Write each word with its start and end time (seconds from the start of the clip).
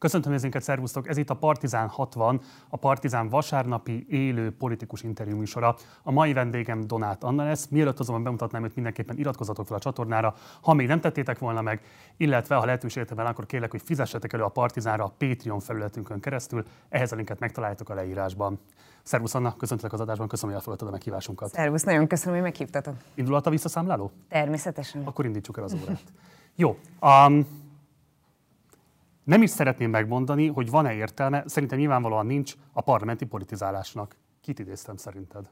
Köszöntöm 0.00 0.32
nézőinket, 0.32 0.62
szervusztok! 0.62 1.08
Ez 1.08 1.16
itt 1.16 1.30
a 1.30 1.34
Partizán 1.34 1.88
60, 1.88 2.40
a 2.68 2.76
Partizán 2.76 3.28
vasárnapi 3.28 4.06
élő 4.08 4.56
politikus 4.56 5.02
interjú 5.02 5.36
műsora. 5.36 5.76
A 6.02 6.10
mai 6.10 6.32
vendégem 6.32 6.86
Donát 6.86 7.24
Anna 7.24 7.44
lesz. 7.44 7.66
Mielőtt 7.68 7.98
azonban 7.98 8.24
bemutatnám 8.24 8.64
őt, 8.64 8.74
mindenképpen 8.74 9.18
iratkozzatok 9.18 9.66
fel 9.66 9.76
a 9.76 9.80
csatornára, 9.80 10.34
ha 10.60 10.74
még 10.74 10.86
nem 10.86 11.00
tettétek 11.00 11.38
volna 11.38 11.60
meg, 11.60 11.82
illetve 12.16 12.54
ha 12.54 12.64
lehetőséget 12.64 13.10
van, 13.10 13.26
akkor 13.26 13.46
kérlek, 13.46 13.70
hogy 13.70 13.82
fizessetek 13.84 14.32
elő 14.32 14.42
a 14.42 14.48
Partizánra 14.48 15.04
a 15.04 15.12
Patreon 15.18 15.60
felületünkön 15.60 16.20
keresztül. 16.20 16.64
Ehhez 16.88 17.12
a 17.12 17.16
linket 17.16 17.38
megtaláljátok 17.38 17.88
a 17.88 17.94
leírásban. 17.94 18.58
Szervusz 19.02 19.34
Anna, 19.34 19.56
köszöntelek 19.56 19.92
az 19.92 20.00
adásban, 20.00 20.28
köszönöm, 20.28 20.50
hogy 20.50 20.60
elfogadtad 20.60 20.88
a 20.88 20.90
meghívásunkat. 20.96 21.52
Szervusz, 21.52 21.82
nagyon 21.82 22.06
köszönöm, 22.06 22.34
hogy 22.34 22.42
meghívtatok. 22.42 22.94
Indulhat 23.14 23.46
a 23.46 23.50
visszaszámláló? 23.50 24.10
Természetesen. 24.28 25.02
Akkor 25.04 25.24
indítsuk 25.24 25.58
el 25.58 25.64
az 25.64 25.76
órát. 25.82 26.02
Jó, 26.56 26.78
um, 27.00 27.68
nem 29.30 29.42
is 29.42 29.50
szeretném 29.50 29.90
megmondani, 29.90 30.46
hogy 30.46 30.70
van-e 30.70 30.92
értelme, 30.92 31.42
szerintem 31.46 31.78
nyilvánvalóan 31.78 32.26
nincs 32.26 32.54
a 32.72 32.80
parlamenti 32.80 33.24
politizálásnak. 33.24 34.16
Kit 34.40 34.58
idéztem 34.58 34.96
szerinted? 34.96 35.44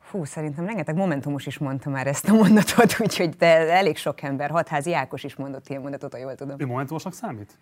Fú, 0.00 0.24
szerintem 0.24 0.66
rengeteg 0.66 0.96
Momentumos 0.96 1.46
is 1.46 1.58
mondta 1.58 1.90
már 1.90 2.06
ezt 2.06 2.28
a 2.28 2.32
mondatot, 2.32 2.96
úgyhogy 3.04 3.28
de 3.28 3.70
elég 3.70 3.96
sok 3.96 4.22
ember, 4.22 4.50
Hatházi 4.50 4.94
Ákos 4.94 5.24
is 5.24 5.36
mondott 5.36 5.68
ilyen 5.68 5.82
mondatot, 5.82 6.12
ha 6.12 6.18
jól 6.18 6.34
tudom. 6.34 6.56
Ő 6.58 6.66
Momentumosnak 6.66 7.12
számít? 7.12 7.58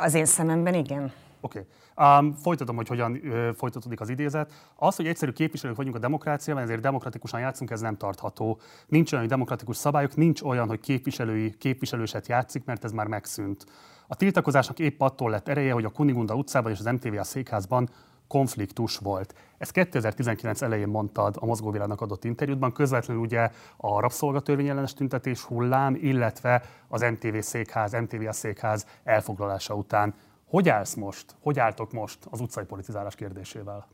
Az 0.00 0.14
én 0.14 0.24
szememben 0.24 0.74
igen. 0.74 1.12
Oké. 1.40 1.66
Okay. 1.94 2.18
Um, 2.18 2.32
folytatom, 2.32 2.76
hogy 2.76 2.88
hogyan 2.88 3.12
uh, 3.12 3.54
folytatódik 3.54 4.00
az 4.00 4.08
idézet. 4.08 4.52
Az, 4.76 4.96
hogy 4.96 5.06
egyszerű 5.06 5.32
képviselők 5.32 5.76
vagyunk 5.76 5.94
a 5.94 5.98
demokráciában, 5.98 6.62
ezért 6.62 6.80
demokratikusan 6.80 7.40
játszunk, 7.40 7.70
ez 7.70 7.80
nem 7.80 7.96
tartható. 7.96 8.60
Nincs 8.86 9.12
olyan, 9.12 9.24
hogy 9.24 9.34
demokratikus 9.34 9.76
szabályok, 9.76 10.16
nincs 10.16 10.42
olyan, 10.42 10.68
hogy 10.68 10.80
képviselői 10.80 11.56
képviselőset 11.58 12.28
játszik, 12.28 12.64
mert 12.64 12.84
ez 12.84 12.92
már 12.92 13.06
megszűnt. 13.06 13.64
A 14.12 14.16
tiltakozásnak 14.16 14.78
épp 14.78 15.00
attól 15.00 15.30
lett 15.30 15.48
ereje, 15.48 15.72
hogy 15.72 15.84
a 15.84 15.90
Kunigunda 15.90 16.34
utcában 16.34 16.72
és 16.72 16.78
az 16.78 16.84
MTV 16.84 17.20
székházban 17.20 17.88
konfliktus 18.26 18.96
volt. 18.96 19.34
Ezt 19.58 19.70
2019 19.72 20.62
elején 20.62 20.88
mondtad 20.88 21.36
a 21.38 21.46
mozgóvilágnak 21.46 22.00
adott 22.00 22.24
interjútban, 22.24 22.72
közvetlenül 22.72 23.22
ugye 23.22 23.50
a 23.76 24.00
rabszolgatörvény 24.00 24.68
ellenes 24.68 24.94
tüntetés 24.94 25.42
hullám, 25.42 25.94
illetve 25.94 26.62
az 26.88 27.00
MTV 27.00 27.38
székház, 27.38 27.92
MTV 27.92 28.26
a 28.26 28.32
székház 28.32 28.86
elfoglalása 29.04 29.74
után. 29.74 30.14
Hogy 30.46 30.68
állsz 30.68 30.94
most, 30.94 31.36
hogy 31.40 31.58
álltok 31.58 31.92
most 31.92 32.18
az 32.30 32.40
utcai 32.40 32.64
politizálás 32.64 33.14
kérdésével? 33.14 33.86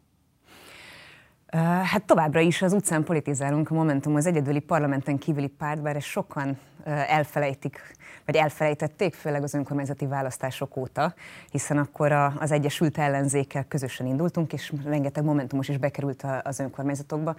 Hát 1.65 2.03
továbbra 2.07 2.41
is 2.41 2.63
az 2.63 2.73
utcán 2.73 3.05
politizálunk. 3.05 3.71
A 3.71 3.75
Momentum 3.75 4.15
az 4.15 4.27
egyedüli 4.27 4.59
parlamenten 4.59 5.19
kívüli 5.19 5.47
párt, 5.47 5.83
bár 5.83 5.97
ezt 5.97 6.07
sokan 6.07 6.59
elfelejtik, 6.85 7.81
vagy 8.25 8.35
elfelejtették, 8.35 9.15
főleg 9.15 9.43
az 9.43 9.55
önkormányzati 9.55 10.07
választások 10.07 10.77
óta, 10.77 11.15
hiszen 11.51 11.79
akkor 11.79 12.13
az 12.13 12.51
Egyesült 12.51 12.99
Ellenzékkel 12.99 13.65
közösen 13.69 14.07
indultunk, 14.07 14.53
és 14.53 14.73
rengeteg 14.85 15.25
Momentumos 15.25 15.69
is 15.69 15.77
bekerült 15.77 16.25
az 16.43 16.61
önkormányzatokba, 16.61 17.37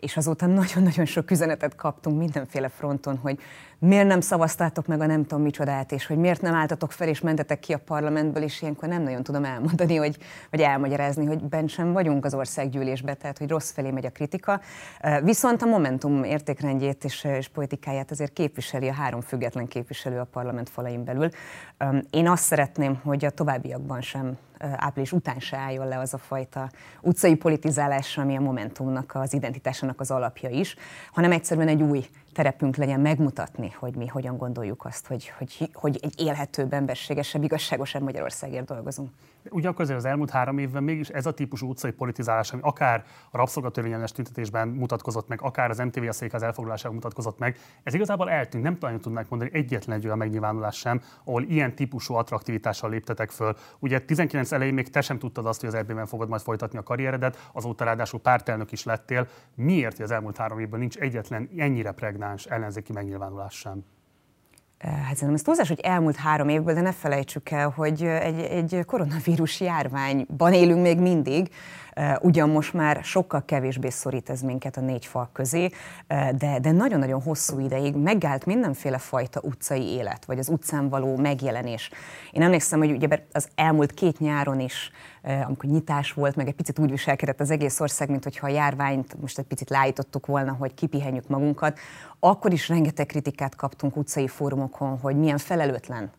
és 0.00 0.16
azóta 0.16 0.46
nagyon-nagyon 0.46 1.04
sok 1.04 1.30
üzenetet 1.30 1.74
kaptunk 1.74 2.18
mindenféle 2.18 2.68
fronton, 2.68 3.16
hogy 3.16 3.38
miért 3.78 4.06
nem 4.06 4.20
szavaztátok 4.20 4.86
meg 4.86 5.00
a 5.00 5.06
nem 5.06 5.22
tudom 5.22 5.42
micsodát, 5.42 5.92
és 5.92 6.06
hogy 6.06 6.16
miért 6.16 6.40
nem 6.40 6.54
álltatok 6.54 6.92
fel 6.92 7.08
és 7.08 7.20
mentetek 7.20 7.58
ki 7.58 7.72
a 7.72 7.78
parlamentből, 7.78 8.42
és 8.42 8.62
ilyenkor 8.62 8.88
nem 8.88 9.02
nagyon 9.02 9.22
tudom 9.22 9.44
elmondani, 9.44 9.96
hogy, 9.96 10.16
vagy 10.50 10.60
elmagyarázni, 10.60 11.26
hogy 11.26 11.42
bent 11.42 11.68
sem 11.68 11.92
vagyunk 11.92 12.24
az 12.24 12.34
országgyűlésbe, 12.34 13.14
tehát 13.14 13.38
hogy 13.38 13.48
rossz 13.48 13.70
felé 13.70 13.90
megy 13.90 14.06
a 14.06 14.10
kritika. 14.10 14.60
Viszont 15.22 15.62
a 15.62 15.66
Momentum 15.66 16.24
értékrendjét 16.24 17.04
és, 17.04 17.24
és 17.24 17.48
politikáját 17.48 18.10
azért 18.10 18.32
képviseli 18.32 18.88
a 18.88 18.92
három 18.92 19.20
független 19.20 19.66
képviselő 19.66 20.18
a 20.18 20.24
parlament 20.24 20.68
falain 20.68 21.04
belül. 21.04 21.28
Én 22.10 22.28
azt 22.28 22.44
szeretném, 22.44 23.00
hogy 23.04 23.24
a 23.24 23.30
továbbiakban 23.30 24.00
sem 24.00 24.36
április 24.58 25.12
után 25.12 25.38
se 25.38 25.56
álljon 25.56 25.88
le 25.88 25.98
az 25.98 26.14
a 26.14 26.18
fajta 26.18 26.70
utcai 27.00 27.34
politizálás, 27.34 28.18
ami 28.18 28.36
a 28.36 28.40
Momentumnak, 28.40 29.14
az 29.14 29.32
identitásának 29.32 30.00
az 30.00 30.10
alapja 30.10 30.48
is, 30.48 30.76
hanem 31.12 31.32
egyszerűen 31.32 31.68
egy 31.68 31.82
új 31.82 32.06
terepünk 32.36 32.76
legyen 32.76 33.00
megmutatni, 33.00 33.70
hogy 33.70 33.94
mi 33.94 34.06
hogyan 34.06 34.36
gondoljuk 34.36 34.84
azt, 34.84 35.06
hogy, 35.06 35.32
hogy, 35.38 35.70
hogy 35.72 35.98
egy 36.02 36.20
élhetőbb, 36.20 36.72
emberségesebb, 36.72 37.42
igazságosabb 37.42 38.02
Magyarországért 38.02 38.66
dolgozunk. 38.66 39.10
Ugyanakkor 39.50 39.82
azért 39.82 39.98
az 39.98 40.04
elmúlt 40.04 40.30
három 40.30 40.58
évben 40.58 40.82
mégis 40.82 41.08
ez 41.08 41.26
a 41.26 41.32
típusú 41.32 41.68
utcai 41.68 41.90
politizálás, 41.90 42.52
ami 42.52 42.62
akár 42.64 43.04
a 43.30 43.36
rabszolgatörvényellenes 43.36 44.12
tüntetésben 44.12 44.68
mutatkozott 44.68 45.28
meg, 45.28 45.42
akár 45.42 45.70
az 45.70 45.78
MTV 45.78 46.02
a 46.08 46.12
székház 46.12 46.42
elfoglalásában 46.42 46.94
mutatkozott 46.94 47.38
meg, 47.38 47.56
ez 47.82 47.94
igazából 47.94 48.30
eltűnt. 48.30 48.62
Nem 48.62 48.78
talán 48.78 49.00
tudnák 49.00 49.28
mondani 49.28 49.50
egyetlen 49.52 49.96
egy 49.96 50.04
olyan 50.04 50.18
megnyilvánulás 50.18 50.76
sem, 50.76 51.00
ahol 51.24 51.42
ilyen 51.42 51.74
típusú 51.74 52.14
attraktivitással 52.14 52.90
léptetek 52.90 53.30
föl. 53.30 53.56
Ugye 53.78 53.98
19 53.98 54.52
elején 54.52 54.74
még 54.74 54.90
te 54.90 55.00
sem 55.00 55.18
tudtad 55.18 55.46
azt, 55.46 55.60
hogy 55.60 55.68
az 55.68 55.74
EB-ben 55.74 56.06
fogod 56.06 56.28
majd 56.28 56.42
folytatni 56.42 56.78
a 56.78 56.82
karrieredet, 56.82 57.50
azóta 57.52 57.84
ráadásul 57.84 58.20
pártelnök 58.20 58.72
is 58.72 58.84
lettél. 58.84 59.28
Miért, 59.54 59.96
hogy 59.96 60.04
az 60.04 60.10
elmúlt 60.10 60.36
három 60.36 60.58
évben 60.58 60.80
nincs 60.80 60.96
egyetlen 60.96 61.48
ennyire 61.56 61.92
pregnáns 61.92 62.44
ellenzéki 62.44 62.92
megnyilvánulás 62.92 63.54
sem? 63.54 63.84
Hát 64.78 65.12
szerintem 65.14 65.34
ez 65.34 65.42
túlzás, 65.42 65.68
hogy 65.68 65.80
elmúlt 65.80 66.16
három 66.16 66.48
évből, 66.48 66.74
de 66.74 66.80
ne 66.80 66.92
felejtsük 66.92 67.50
el, 67.50 67.68
hogy 67.68 68.02
egy, 68.02 68.40
egy 68.40 68.84
koronavírus 68.86 69.60
járványban 69.60 70.52
élünk 70.52 70.82
még 70.82 70.98
mindig, 70.98 71.50
ugyan 72.20 72.50
most 72.50 72.72
már 72.72 73.00
sokkal 73.04 73.44
kevésbé 73.44 73.88
szorít 73.88 74.30
ez 74.30 74.40
minket 74.40 74.76
a 74.76 74.80
négy 74.80 75.06
fal 75.06 75.28
közé, 75.32 75.70
de, 76.38 76.58
de 76.60 76.70
nagyon-nagyon 76.70 77.22
hosszú 77.22 77.58
ideig 77.58 77.94
megállt 77.94 78.46
mindenféle 78.46 78.98
fajta 78.98 79.40
utcai 79.42 79.82
élet, 79.82 80.24
vagy 80.24 80.38
az 80.38 80.48
utcán 80.48 80.88
való 80.88 81.16
megjelenés. 81.16 81.90
Én 82.32 82.42
emlékszem, 82.42 82.78
hogy 82.78 82.90
ugye 82.90 83.08
az 83.32 83.48
elmúlt 83.54 83.92
két 83.92 84.18
nyáron 84.18 84.60
is 84.60 84.90
amikor 85.46 85.70
nyitás 85.70 86.12
volt, 86.12 86.36
meg 86.36 86.48
egy 86.48 86.54
picit 86.54 86.78
úgy 86.78 86.90
viselkedett 86.90 87.40
az 87.40 87.50
egész 87.50 87.80
ország, 87.80 88.10
mint 88.10 88.24
hogyha 88.24 88.46
a 88.46 88.50
járványt 88.50 89.20
most 89.20 89.38
egy 89.38 89.44
picit 89.44 89.70
lájtottuk 89.70 90.26
volna, 90.26 90.52
hogy 90.52 90.74
kipihenjük 90.74 91.28
magunkat, 91.28 91.78
akkor 92.20 92.52
is 92.52 92.68
rengeteg 92.68 93.06
kritikát 93.06 93.54
kaptunk 93.54 93.96
utcai 93.96 94.28
fórumokon, 94.28 94.98
hogy 94.98 95.16
milyen 95.16 95.38
felelőtlen 95.38 96.10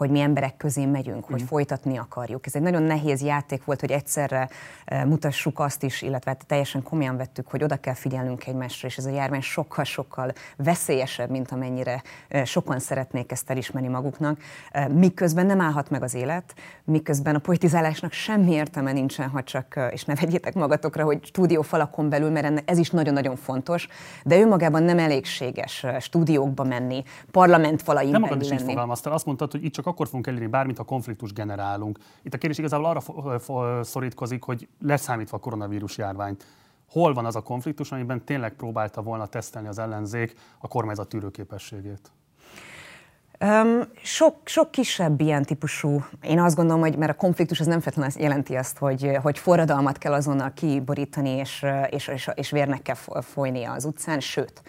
hogy 0.00 0.10
mi 0.10 0.20
emberek 0.20 0.56
közé 0.56 0.84
megyünk, 0.84 1.24
hogy 1.24 1.42
mm. 1.42 1.46
folytatni 1.46 1.96
akarjuk. 1.96 2.46
Ez 2.46 2.54
egy 2.54 2.62
nagyon 2.62 2.82
nehéz 2.82 3.22
játék 3.22 3.64
volt, 3.64 3.80
hogy 3.80 3.90
egyszerre 3.90 4.48
e, 4.84 5.04
mutassuk 5.04 5.58
azt 5.58 5.82
is, 5.82 6.02
illetve 6.02 6.30
hát 6.30 6.46
teljesen 6.46 6.82
komolyan 6.82 7.16
vettük, 7.16 7.48
hogy 7.48 7.62
oda 7.62 7.76
kell 7.76 7.94
figyelnünk 7.94 8.46
egymásra, 8.46 8.88
és 8.88 8.96
ez 8.96 9.04
a 9.04 9.10
járvány 9.10 9.40
sokkal-sokkal 9.40 10.32
veszélyesebb, 10.56 11.30
mint 11.30 11.50
amennyire 11.50 12.02
e, 12.28 12.44
sokan 12.44 12.78
szeretnék 12.78 13.32
ezt 13.32 13.50
elismerni 13.50 13.88
maguknak. 13.88 14.38
E, 14.70 14.88
miközben 14.88 15.46
nem 15.46 15.60
állhat 15.60 15.90
meg 15.90 16.02
az 16.02 16.14
élet, 16.14 16.54
miközben 16.84 17.34
a 17.34 17.38
politizálásnak 17.38 18.12
semmi 18.12 18.52
értelme 18.52 18.92
nincsen, 18.92 19.28
ha 19.28 19.42
csak, 19.42 19.90
és 19.90 20.04
ne 20.04 20.14
vegyétek 20.14 20.54
magatokra, 20.54 21.04
hogy 21.04 21.24
stúdió 21.24 21.62
falakon 21.62 22.08
belül, 22.08 22.30
mert 22.30 22.70
ez 22.70 22.78
is 22.78 22.90
nagyon-nagyon 22.90 23.36
fontos, 23.36 23.88
de 24.24 24.40
önmagában 24.40 24.82
nem 24.82 24.98
elégséges 24.98 25.86
stúdiókba 26.00 26.64
menni, 26.64 27.02
parlament 27.30 27.82
falain 27.82 28.10
nem 28.10 28.22
belül 28.22 28.48
lenni. 28.48 28.74
Nem 28.74 28.90
azt 28.90 29.26
mondtad, 29.26 29.50
hogy 29.50 29.64
itt 29.64 29.72
csak 29.72 29.88
akkor 29.90 30.06
fogunk 30.06 30.26
elérni 30.26 30.46
bármit, 30.46 30.76
ha 30.76 30.84
konfliktus 30.84 31.32
generálunk. 31.32 31.98
Itt 32.22 32.34
a 32.34 32.38
kérdés 32.38 32.58
igazából 32.58 32.86
arra 32.86 33.84
szorítkozik, 33.84 34.42
hogy 34.42 34.68
leszámítva 34.80 35.36
a 35.36 35.40
koronavírus 35.40 35.98
járványt, 35.98 36.46
hol 36.90 37.14
van 37.14 37.24
az 37.24 37.36
a 37.36 37.40
konfliktus, 37.40 37.92
amiben 37.92 38.24
tényleg 38.24 38.52
próbálta 38.52 39.02
volna 39.02 39.26
tesztelni 39.26 39.68
az 39.68 39.78
ellenzék 39.78 40.34
a 40.58 40.68
kormányzat 40.68 41.08
tűrőképességét? 41.08 42.10
Um, 43.44 43.80
sok, 44.02 44.36
sok 44.44 44.70
kisebb 44.70 45.20
ilyen 45.20 45.42
típusú, 45.42 46.04
én 46.22 46.40
azt 46.40 46.56
gondolom, 46.56 46.80
hogy 46.80 46.96
mert 46.96 47.12
a 47.12 47.14
konfliktus 47.14 47.60
az 47.60 47.66
nem 47.66 47.80
feltétlenül 47.80 48.22
jelenti 48.22 48.56
azt, 48.56 48.78
hogy, 48.78 49.18
hogy 49.22 49.38
forradalmat 49.38 49.98
kell 49.98 50.12
azonnal 50.12 50.52
kiborítani, 50.52 51.30
és, 51.30 51.66
és, 51.90 52.08
és, 52.08 52.30
és 52.34 52.50
vérnek 52.50 52.82
kell 52.82 52.94
folynia 53.22 53.72
az 53.72 53.84
utcán, 53.84 54.20
sőt, 54.20 54.62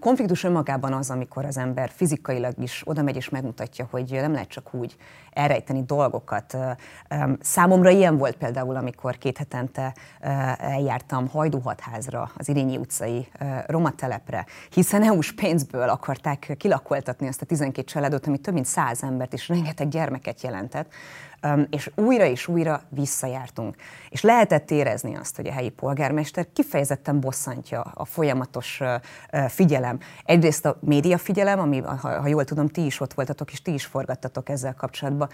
Konfliktus 0.00 0.44
önmagában 0.44 0.92
az, 0.92 1.10
amikor 1.10 1.44
az 1.44 1.56
ember 1.56 1.90
fizikailag 1.94 2.54
is 2.58 2.82
oda 2.84 3.02
megy 3.02 3.16
és 3.16 3.28
megmutatja, 3.28 3.88
hogy 3.90 4.10
nem 4.10 4.32
lehet 4.32 4.48
csak 4.48 4.74
úgy 4.74 4.96
elrejteni 5.32 5.82
dolgokat. 5.82 6.56
Számomra 7.40 7.90
ilyen 7.90 8.18
volt 8.18 8.36
például, 8.36 8.76
amikor 8.76 9.18
két 9.18 9.38
hetente 9.38 9.94
eljártam 10.58 11.28
Hajdúhatházra, 11.28 12.30
az 12.36 12.48
Irényi 12.48 12.76
utcai 12.76 13.28
roma 13.66 13.90
telepre, 13.90 14.46
hiszen 14.70 15.02
EU-s 15.02 15.32
pénzből 15.32 15.88
akarták 15.88 16.54
kilakoltatni 16.58 17.28
azt 17.28 17.42
a 17.42 17.46
12 17.46 17.82
családot, 17.82 18.26
ami 18.26 18.38
több 18.38 18.54
mint 18.54 18.66
száz 18.66 19.02
embert 19.02 19.32
és 19.32 19.48
rengeteg 19.48 19.88
gyermeket 19.88 20.42
jelentett 20.42 20.92
és 21.70 21.90
újra 21.94 22.24
és 22.24 22.48
újra 22.48 22.82
visszajártunk. 22.88 23.76
És 24.08 24.22
lehetett 24.22 24.70
érezni 24.70 25.16
azt, 25.16 25.36
hogy 25.36 25.46
a 25.46 25.52
helyi 25.52 25.68
polgármester 25.68 26.46
kifejezetten 26.52 27.20
bosszantja 27.20 27.80
a 27.80 28.04
folyamatos 28.04 28.80
figyelem. 29.48 29.98
Egyrészt 30.24 30.66
a 30.66 30.78
média 30.80 31.18
figyelem, 31.18 31.58
ami, 31.58 31.80
ha, 31.80 32.26
jól 32.26 32.44
tudom, 32.44 32.68
ti 32.68 32.84
is 32.84 33.00
ott 33.00 33.14
voltatok, 33.14 33.52
és 33.52 33.62
ti 33.62 33.72
is 33.72 33.84
forgattatok 33.84 34.48
ezzel 34.48 34.74
kapcsolatban, 34.74 35.28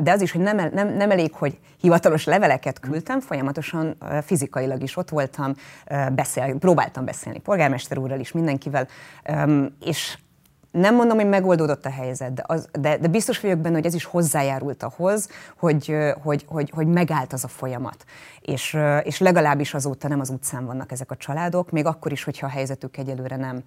de 0.00 0.12
az 0.12 0.20
is, 0.20 0.32
hogy 0.32 0.40
nem, 0.40 0.56
nem, 0.72 0.88
nem 0.88 1.10
elég, 1.10 1.34
hogy 1.34 1.58
hivatalos 1.80 2.24
leveleket 2.24 2.80
küldtem, 2.80 3.20
folyamatosan 3.20 3.96
fizikailag 4.22 4.82
is 4.82 4.96
ott 4.96 5.08
voltam, 5.08 5.54
beszél, 6.12 6.54
próbáltam 6.58 7.04
beszélni 7.04 7.38
polgármester 7.38 7.98
úrral 7.98 8.20
is, 8.20 8.32
mindenkivel, 8.32 8.88
és 9.80 10.18
nem 10.78 10.94
mondom, 10.94 11.16
hogy 11.16 11.28
megoldódott 11.28 11.86
a 11.86 11.90
helyzet, 11.90 12.34
de, 12.34 12.42
az, 12.46 12.68
de, 12.80 12.96
de 12.98 13.08
biztos 13.08 13.40
vagyok 13.40 13.58
benne, 13.58 13.74
hogy 13.74 13.86
ez 13.86 13.94
is 13.94 14.04
hozzájárult 14.04 14.82
ahhoz, 14.82 15.28
hogy, 15.58 15.96
hogy, 16.22 16.44
hogy, 16.48 16.70
hogy 16.74 16.86
megállt 16.86 17.32
az 17.32 17.44
a 17.44 17.48
folyamat. 17.48 18.04
És, 18.48 18.76
és 19.02 19.18
legalábbis 19.18 19.74
azóta 19.74 20.08
nem 20.08 20.20
az 20.20 20.30
utcán 20.30 20.66
vannak 20.66 20.92
ezek 20.92 21.10
a 21.10 21.16
családok, 21.16 21.70
még 21.70 21.86
akkor 21.86 22.12
is, 22.12 22.24
hogyha 22.24 22.46
a 22.46 22.50
helyzetük 22.50 22.96
egyelőre 22.96 23.36
nem, 23.36 23.62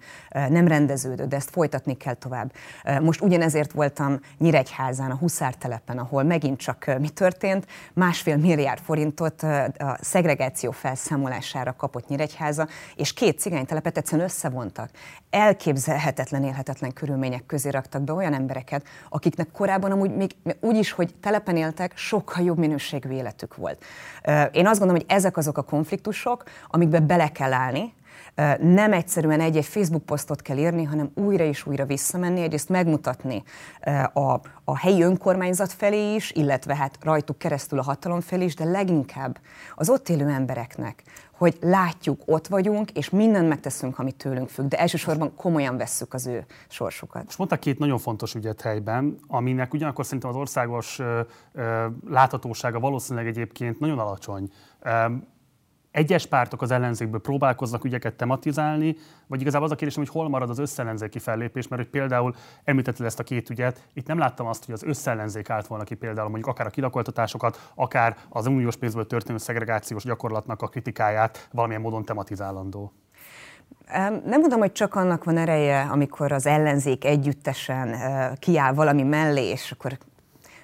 nem 0.48 0.68
rendeződött, 0.68 1.28
de 1.28 1.36
ezt 1.36 1.50
folytatni 1.50 1.96
kell 1.96 2.14
tovább. 2.14 2.52
Most 3.00 3.20
ugyanezért 3.20 3.72
voltam 3.72 4.20
Nyíregyházán, 4.38 5.10
a 5.10 5.14
Huszár 5.14 5.54
telepen, 5.54 5.98
ahol 5.98 6.22
megint 6.22 6.58
csak 6.58 6.90
mi 6.98 7.08
történt, 7.08 7.66
másfél 7.92 8.36
milliárd 8.36 8.80
forintot 8.80 9.42
a 9.42 9.98
szegregáció 10.00 10.70
felszámolására 10.70 11.72
kapott 11.76 12.08
Nyíregyháza, 12.08 12.66
és 12.96 13.12
két 13.12 13.38
cigánytelepet 13.38 13.96
egyszerűen 13.96 14.26
összevontak. 14.26 14.90
Elképzelhetetlen, 15.30 16.44
élhetetlen 16.44 16.92
körülmények 16.92 17.46
közé 17.46 17.68
raktak 17.68 18.02
be 18.02 18.12
olyan 18.12 18.34
embereket, 18.34 18.86
akiknek 19.08 19.50
korábban 19.52 19.90
amúgy 19.90 20.16
még 20.16 20.34
úgy 20.60 20.76
is, 20.76 20.92
hogy 20.92 21.14
telepen 21.20 21.56
éltek, 21.56 21.96
sokkal 21.96 22.44
jobb 22.44 22.58
minőségű 22.58 23.10
életük 23.10 23.56
volt. 23.56 23.84
Én 24.52 24.66
azt 24.72 24.80
gondolom, 24.80 25.04
hogy 25.06 25.16
ezek 25.16 25.36
azok 25.36 25.58
a 25.58 25.62
konfliktusok, 25.62 26.44
amikbe 26.66 27.00
bele 27.00 27.28
kell 27.28 27.52
állni, 27.52 27.92
nem 28.58 28.92
egyszerűen 28.92 29.40
egy-egy 29.40 29.64
Facebook 29.64 30.04
posztot 30.04 30.42
kell 30.42 30.56
írni, 30.56 30.84
hanem 30.84 31.10
újra 31.14 31.44
és 31.44 31.66
újra 31.66 31.84
visszamenni, 31.84 32.40
egyrészt 32.40 32.68
megmutatni 32.68 33.42
a, 34.12 34.40
a 34.64 34.78
helyi 34.78 35.02
önkormányzat 35.02 35.72
felé 35.72 36.14
is, 36.14 36.30
illetve 36.30 36.76
hát 36.76 36.98
rajtuk 37.00 37.38
keresztül 37.38 37.78
a 37.78 37.82
hatalom 37.82 38.20
felé 38.20 38.44
is, 38.44 38.54
de 38.54 38.64
leginkább 38.64 39.38
az 39.74 39.90
ott 39.90 40.08
élő 40.08 40.28
embereknek, 40.28 41.02
hogy 41.32 41.56
látjuk, 41.60 42.22
ott 42.24 42.46
vagyunk, 42.46 42.90
és 42.90 43.10
mindent 43.10 43.48
megteszünk, 43.48 43.98
amit 43.98 44.16
tőlünk 44.16 44.48
függ, 44.48 44.68
de 44.68 44.78
elsősorban 44.78 45.34
komolyan 45.34 45.76
vesszük 45.76 46.14
az 46.14 46.26
ő 46.26 46.46
sorsukat. 46.68 47.24
Most 47.24 47.38
mondtak 47.38 47.60
két 47.60 47.78
nagyon 47.78 47.98
fontos 47.98 48.34
ügyet 48.34 48.60
helyben, 48.60 49.18
aminek 49.26 49.74
ugyanakkor 49.74 50.04
szerintem 50.04 50.30
az 50.30 50.36
országos 50.36 50.98
ö, 50.98 51.20
ö, 51.52 51.86
láthatósága 52.08 52.80
valószínűleg 52.80 53.26
egyébként 53.26 53.80
nagyon 53.80 53.98
alacsony 53.98 54.50
egyes 55.92 56.26
pártok 56.26 56.62
az 56.62 56.70
ellenzékből 56.70 57.20
próbálkoznak 57.20 57.84
ügyeket 57.84 58.14
tematizálni, 58.14 58.96
vagy 59.26 59.40
igazából 59.40 59.66
az 59.66 59.72
a 59.72 59.76
kérdésem, 59.76 60.02
hogy 60.02 60.12
hol 60.12 60.28
marad 60.28 60.50
az 60.50 60.58
összellenzéki 60.58 61.18
fellépés, 61.18 61.68
mert 61.68 61.82
hogy 61.82 61.90
például 61.90 62.34
említetted 62.64 63.06
ezt 63.06 63.20
a 63.20 63.22
két 63.22 63.50
ügyet, 63.50 63.86
itt 63.94 64.06
nem 64.06 64.18
láttam 64.18 64.46
azt, 64.46 64.64
hogy 64.64 64.74
az 64.74 64.82
összellenzék 64.82 65.50
állt 65.50 65.66
volna 65.66 65.84
ki 65.84 65.94
például 65.94 66.28
mondjuk 66.28 66.50
akár 66.50 66.66
a 66.66 66.70
kilakoltatásokat, 66.70 67.70
akár 67.74 68.16
az 68.28 68.46
uniós 68.46 68.76
pénzből 68.76 69.06
történő 69.06 69.38
szegregációs 69.38 70.04
gyakorlatnak 70.04 70.62
a 70.62 70.68
kritikáját 70.68 71.48
valamilyen 71.52 71.82
módon 71.82 72.04
tematizálandó. 72.04 72.92
Nem 74.24 74.40
mondom, 74.40 74.58
hogy 74.58 74.72
csak 74.72 74.94
annak 74.94 75.24
van 75.24 75.36
ereje, 75.36 75.80
amikor 75.80 76.32
az 76.32 76.46
ellenzék 76.46 77.04
együttesen 77.04 77.96
kiáll 78.38 78.72
valami 78.72 79.02
mellé, 79.02 79.50
és 79.50 79.72
akkor 79.72 79.98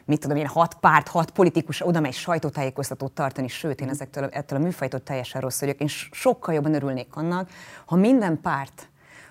mit 0.08 0.20
tudom 0.20 0.36
én, 0.36 0.46
hat 0.46 0.74
párt, 0.74 1.08
hat 1.08 1.30
politikus 1.30 1.86
oda 1.86 2.00
megy 2.00 2.14
sajtótájékoztatót 2.14 3.12
tartani, 3.12 3.48
sőt, 3.48 3.80
én 3.80 3.88
ezektől, 3.88 4.24
ettől 4.24 4.58
a 4.58 4.62
műfajtól 4.62 5.02
teljesen 5.02 5.40
rossz 5.40 5.60
vagyok. 5.60 5.80
Én 5.80 5.88
sokkal 6.10 6.54
jobban 6.54 6.74
örülnék 6.74 7.16
annak, 7.16 7.50
ha 7.86 7.96
minden 7.96 8.40
párt 8.40 8.88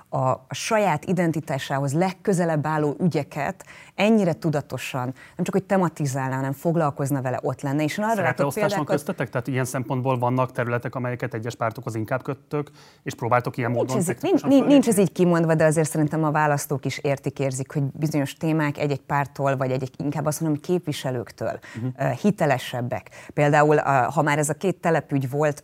a, 0.10 0.18
a 0.30 0.48
saját 0.50 1.06
identitásához 1.06 1.94
legközelebb 1.94 2.68
álló 2.68 2.96
ügyeket 3.00 3.66
ennyire 3.98 4.34
tudatosan, 4.34 5.04
nem 5.36 5.46
csak 5.46 5.54
hogy 5.54 5.64
tematizálná, 5.64 6.36
hanem 6.36 6.54
foglalkozna 6.54 7.22
vele, 7.22 7.40
ott 7.42 7.62
lenne. 7.62 7.84
És 7.84 7.98
arra 7.98 8.22
látok 8.22 8.54
példákat... 8.54 8.86
köztetek? 8.86 9.30
Tehát 9.30 9.48
ilyen 9.48 9.66
szempontból 9.66 10.18
vannak 10.18 10.52
területek, 10.52 10.96
amelyeket 10.96 11.34
egyes 11.34 11.56
pártokhoz 11.56 11.96
inkább 11.96 12.24
köttök, 12.24 12.70
és 13.04 13.16
próbáltok 13.16 13.58
ilyen 13.58 13.72
nincs 13.72 13.88
módon... 13.88 13.98
Ez, 13.98 14.22
nincs, 14.22 14.44
nincs, 14.44 14.66
nincs 14.66 14.88
ez 14.88 14.98
így 14.98 15.12
kimondva, 15.12 15.56
de 15.56 15.66
azért 15.66 15.90
szerintem 15.90 16.24
a 16.24 16.32
választók 16.32 16.86
is 16.86 16.98
értik, 16.98 17.40
érzik, 17.40 17.72
hogy 17.72 17.84
bizonyos 17.84 18.34
témák 18.34 18.78
egy-egy 18.78 19.02
pártól, 19.02 19.58
vagy 19.58 19.72
egy-egy 19.72 19.92
inkább 19.98 20.26
azt 20.26 20.42
mondom, 20.42 20.62
képviselőktől 20.62 21.60
uh-huh. 21.76 22.12
hitelesebbek. 22.12 23.10
Például, 23.34 23.78
ha 24.12 24.22
már 24.22 24.38
ez 24.38 24.50
a 24.50 24.54
két 24.54 24.76
telepügy 24.76 25.30
volt 25.30 25.64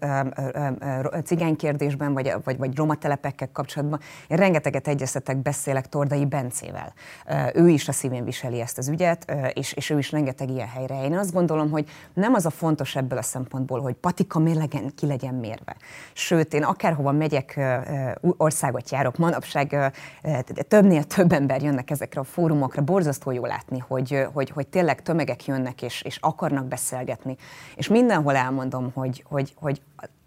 cigánykérdésben, 1.23 2.13
vagy, 2.13 2.33
vagy, 2.43 2.57
vagy 2.57 2.75
roma 2.75 2.95
telepekkel 2.95 3.49
kapcsolatban, 3.51 3.99
én 4.27 4.37
rengeteget 4.37 4.87
egyeztetek, 4.87 5.37
beszélek 5.37 5.89
Tordai 5.89 6.25
Bencével. 6.25 6.93
Ő 7.53 7.69
is 7.69 7.87
a 7.87 7.91
szívén 7.91 8.22
viseli 8.23 8.59
ezt 8.59 8.77
az 8.77 8.87
ügyet, 8.87 9.33
és, 9.53 9.73
és 9.73 9.89
ő 9.89 9.97
is 9.97 10.11
rengeteg 10.11 10.49
ilyen 10.49 10.67
helyre. 10.67 11.03
Én 11.03 11.17
azt 11.17 11.33
gondolom, 11.33 11.69
hogy 11.69 11.89
nem 12.13 12.33
az 12.33 12.45
a 12.45 12.49
fontos 12.49 12.95
ebből 12.95 13.17
a 13.17 13.21
szempontból, 13.21 13.81
hogy 13.81 13.93
patika 13.93 14.39
mérlegen 14.39 14.91
ki 14.95 15.05
legyen 15.05 15.33
mérve. 15.33 15.75
Sőt, 16.13 16.53
én 16.53 16.63
akárhova 16.63 17.11
megyek, 17.11 17.59
országot 18.37 18.91
járok, 18.91 19.17
manapság 19.17 19.93
többnél 20.67 21.03
több 21.03 21.31
ember 21.31 21.61
jönnek 21.61 21.89
ezekre 21.89 22.19
a 22.19 22.23
fórumokra, 22.23 22.81
borzasztó 22.81 23.31
jó 23.31 23.45
látni, 23.45 23.79
hogy, 23.87 24.27
hogy, 24.33 24.49
hogy 24.49 24.67
tényleg 24.67 25.01
tömegek 25.01 25.45
jönnek 25.45 25.81
és, 25.81 26.01
és 26.01 26.17
akarnak 26.21 26.65
beszélgetni. 26.65 27.35
És 27.75 27.87
mindenhol 27.87 28.35
elmondom, 28.35 28.91
hogy, 28.93 29.23
hogy, 29.29 29.53
hogy 29.59 29.81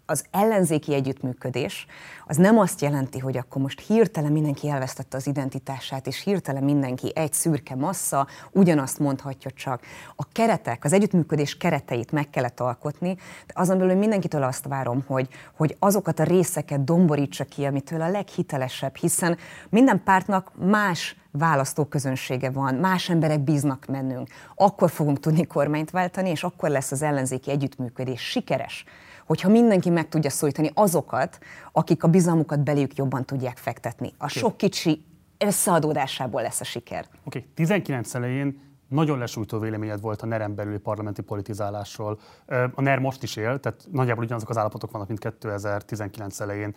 az 0.09 0.25
ellenzéki 0.31 0.93
együttműködés 0.93 1.85
az 2.25 2.37
nem 2.37 2.59
azt 2.59 2.81
jelenti, 2.81 3.19
hogy 3.19 3.37
akkor 3.37 3.61
most 3.61 3.79
hirtelen 3.79 4.31
mindenki 4.31 4.69
elvesztette 4.69 5.17
az 5.17 5.27
identitását, 5.27 6.07
és 6.07 6.23
hirtelen 6.23 6.63
mindenki 6.63 7.11
egy 7.15 7.33
szürke 7.33 7.75
massza, 7.75 8.27
ugyanazt 8.51 8.99
mondhatja 8.99 9.51
csak. 9.51 9.81
A 10.15 10.27
keretek, 10.31 10.83
az 10.83 10.93
együttműködés 10.93 11.57
kereteit 11.57 12.11
meg 12.11 12.29
kellett 12.29 12.59
alkotni, 12.59 13.15
de 13.15 13.53
azon 13.53 13.77
belül 13.77 13.95
mindenkitől 13.95 14.43
azt 14.43 14.67
várom, 14.67 15.03
hogy, 15.07 15.27
hogy 15.55 15.75
azokat 15.79 16.19
a 16.19 16.23
részeket 16.23 16.83
domborítsa 16.83 17.43
ki, 17.43 17.65
amitől 17.65 18.01
a 18.01 18.09
leghitelesebb, 18.09 18.95
hiszen 18.95 19.37
minden 19.69 20.03
pártnak 20.03 20.51
más 20.55 21.15
választóközönsége 21.31 22.49
van, 22.49 22.75
más 22.75 23.09
emberek 23.09 23.39
bíznak 23.39 23.85
mennünk. 23.85 24.27
Akkor 24.55 24.89
fogunk 24.89 25.19
tudni 25.19 25.47
kormányt 25.47 25.91
váltani, 25.91 26.29
és 26.29 26.43
akkor 26.43 26.69
lesz 26.69 26.91
az 26.91 27.01
ellenzéki 27.01 27.51
együttműködés 27.51 28.21
sikeres 28.21 28.85
hogyha 29.27 29.49
mindenki 29.49 29.89
meg 29.89 30.09
tudja 30.09 30.29
szólítani 30.29 30.71
azokat, 30.73 31.39
akik 31.71 32.03
a 32.03 32.07
bizalmukat 32.07 32.63
beléjük 32.63 32.95
jobban 32.95 33.25
tudják 33.25 33.57
fektetni. 33.57 34.13
A 34.17 34.27
sok 34.27 34.57
kicsi 34.57 35.05
összeadódásából 35.37 36.41
lesz 36.41 36.61
a 36.61 36.63
siker. 36.63 37.05
Oké, 37.23 37.37
okay. 37.39 37.49
19 37.53 38.13
elején 38.13 38.65
nagyon 38.87 39.17
lesújtó 39.17 39.59
véleményed 39.59 40.01
volt 40.01 40.21
a 40.21 40.25
NER-en 40.25 40.55
belüli 40.55 40.77
parlamenti 40.77 41.21
politizálásról. 41.21 42.19
A 42.73 42.81
NER 42.81 42.99
most 42.99 43.23
is 43.23 43.35
él, 43.35 43.59
tehát 43.59 43.87
nagyjából 43.91 44.23
ugyanazok 44.23 44.49
az 44.49 44.57
állapotok 44.57 44.91
vannak, 44.91 45.07
mint 45.07 45.19
2019 45.19 46.39
elején. 46.39 46.75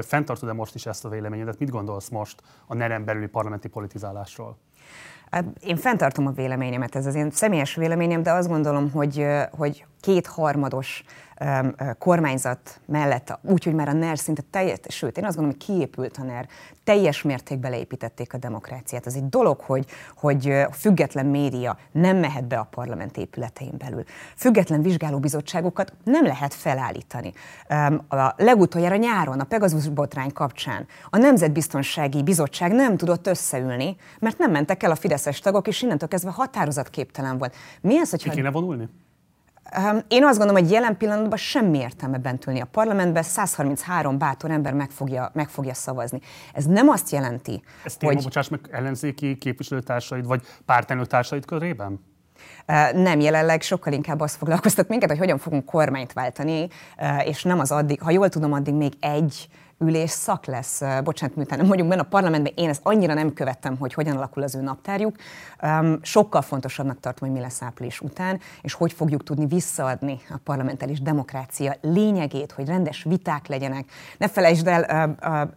Fenntartod-e 0.00 0.52
most 0.52 0.74
is 0.74 0.86
ezt 0.86 1.04
a 1.04 1.08
véleményedet? 1.08 1.58
Mit 1.58 1.70
gondolsz 1.70 2.08
most 2.08 2.42
a 2.66 2.74
NER-en 2.74 3.04
belüli 3.04 3.26
parlamenti 3.26 3.68
politizálásról? 3.68 4.58
Én 5.60 5.76
fenntartom 5.76 6.26
a 6.26 6.30
véleményemet, 6.30 6.94
ez 6.94 7.06
az 7.06 7.14
én 7.14 7.30
személyes 7.30 7.74
véleményem, 7.74 8.22
de 8.22 8.32
azt 8.32 8.48
gondolom, 8.48 8.90
hogy, 8.90 9.26
hogy 9.50 9.86
kétharmados 10.00 11.04
kormányzat 11.98 12.80
mellett, 12.86 13.38
úgyhogy 13.42 13.74
már 13.74 13.88
a 13.88 13.92
NER 13.92 14.18
szinte 14.18 14.42
teljes, 14.50 14.78
sőt, 14.88 15.18
én 15.18 15.24
azt 15.24 15.36
gondolom, 15.36 15.58
hogy 15.58 15.76
kiépült 15.76 16.16
a 16.16 16.22
NER, 16.22 16.48
teljes 16.84 17.22
mértékben 17.22 17.70
leépítették 17.70 18.34
a 18.34 18.38
demokráciát. 18.38 19.06
Ez 19.06 19.14
egy 19.14 19.28
dolog, 19.28 19.60
hogy, 19.60 19.86
hogy 20.16 20.52
független 20.72 21.26
média 21.26 21.76
nem 21.92 22.16
mehet 22.16 22.44
be 22.44 22.58
a 22.58 22.68
parlament 22.70 23.16
épületein 23.16 23.74
belül. 23.78 24.04
Független 24.36 24.82
vizsgálóbizottságokat 24.82 25.92
nem 26.04 26.24
lehet 26.24 26.54
felállítani. 26.54 27.32
A 28.08 28.34
legutoljára 28.36 28.96
nyáron, 28.96 29.40
a 29.40 29.44
Pegasus 29.44 29.88
botrány 29.88 30.32
kapcsán 30.32 30.86
a 31.10 31.18
Nemzetbiztonsági 31.18 32.22
Bizottság 32.22 32.72
nem 32.72 32.96
tudott 32.96 33.26
összeülni, 33.26 33.96
mert 34.18 34.38
nem 34.38 34.50
mentek 34.50 34.82
el 34.82 34.90
a 34.90 34.94
fideszes 34.94 35.38
tagok, 35.38 35.68
és 35.68 35.82
innentől 35.82 36.08
kezdve 36.08 36.30
határozatképtelen 36.30 37.38
volt. 37.38 37.54
Mi 37.80 37.98
az, 37.98 38.10
hogy... 38.10 38.22
Ki 38.22 38.30
kéne 38.30 38.50
vonulni? 38.50 38.88
Én 40.08 40.24
azt 40.24 40.38
gondolom, 40.38 40.62
hogy 40.62 40.72
jelen 40.72 40.96
pillanatban 40.96 41.38
semmi 41.38 41.78
értelme 41.78 42.18
bent 42.18 42.46
ülni 42.46 42.60
a 42.60 42.64
parlamentben, 42.64 43.22
133 43.22 44.18
bátor 44.18 44.50
ember 44.50 44.72
meg 44.72 44.90
fogja, 44.90 45.30
meg 45.34 45.48
fogja 45.48 45.74
szavazni. 45.74 46.20
Ez 46.52 46.64
nem 46.64 46.88
azt 46.88 47.10
jelenti, 47.10 47.62
Ez 47.84 47.96
hogy... 48.00 48.22
bocsáss 48.22 48.48
meg, 48.48 48.60
ellenzéki 48.70 49.36
képviselőtársaid 49.36 50.26
vagy 50.26 50.42
pártelnőtársaid 50.66 51.44
körében? 51.44 52.08
Nem, 52.92 53.20
jelenleg 53.20 53.62
sokkal 53.62 53.92
inkább 53.92 54.20
azt 54.20 54.36
foglalkoztat 54.36 54.88
minket, 54.88 55.08
hogy 55.08 55.18
hogyan 55.18 55.38
fogunk 55.38 55.64
kormányt 55.64 56.12
váltani, 56.12 56.68
és 57.24 57.42
nem 57.42 57.58
az 57.58 57.72
addig, 57.72 58.02
ha 58.02 58.10
jól 58.10 58.28
tudom, 58.28 58.52
addig 58.52 58.74
még 58.74 58.92
egy 59.00 59.48
ülés 59.80 60.10
szak 60.10 60.46
lesz. 60.46 60.80
Bocsánat, 61.04 61.36
miután 61.36 61.66
vagyunk 61.66 61.88
benne 61.88 62.00
a 62.00 62.04
parlamentben, 62.04 62.52
én 62.56 62.68
ezt 62.68 62.80
annyira 62.84 63.14
nem 63.14 63.32
követtem, 63.32 63.76
hogy 63.76 63.94
hogyan 63.94 64.16
alakul 64.16 64.42
az 64.42 64.54
ő 64.54 64.60
naptárjuk. 64.60 65.16
Sokkal 66.02 66.42
fontosabbnak 66.42 67.00
tartom, 67.00 67.28
hogy 67.28 67.36
mi 67.36 67.42
lesz 67.42 67.62
április 67.62 68.00
után, 68.00 68.40
és 68.62 68.72
hogy 68.72 68.92
fogjuk 68.92 69.22
tudni 69.22 69.46
visszaadni 69.46 70.20
a 70.28 70.38
parlamentális 70.44 71.00
demokrácia 71.00 71.76
lényegét, 71.80 72.52
hogy 72.52 72.66
rendes 72.66 73.02
viták 73.02 73.46
legyenek. 73.46 73.84
Ne 74.18 74.28
felejtsd 74.28 74.66
el, 74.66 75.16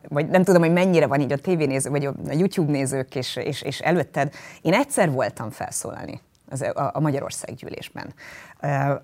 vagy 0.10 0.28
nem 0.28 0.44
tudom, 0.44 0.62
hogy 0.62 0.74
mennyire 0.74 1.08
van 1.08 1.22
így 1.22 1.32
a 1.32 1.38
tévénéző, 1.38 1.90
vagy 1.90 2.06
a 2.06 2.14
YouTube 2.30 2.72
nézők, 2.72 3.16
és, 3.16 3.36
és, 3.36 3.62
és 3.62 3.80
előtted. 3.80 4.34
Én 4.62 4.74
egyszer 4.74 5.12
voltam 5.12 5.50
felszólalni 5.50 6.22
az, 6.50 6.62
a, 6.62 6.92
a 6.94 7.00
Magyarország 7.00 7.56
gyűlésben. 7.56 8.14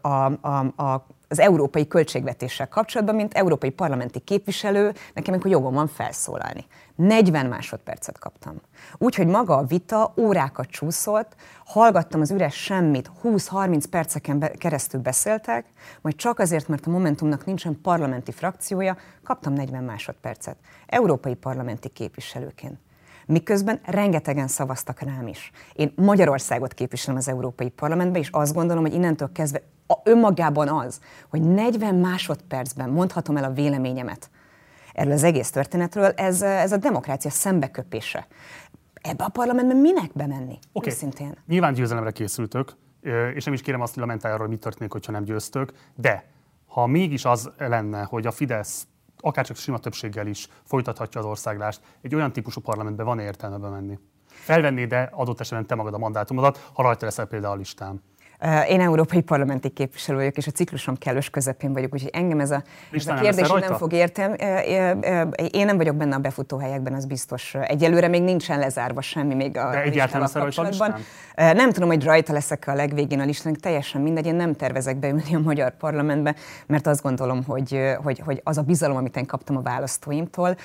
A, 0.02 0.10
a, 0.10 0.74
a, 0.76 1.06
az 1.30 1.40
európai 1.40 1.88
költségvetéssel 1.88 2.68
kapcsolatban, 2.68 3.16
mint 3.16 3.34
európai 3.34 3.70
parlamenti 3.70 4.20
képviselő, 4.20 4.94
nekem 5.14 5.34
akkor 5.34 5.52
jogom 5.52 5.74
van 5.74 5.88
felszólalni. 5.88 6.66
40 6.96 7.46
másodpercet 7.46 8.20
kaptam. 8.20 8.62
Úgyhogy 8.98 9.28
maga 9.28 9.58
a 9.58 9.64
vita 9.64 10.14
órákat 10.18 10.68
csúszott, 10.70 11.36
hallgattam 11.66 12.22
az 12.22 12.32
üres 12.32 12.56
semmit, 12.56 13.12
20-30 13.24 13.84
perceken 13.90 14.52
keresztül 14.58 15.02
beszéltek, 15.02 15.66
majd 16.02 16.16
csak 16.16 16.40
azért, 16.40 16.68
mert 16.68 16.86
a 16.86 16.90
Momentumnak 16.90 17.46
nincsen 17.46 17.82
parlamenti 17.82 18.32
frakciója, 18.32 18.98
kaptam 19.24 19.54
40 19.54 19.84
másodpercet. 19.84 20.58
Európai 20.86 21.36
parlamenti 21.36 21.90
képviselőként. 21.90 22.80
Miközben 23.32 23.80
rengetegen 23.86 24.48
szavaztak 24.48 25.00
rám 25.00 25.28
is. 25.28 25.52
Én 25.74 25.94
Magyarországot 25.96 26.74
képviselem 26.74 27.18
az 27.18 27.28
Európai 27.28 27.70
Parlamentben, 27.70 28.22
és 28.22 28.30
azt 28.32 28.54
gondolom, 28.54 28.84
hogy 28.84 28.94
innentől 28.94 29.32
kezdve 29.32 29.62
a, 29.88 29.94
önmagában 30.04 30.68
az, 30.68 31.00
hogy 31.30 31.42
40 31.42 31.96
másodpercben 31.96 32.90
mondhatom 32.90 33.38
el 33.38 33.44
a 33.44 33.52
véleményemet 33.52 34.30
erről 34.94 35.14
az 35.14 35.24
egész 35.24 35.50
történetről, 35.50 36.06
ez, 36.16 36.42
ez 36.42 36.72
a 36.72 36.78
demokrácia 36.78 37.30
szembeköpése. 37.30 38.28
Ebbe 38.94 39.24
a 39.24 39.30
parlamentben 39.30 39.78
minek 39.78 40.12
bemenni? 40.14 40.60
Okay. 40.72 40.92
Őszintén. 40.92 41.38
Nyilván 41.48 41.74
győzelemre 41.74 42.12
készültök, 42.12 42.76
és 43.34 43.44
nem 43.44 43.54
is 43.54 43.62
kérem 43.62 43.82
azt, 43.82 43.94
hogy 43.94 44.04
lamentálj 44.04 44.34
arról, 44.34 44.46
hogy 44.46 44.56
mi 44.56 44.62
történik, 44.62 44.92
hogyha 44.92 45.12
nem 45.12 45.24
győztök, 45.24 45.74
de 45.96 46.26
ha 46.68 46.86
mégis 46.86 47.26
az 47.26 47.52
lenne, 47.58 48.04
hogy 48.04 48.26
a 48.26 48.32
Fidesz 48.32 48.88
akárcsak 49.22 49.56
sima 49.56 49.78
többséggel 49.78 50.28
is 50.28 50.48
folytathatja 50.64 51.20
az 51.20 51.26
országlást, 51.28 51.82
egy 52.02 52.16
olyan 52.16 52.32
típusú 52.32 52.62
parlamentbe 52.62 53.04
van 53.04 53.20
értelme 53.20 53.58
bemenni. 53.58 54.00
Felvennéd 54.28 54.90
de 54.90 55.10
adott 55.12 55.40
esetben 55.40 55.66
te 55.66 55.76
magad 55.76 55.94
a 55.94 55.98
mandátumodat, 55.98 56.70
ha 56.74 56.82
rajta 56.84 57.06
leszel 57.06 57.26
például 57.26 57.54
a 57.54 57.58
listán. 57.58 58.02
Én 58.68 58.82
európai 58.82 59.22
parlamenti 59.22 59.70
képviselő 59.70 60.18
vagyok, 60.18 60.38
és 60.38 60.48
a 60.48 60.52
ciklusom 60.52 60.96
kellős 60.96 61.30
közepén 61.30 61.74
vagyok, 61.74 61.94
úgyhogy 61.94 62.12
engem 62.14 62.40
ez 62.40 62.52
a, 62.52 62.64
ez 62.92 63.08
a 63.08 63.14
kérdés 63.14 63.52
nem, 63.52 63.78
fog 63.78 63.94
értem. 63.94 64.36
Én 65.52 65.66
nem 65.66 65.78
vagyok 65.78 65.96
benne 65.96 66.16
a 66.16 66.20
befutóhelyekben, 66.20 66.94
az 66.94 67.06
biztos. 67.06 67.56
Egyelőre 67.56 68.08
még 68.08 68.24
nincsen 68.24 68.60
lezárva 68.60 69.02
semmi 69.02 69.34
még 69.34 69.58
a 69.58 69.70
De 69.70 69.82
egyáltalán 69.82 70.30
kapcsolatban. 70.34 70.96
Nem 71.36 71.72
tudom, 71.72 71.90
hogy 71.90 72.04
rajta 72.04 72.34
leszek 72.34 72.68
a 72.68 72.74
legvégén 72.74 73.20
a 73.20 73.26
listán, 73.26 73.54
teljesen 73.62 74.02
mindegy, 74.02 74.26
én 74.26 74.36
nem 74.36 74.56
tervezek 74.56 74.98
beülni 74.98 75.36
a 75.36 75.40
magyar 75.40 75.78
parlamentbe, 75.78 76.36
mert 76.68 76.88
azt 76.88 77.02
gondolom, 77.02 77.44
hogy, 77.44 77.96
hogy, 78.04 78.22
hogy 78.26 78.42
az 78.44 78.58
a 78.58 78.62
bizalom, 78.62 78.98
amit 78.98 79.18
én 79.18 79.26
kaptam 79.26 79.58
a 79.58 79.62
választóimtól, 79.62 80.56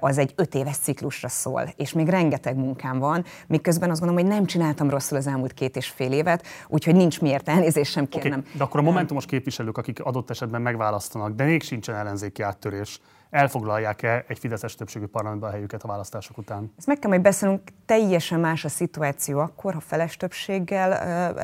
az 0.00 0.18
egy 0.18 0.32
öt 0.36 0.54
éves 0.54 0.76
ciklusra 0.76 1.28
szól, 1.28 1.72
és 1.76 1.92
még 1.92 2.08
rengeteg 2.08 2.56
munkám 2.56 2.98
van, 2.98 3.24
miközben 3.46 3.90
azt 3.90 4.00
gondolom, 4.00 4.24
hogy 4.24 4.34
nem 4.34 4.46
csináltam 4.46 4.90
rosszul 4.90 5.16
az 5.16 5.26
elmúlt 5.26 5.52
két 5.52 5.76
és 5.76 5.88
fél 5.88 6.12
évet, 6.12 6.46
úgyhogy 6.68 6.94
nincs 6.94 7.13
nincs 7.14 7.32
miért 7.32 7.48
elnézést 7.48 7.92
sem 7.92 8.08
kérnem. 8.08 8.38
Okay, 8.38 8.52
de 8.56 8.62
akkor 8.62 8.80
a 8.80 8.82
momentumos 8.82 9.26
képviselők, 9.26 9.78
akik 9.78 10.00
adott 10.00 10.30
esetben 10.30 10.62
megválasztanak, 10.62 11.34
de 11.34 11.44
még 11.44 11.62
sincsen 11.62 11.94
ellenzéki 11.94 12.42
áttörés, 12.42 13.00
elfoglalják-e 13.34 14.24
egy 14.28 14.38
fideszes 14.38 14.74
többségű 14.74 15.06
parlamentben 15.06 15.50
a 15.50 15.52
helyüket 15.52 15.82
a 15.82 15.88
választások 15.88 16.38
után? 16.38 16.72
Ezt 16.78 16.86
meg 16.86 16.98
kell 16.98 17.10
majd 17.10 17.22
beszélnünk, 17.22 17.60
teljesen 17.86 18.40
más 18.40 18.64
a 18.64 18.68
szituáció 18.68 19.38
akkor, 19.38 19.74
ha 19.74 19.80
feles 19.80 20.16
többséggel, 20.16 20.92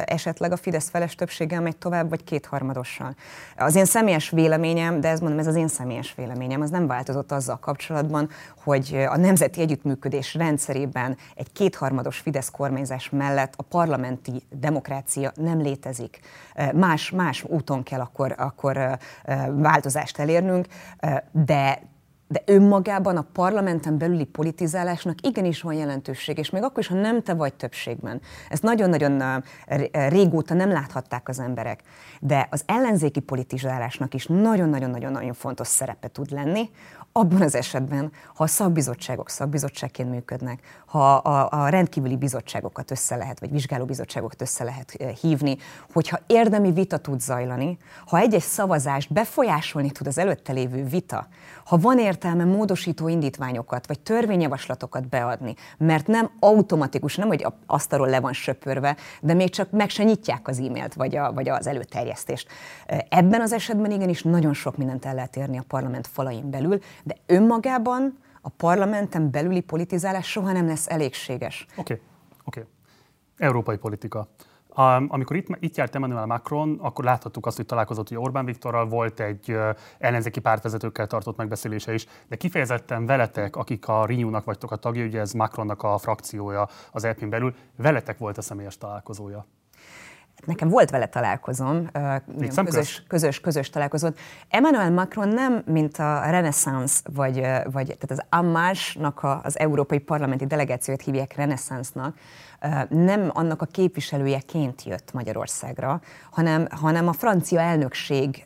esetleg 0.04 0.52
a 0.52 0.56
Fidesz 0.56 0.90
feles 0.90 1.14
többséggel 1.14 1.60
megy 1.60 1.76
tovább, 1.76 2.08
vagy 2.08 2.24
kétharmadossal. 2.24 3.14
Az 3.56 3.74
én 3.74 3.84
személyes 3.84 4.30
véleményem, 4.30 5.00
de 5.00 5.08
ez 5.08 5.20
mondom, 5.20 5.38
ez 5.38 5.46
az 5.46 5.54
én 5.54 5.68
személyes 5.68 6.14
véleményem, 6.14 6.60
az 6.60 6.70
nem 6.70 6.86
változott 6.86 7.32
azzal 7.32 7.58
kapcsolatban, 7.58 8.28
hogy 8.62 9.06
a 9.08 9.16
nemzeti 9.16 9.60
együttműködés 9.60 10.34
rendszerében 10.34 11.16
egy 11.34 11.52
kétharmados 11.52 12.18
Fidesz 12.18 12.50
kormányzás 12.50 13.10
mellett 13.10 13.54
a 13.56 13.62
parlamenti 13.62 14.42
demokrácia 14.50 15.32
nem 15.34 15.60
létezik. 15.60 16.20
Más, 16.74 17.10
más 17.10 17.44
úton 17.44 17.82
kell 17.82 18.00
akkor, 18.00 18.34
akkor 18.38 18.98
változást 19.50 20.18
elérnünk, 20.18 20.66
de 21.30 21.79
de 22.32 22.42
önmagában 22.46 23.16
a 23.16 23.26
parlamenten 23.32 23.98
belüli 23.98 24.24
politizálásnak 24.24 25.26
igenis 25.26 25.62
van 25.62 25.74
jelentőség, 25.74 26.38
és 26.38 26.50
még 26.50 26.62
akkor 26.62 26.78
is, 26.78 26.86
ha 26.86 26.94
nem 26.94 27.22
te 27.22 27.34
vagy 27.34 27.54
többségben. 27.54 28.20
Ezt 28.48 28.62
nagyon-nagyon 28.62 29.42
régóta 29.92 30.54
nem 30.54 30.70
láthatták 30.70 31.28
az 31.28 31.38
emberek. 31.38 31.80
De 32.20 32.48
az 32.50 32.62
ellenzéki 32.66 33.20
politizálásnak 33.20 34.14
is 34.14 34.26
nagyon-nagyon-nagyon 34.26 35.32
fontos 35.32 35.66
szerepe 35.66 36.08
tud 36.08 36.30
lenni, 36.30 36.70
abban 37.12 37.42
az 37.42 37.54
esetben, 37.54 38.12
ha 38.34 38.44
a 38.44 38.46
szakbizottságok 38.46 39.28
szakbizottságként 39.28 40.10
működnek, 40.10 40.82
ha 40.86 41.14
a, 41.14 41.62
a 41.62 41.68
rendkívüli 41.68 42.16
bizottságokat 42.16 42.90
össze 42.90 43.16
lehet, 43.16 43.40
vagy 43.40 43.50
vizsgálóbizottságokat 43.50 44.40
össze 44.40 44.64
lehet 44.64 44.94
eh, 44.98 45.08
hívni, 45.08 45.56
hogyha 45.92 46.18
érdemi 46.26 46.72
vita 46.72 46.98
tud 46.98 47.20
zajlani, 47.20 47.78
ha 48.06 48.18
egy-egy 48.18 48.42
szavazást 48.42 49.12
befolyásolni 49.12 49.90
tud 49.90 50.06
az 50.06 50.18
előtte 50.18 50.52
lévő 50.52 50.84
vita, 50.84 51.28
ha 51.64 51.76
van 51.76 51.98
értelme 51.98 52.44
módosító 52.44 53.08
indítványokat, 53.08 53.86
vagy 53.86 54.00
törvényjavaslatokat 54.00 55.08
beadni, 55.08 55.54
mert 55.78 56.06
nem 56.06 56.30
automatikus, 56.40 57.16
nem, 57.16 57.28
hogy 57.28 57.46
asztalról 57.66 58.08
le 58.08 58.20
van 58.20 58.32
söpörve, 58.32 58.96
de 59.20 59.34
még 59.34 59.50
csak 59.50 59.70
meg 59.70 59.88
se 59.88 60.02
nyitják 60.02 60.48
az 60.48 60.58
e-mailt, 60.58 60.94
vagy, 60.94 61.16
a, 61.16 61.32
vagy 61.32 61.48
az 61.48 61.66
előterjesztést. 61.66 62.48
Eh, 62.86 62.98
ebben 63.08 63.40
az 63.40 63.52
esetben 63.52 63.90
igenis 63.90 64.22
nagyon 64.22 64.54
sok 64.54 64.76
mindent 64.76 65.04
el 65.04 65.14
lehet 65.14 65.36
érni 65.36 65.58
a 65.58 65.64
parlament 65.68 66.06
falain 66.06 66.50
belül, 66.50 66.78
de 67.04 67.16
önmagában 67.26 68.18
a 68.42 68.48
parlamenten 68.48 69.30
belüli 69.30 69.60
politizálás 69.60 70.30
soha 70.30 70.52
nem 70.52 70.66
lesz 70.66 70.88
elégséges. 70.88 71.66
Oké, 71.76 71.80
okay. 71.80 72.06
oké. 72.44 72.60
Okay. 72.60 72.72
Európai 73.36 73.76
politika. 73.76 74.28
Amikor 75.08 75.36
itt, 75.36 75.46
itt 75.60 75.76
járt 75.76 75.94
Emmanuel 75.94 76.26
Macron, 76.26 76.78
akkor 76.80 77.04
láthattuk 77.04 77.46
azt, 77.46 77.56
hogy 77.56 77.66
találkozott 77.66 78.08
hogy 78.08 78.16
Orbán 78.16 78.44
Viktorral, 78.44 78.88
volt 78.88 79.20
egy 79.20 79.56
ellenzéki 79.98 80.40
pártvezetőkkel 80.40 81.06
tartott 81.06 81.36
megbeszélése 81.36 81.94
is, 81.94 82.06
de 82.28 82.36
kifejezetten 82.36 83.06
veletek, 83.06 83.56
akik 83.56 83.88
a 83.88 84.06
Renew-nak 84.06 84.44
vagytok 84.44 84.70
a 84.70 84.76
tagja, 84.76 85.04
ugye 85.04 85.20
ez 85.20 85.32
Macronnak 85.32 85.82
a 85.82 85.98
frakciója 85.98 86.68
az 86.92 87.04
ep 87.04 87.26
belül, 87.26 87.54
veletek 87.76 88.18
volt 88.18 88.38
a 88.38 88.42
személyes 88.42 88.78
találkozója. 88.78 89.46
Nekem 90.44 90.68
volt 90.68 90.90
vele 90.90 91.06
találkozom, 91.06 91.90
közös, 92.64 93.02
közös, 93.08 93.40
közös 93.40 93.70
találkozót. 93.70 94.18
Emmanuel 94.48 94.90
Macron 94.90 95.28
nem, 95.28 95.62
mint 95.66 95.98
a 95.98 96.30
Renaissance, 96.30 97.00
vagy, 97.12 97.34
vagy 97.72 97.96
tehát 97.98 98.10
az 98.10 98.22
Ammásnak 98.28 99.26
az 99.42 99.58
európai 99.58 99.98
parlamenti 99.98 100.46
delegációt 100.46 101.00
hívják 101.00 101.34
Renaissance-nak, 101.36 102.16
nem 102.88 103.30
annak 103.32 103.62
a 103.62 103.66
képviselőjeként 103.66 104.82
jött 104.82 105.12
Magyarországra, 105.12 106.00
hanem, 106.30 106.66
hanem 106.70 107.08
a 107.08 107.12
francia 107.12 107.60
elnökség 107.60 108.44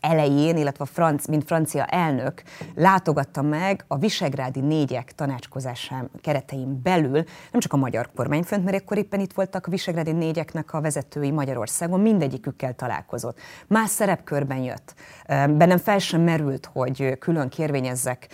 elején, 0.00 0.56
illetve 0.56 0.84
a 0.84 0.86
franc, 0.86 1.26
mint 1.26 1.44
francia 1.44 1.84
elnök 1.84 2.42
látogatta 2.74 3.42
meg 3.42 3.84
a 3.86 3.96
Visegrádi 3.96 4.60
négyek 4.60 5.12
tanácskozásán 5.14 6.10
keretein 6.20 6.80
belül, 6.82 7.24
nem 7.50 7.60
csak 7.60 7.72
a 7.72 7.76
magyar 7.76 8.10
kormányfönt, 8.16 8.64
mert 8.64 8.82
akkor 8.82 8.98
éppen 8.98 9.20
itt 9.20 9.32
voltak 9.32 9.66
a 9.66 9.70
Visegrádi 9.70 10.12
négyeknek 10.12 10.72
a 10.72 10.80
vezetői 10.80 11.30
Magyarországon, 11.30 12.00
mindegyikükkel 12.00 12.74
találkozott. 12.74 13.38
Más 13.66 13.90
szerepkörben 13.90 14.58
jött. 14.58 14.94
Bennem 15.28 15.78
fel 15.78 15.98
sem 15.98 16.20
merült, 16.20 16.70
hogy 16.72 17.18
külön 17.18 17.48
kérvényezzek 17.48 18.28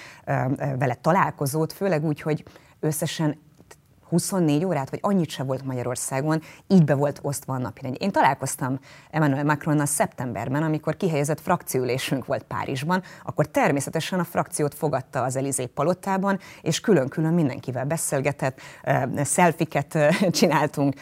vele 0.79 0.95
találkozót, 0.95 1.73
főleg 1.73 2.05
úgy, 2.05 2.21
hogy 2.21 2.45
összesen 2.81 3.47
24 4.09 4.65
órát, 4.65 4.91
vagy 4.91 4.99
annyit 5.03 5.31
se 5.31 5.43
volt 5.43 5.65
Magyarországon, 5.65 6.43
így 6.67 6.85
be 6.85 6.95
volt 6.95 7.19
osztva 7.23 7.55
a 7.55 7.59
napirend. 7.59 7.97
Én 7.99 8.11
találkoztam 8.11 8.79
Emmanuel 9.11 9.45
Macronnal 9.45 9.87
szeptemberben, 9.87 10.63
amikor 10.63 10.97
kihelyezett 10.97 11.41
frakciülésünk 11.41 12.27
volt 12.27 12.43
Párizsban, 12.43 13.03
akkor 13.25 13.47
természetesen 13.47 14.19
a 14.19 14.25
frakciót 14.25 14.75
fogadta 14.75 15.23
az 15.23 15.37
Elizé 15.37 15.67
palotában, 15.67 16.39
és 16.63 16.81
külön-külön 16.81 17.33
mindenkivel 17.33 17.85
beszélgetett, 17.85 18.61
szelfiket 19.17 19.99
csináltunk. 20.31 20.95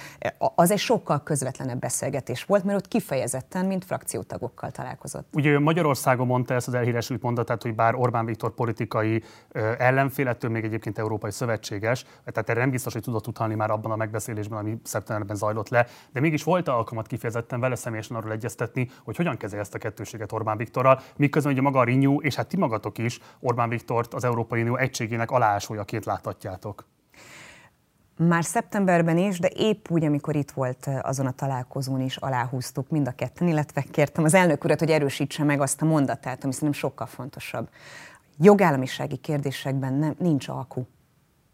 Az 0.55 0.71
egy 0.71 0.79
sokkal 0.79 1.23
közvetlenebb 1.23 1.79
beszélgetés 1.79 2.45
volt, 2.45 2.65
mert 2.65 2.79
ott 2.79 2.89
kifejezetten, 2.89 3.67
mint 3.67 3.85
frakciótagokkal 3.85 4.71
találkozott. 4.71 5.29
Ugye 5.33 5.59
Magyarországon 5.59 6.27
mondta 6.27 6.55
ezt 6.55 6.69
az 6.69 6.75
elhíresült 6.75 7.23
mondatát, 7.23 7.63
hogy 7.63 7.75
bár 7.75 7.95
Orbán 7.95 8.25
Viktor 8.25 8.55
politikai 8.55 9.23
ellenfél, 9.79 10.29
ettől 10.29 10.51
még 10.51 10.65
egyébként 10.65 10.99
európai 10.99 11.31
szövetséges, 11.31 12.05
tehát 12.25 12.49
erre 12.49 12.61
nem 12.61 12.71
biztos, 12.71 12.95
hogy 12.97 13.05
tudott 13.05 13.27
utalni 13.27 13.55
már 13.55 13.71
abban 13.71 13.91
a 13.91 13.97
megbeszélésben, 13.97 14.59
ami 14.59 14.81
szeptemberben 14.83 15.37
zajlott 15.37 15.69
le, 15.69 15.87
de 16.13 16.21
mégis 16.21 16.43
volt 16.43 16.69
alkalmat 16.69 17.07
kifejezetten 17.07 17.61
vele 17.61 17.75
személyesen 17.75 18.17
arról 18.17 18.33
egyeztetni, 18.33 18.91
hogy 19.05 19.17
hogyan 19.17 19.37
kezelje 19.37 19.63
ezt 19.63 19.75
a 19.75 19.79
kettőséget 19.79 20.33
Orbán 20.33 20.57
Viktorral, 20.57 21.01
miközben 21.17 21.53
ugye 21.53 21.63
maga 21.63 21.79
a 21.79 21.85
Renew, 21.85 22.21
és 22.21 22.35
hát 22.35 22.47
ti 22.47 22.57
magatok 22.57 22.99
is 22.99 23.21
Orbán 23.41 23.69
Viktort 23.69 24.15
az 24.15 24.25
Európai 24.25 24.61
Unió 24.61 24.77
egységének 24.77 25.31
aláásójaként 25.31 26.05
láthatjátok. 26.05 26.87
Már 28.19 28.45
szeptemberben 28.45 29.19
is, 29.19 29.39
de 29.39 29.49
épp 29.49 29.91
úgy, 29.91 30.05
amikor 30.05 30.37
itt 30.37 30.51
volt 30.51 30.89
azon 31.03 31.27
a 31.27 31.31
találkozón 31.31 32.01
is, 32.01 32.17
aláhúztuk 32.17 32.89
mind 32.89 33.09
a 33.09 33.13
ketten, 33.13 33.49
illetve 33.49 33.85
kértem 33.91 34.25
az 34.25 34.35
elnök 34.35 34.65
urat, 34.65 34.79
hogy 34.79 34.91
erősítse 34.91 35.45
meg 35.45 35.61
azt 35.61 35.83
a 35.83 35.85
mondatát, 35.85 36.45
ami 36.45 36.53
szerintem 36.53 36.81
sokkal 36.81 37.07
fontosabb. 37.07 37.69
Jogállamisági 38.39 39.17
kérdésekben 39.17 39.93
nem, 39.93 40.15
nincs 40.19 40.49
alkú 40.49 40.87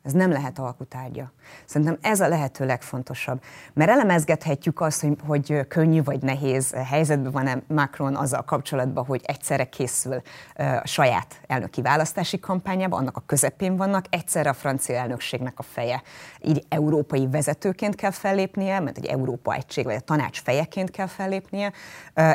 Ez 0.03 0.13
nem 0.13 0.31
lehet 0.31 0.59
alkutárgya. 0.59 1.33
Szerintem 1.65 1.99
ez 2.01 2.21
a 2.21 2.29
lehető 2.29 2.67
legfontosabb. 2.67 3.43
Mert 3.73 3.91
elemezgethetjük 3.91 4.81
azt, 4.81 5.01
hogy, 5.01 5.17
hogy 5.27 5.67
könnyű 5.69 6.03
vagy 6.03 6.23
nehéz 6.23 6.75
helyzetben 6.85 7.33
van-e 7.33 7.63
Macron 7.67 8.17
azzal 8.17 8.43
kapcsolatban, 8.43 9.05
hogy 9.05 9.21
egyszerre 9.25 9.65
készül 9.65 10.23
a 10.55 10.87
saját 10.87 11.41
elnöki 11.47 11.83
választási 11.83 12.41
kampányába, 12.41 12.97
annak 12.97 13.17
a 13.17 13.23
közepén 13.27 13.77
vannak, 13.77 14.05
egyszerre 14.11 14.51
a 14.51 14.55
francia 14.55 14.97
elnökségnek 14.97 15.59
a 15.59 15.63
feje. 15.63 16.03
Így 16.41 16.65
európai 16.69 17.29
vezetőként 17.29 17.95
kell 17.95 18.11
fellépnie, 18.11 18.81
mert 18.81 18.99
egy 18.99 19.07
Európa 19.07 19.55
egység 19.55 19.85
vagy 19.85 19.95
a 19.95 20.01
tanács 20.01 20.43
fejeként 20.43 20.91
kell 20.91 21.07
fellépnie, 21.07 21.73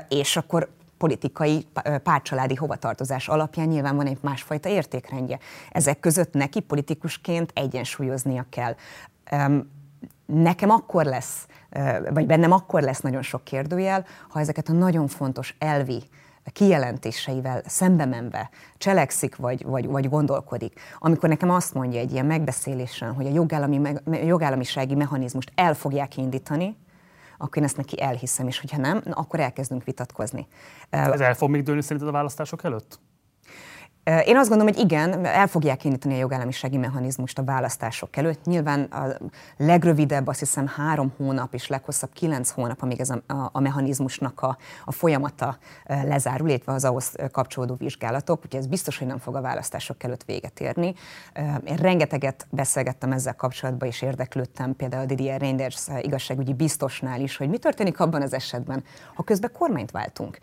és 0.10 0.38
akkor 0.38 0.76
politikai 0.98 1.68
párcsaládi 2.04 2.56
hovatartozás 2.56 3.28
alapján 3.28 3.68
nyilván 3.68 3.96
van 3.96 4.08
egy 4.08 4.18
másfajta 4.22 4.70
értékrendje. 4.70 5.40
Ezek 5.72 6.00
között 6.00 6.34
neki 6.34 6.60
politikusként 6.60 7.52
egyensúlyoznia 7.56 8.46
kell. 8.50 8.76
Nekem 10.26 10.70
akkor 10.70 11.06
lesz, 11.06 11.48
vagy 12.10 12.26
bennem 12.26 12.52
akkor 12.52 12.82
lesz 12.82 13.00
nagyon 13.00 13.22
sok 13.22 13.44
kérdőjel, 13.44 14.06
ha 14.30 14.40
ezeket 14.40 14.70
a 14.70 14.74
nagyon 14.74 15.08
fontos 15.08 15.56
elvi 15.60 16.04
kijelentéseivel 16.54 17.62
szembe 17.66 18.06
menve 18.06 18.50
cselekszik, 18.78 19.36
vagy, 19.36 19.66
vagy, 19.66 19.86
vagy 19.88 20.10
gondolkodik. 20.10 20.80
Amikor 21.00 21.30
nekem 21.30 21.50
azt 21.50 21.74
mondja 21.74 22.00
egy 22.00 22.12
ilyen 22.12 22.26
megbeszélésen, 22.26 23.14
hogy 23.14 23.26
a 23.26 23.34
jogállami, 23.34 23.82
jogállamisági 24.26 24.96
mechanizmust 24.96 25.52
el 25.56 25.74
fogják 25.74 26.18
indítani, 26.18 26.76
akkor 27.38 27.58
én 27.58 27.64
ezt 27.64 27.78
neki 27.78 28.02
elhiszem, 28.02 28.48
és 28.48 28.60
hogyha 28.60 28.78
nem, 28.78 29.02
akkor 29.12 29.40
elkezdünk 29.40 29.84
vitatkozni. 29.84 30.48
Ez 30.90 31.20
el 31.20 31.36
fog 31.36 31.50
még 31.50 31.64
dőlni 31.64 31.82
szerinted 31.82 32.08
a 32.08 32.12
választások 32.12 32.64
előtt? 32.64 33.00
Én 34.08 34.38
azt 34.38 34.50
gondolom, 34.50 34.74
hogy 34.74 34.84
igen, 34.84 35.26
el 35.26 35.48
fogják 35.48 35.84
indítani 35.84 36.14
a 36.14 36.18
jogállamisági 36.18 36.78
mechanizmust 36.78 37.40
a 37.40 37.44
választások 37.44 38.18
előtt. 38.18 38.46
Nyilván 38.46 38.82
a 38.82 39.18
legrövidebb, 39.58 40.28
azt 40.28 40.40
hiszem 40.40 40.68
három 40.68 41.14
hónap, 41.18 41.54
és 41.54 41.68
leghosszabb 41.68 42.10
kilenc 42.14 42.50
hónap, 42.50 42.82
amíg 42.82 43.00
ez 43.00 43.10
a, 43.10 43.22
a, 43.28 43.50
a 43.52 43.60
mechanizmusnak 43.60 44.42
a, 44.42 44.58
a 44.86 44.92
folyamata 44.92 45.58
lezárul, 45.86 46.50
illetve 46.50 46.74
az 46.74 46.86
ahhoz 46.86 47.12
kapcsolódó 47.32 47.76
vizsgálatok, 47.76 48.38
úgyhogy 48.46 48.60
ez 48.60 48.68
biztos, 48.68 48.98
hogy 48.98 49.08
nem 49.08 49.18
fog 49.18 49.36
a 49.36 49.42
választások 49.42 50.04
előtt 50.04 50.24
véget 50.24 50.60
érni. 50.60 50.94
Én 51.64 51.76
rengeteget 51.76 52.48
beszélgettem 52.50 53.12
ezzel 53.12 53.36
kapcsolatban, 53.36 53.88
és 53.88 54.02
érdeklődtem 54.02 54.76
például 54.76 55.04
a 55.04 55.06
Didier 55.06 55.40
Reinders 55.40 55.88
igazságügyi 56.02 56.54
biztosnál 56.54 57.22
is, 57.22 57.38
hogy 57.38 57.50
mi 57.50 57.58
történik 57.58 58.00
abban 58.00 58.22
az 58.22 58.34
esetben, 58.34 58.84
ha 59.14 59.24
közben 59.24 59.52
kormányt 59.54 59.92
váltunk, 59.92 60.38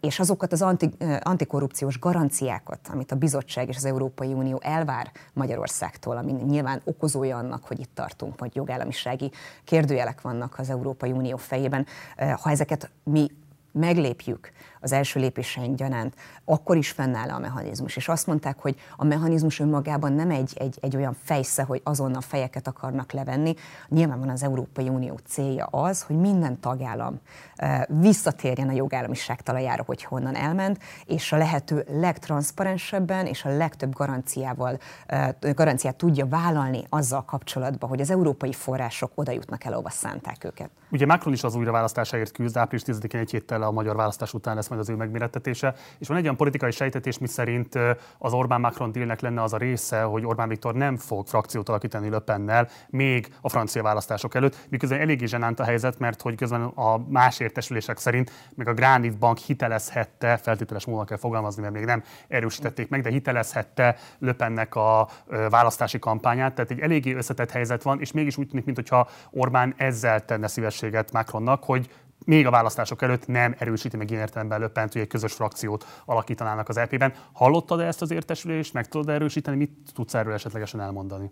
és 0.00 0.20
azokat 0.20 0.52
az 0.52 0.62
anti, 0.62 0.90
antikorrupciós 1.20 1.98
garanciákat, 1.98 2.82
amit 2.88 3.12
a 3.12 3.16
bizottság 3.16 3.68
és 3.68 3.76
az 3.76 3.84
Európai 3.84 4.32
Unió 4.32 4.60
elvár 4.62 5.10
Magyarországtól, 5.32 6.16
ami 6.16 6.32
nyilván 6.32 6.80
okozója 6.84 7.36
annak, 7.36 7.64
hogy 7.64 7.80
itt 7.80 7.94
tartunk, 7.94 8.40
hogy 8.40 8.54
jogállamisági 8.54 9.30
kérdőjelek 9.64 10.20
vannak 10.20 10.58
az 10.58 10.70
Európai 10.70 11.12
Unió 11.12 11.36
fejében. 11.36 11.86
Eh, 12.16 12.34
ha 12.40 12.50
ezeket 12.50 12.90
mi 13.02 13.30
meglépjük 13.74 14.52
az 14.80 14.92
első 14.92 15.20
lépéseink 15.20 15.76
gyanánt, 15.76 16.14
akkor 16.44 16.76
is 16.76 16.90
fennáll 16.90 17.28
a 17.28 17.38
mechanizmus. 17.38 17.96
És 17.96 18.08
azt 18.08 18.26
mondták, 18.26 18.58
hogy 18.58 18.76
a 18.96 19.04
mechanizmus 19.04 19.60
önmagában 19.60 20.12
nem 20.12 20.30
egy, 20.30 20.52
egy, 20.58 20.78
egy 20.80 20.96
olyan 20.96 21.16
fejsze, 21.22 21.62
hogy 21.62 21.80
azonnal 21.84 22.20
fejeket 22.20 22.66
akarnak 22.66 23.12
levenni. 23.12 23.54
Nyilván 23.88 24.18
van 24.18 24.28
az 24.28 24.42
Európai 24.42 24.88
Unió 24.88 25.18
célja 25.26 25.64
az, 25.64 26.02
hogy 26.02 26.16
minden 26.16 26.60
tagállam 26.60 27.20
visszatérjen 27.88 28.68
a 28.68 28.72
jogállamiság 28.72 29.42
talajára, 29.42 29.82
hogy 29.86 30.04
honnan 30.04 30.34
elment, 30.34 30.78
és 31.04 31.32
a 31.32 31.36
lehető 31.36 31.84
legtranszparensebben 31.88 33.26
és 33.26 33.44
a 33.44 33.56
legtöbb 33.56 33.92
garanciával, 33.94 34.78
garanciát 35.40 35.96
tudja 35.96 36.26
vállalni 36.26 36.84
azzal 36.88 37.24
kapcsolatban, 37.24 37.88
hogy 37.88 38.00
az 38.00 38.10
európai 38.10 38.52
források 38.52 39.12
oda 39.14 39.32
jutnak 39.32 39.64
el, 39.64 39.72
ahova 39.72 39.90
szánták 39.90 40.44
őket. 40.44 40.70
Ugye 40.94 41.06
Macron 41.06 41.32
is 41.32 41.44
az 41.44 41.54
újraválasztásáért 41.54 42.32
küzd, 42.32 42.56
április 42.56 42.84
10-én 42.86 43.20
egy 43.20 43.30
héttel 43.30 43.62
a 43.62 43.70
magyar 43.70 43.96
választás 43.96 44.34
után 44.34 44.54
lesz 44.54 44.68
majd 44.68 44.80
az 44.80 44.88
ő 44.88 44.94
megmérettetése, 44.94 45.74
és 45.98 46.08
van 46.08 46.16
egy 46.16 46.22
olyan 46.22 46.36
politikai 46.36 46.70
sejtetés, 46.70 47.18
mi 47.18 47.26
szerint 47.26 47.78
az 48.18 48.32
Orbán-Macron 48.32 48.92
dílnek 48.92 49.20
lenne 49.20 49.42
az 49.42 49.52
a 49.52 49.56
része, 49.56 50.02
hogy 50.02 50.26
Orbán 50.26 50.48
Viktor 50.48 50.74
nem 50.74 50.96
fog 50.96 51.26
frakciót 51.26 51.68
alakítani 51.68 52.08
Löpennel 52.08 52.68
még 52.88 53.34
a 53.40 53.48
francia 53.48 53.82
választások 53.82 54.34
előtt, 54.34 54.56
miközben 54.68 55.00
eléggé 55.00 55.26
zsenánt 55.26 55.60
a 55.60 55.64
helyzet, 55.64 55.98
mert 55.98 56.22
hogy 56.22 56.34
közben 56.34 56.62
a 56.62 56.98
más 57.08 57.40
értesülések 57.40 57.98
szerint 57.98 58.32
még 58.54 58.68
a 58.68 58.74
Granit 58.74 59.18
Bank 59.18 59.38
hitelezhette, 59.38 60.36
feltételes 60.36 60.86
módon 60.86 61.06
kell 61.06 61.18
fogalmazni, 61.18 61.62
mert 61.62 61.74
még 61.74 61.84
nem 61.84 62.02
erősítették 62.28 62.88
meg, 62.88 63.02
de 63.02 63.10
hitelezhette 63.10 63.96
Löpennek 64.18 64.74
a 64.74 65.08
választási 65.50 65.98
kampányát, 65.98 66.54
tehát 66.54 66.70
egy 66.70 66.80
eléggé 66.80 67.12
összetett 67.12 67.50
helyzet 67.50 67.82
van, 67.82 68.00
és 68.00 68.12
mégis 68.12 68.36
úgy 68.36 68.48
tűnik, 68.48 68.64
mintha 68.64 69.08
Orbán 69.30 69.74
ezzel 69.76 70.24
tenne 70.24 70.46
szívességet 70.84 71.12
Macronnak, 71.12 71.64
hogy 71.64 71.90
még 72.24 72.46
a 72.46 72.50
választások 72.50 73.02
előtt 73.02 73.26
nem 73.26 73.54
erősíti 73.58 73.96
meg 73.96 74.10
ilyen 74.10 74.22
értelemben 74.22 74.60
Löppent, 74.60 74.92
hogy 74.92 75.02
egy 75.02 75.08
közös 75.08 75.32
frakciót 75.32 76.02
alakítanának 76.04 76.68
az 76.68 76.76
EP-ben. 76.76 77.14
Hallottad 77.32 77.80
-e 77.80 77.86
ezt 77.86 78.02
az 78.02 78.10
értesülést, 78.10 78.72
meg 78.72 78.88
tudod 78.88 79.08
erősíteni, 79.08 79.56
mit 79.56 79.72
tudsz 79.94 80.14
erről 80.14 80.32
esetlegesen 80.32 80.80
elmondani? 80.80 81.30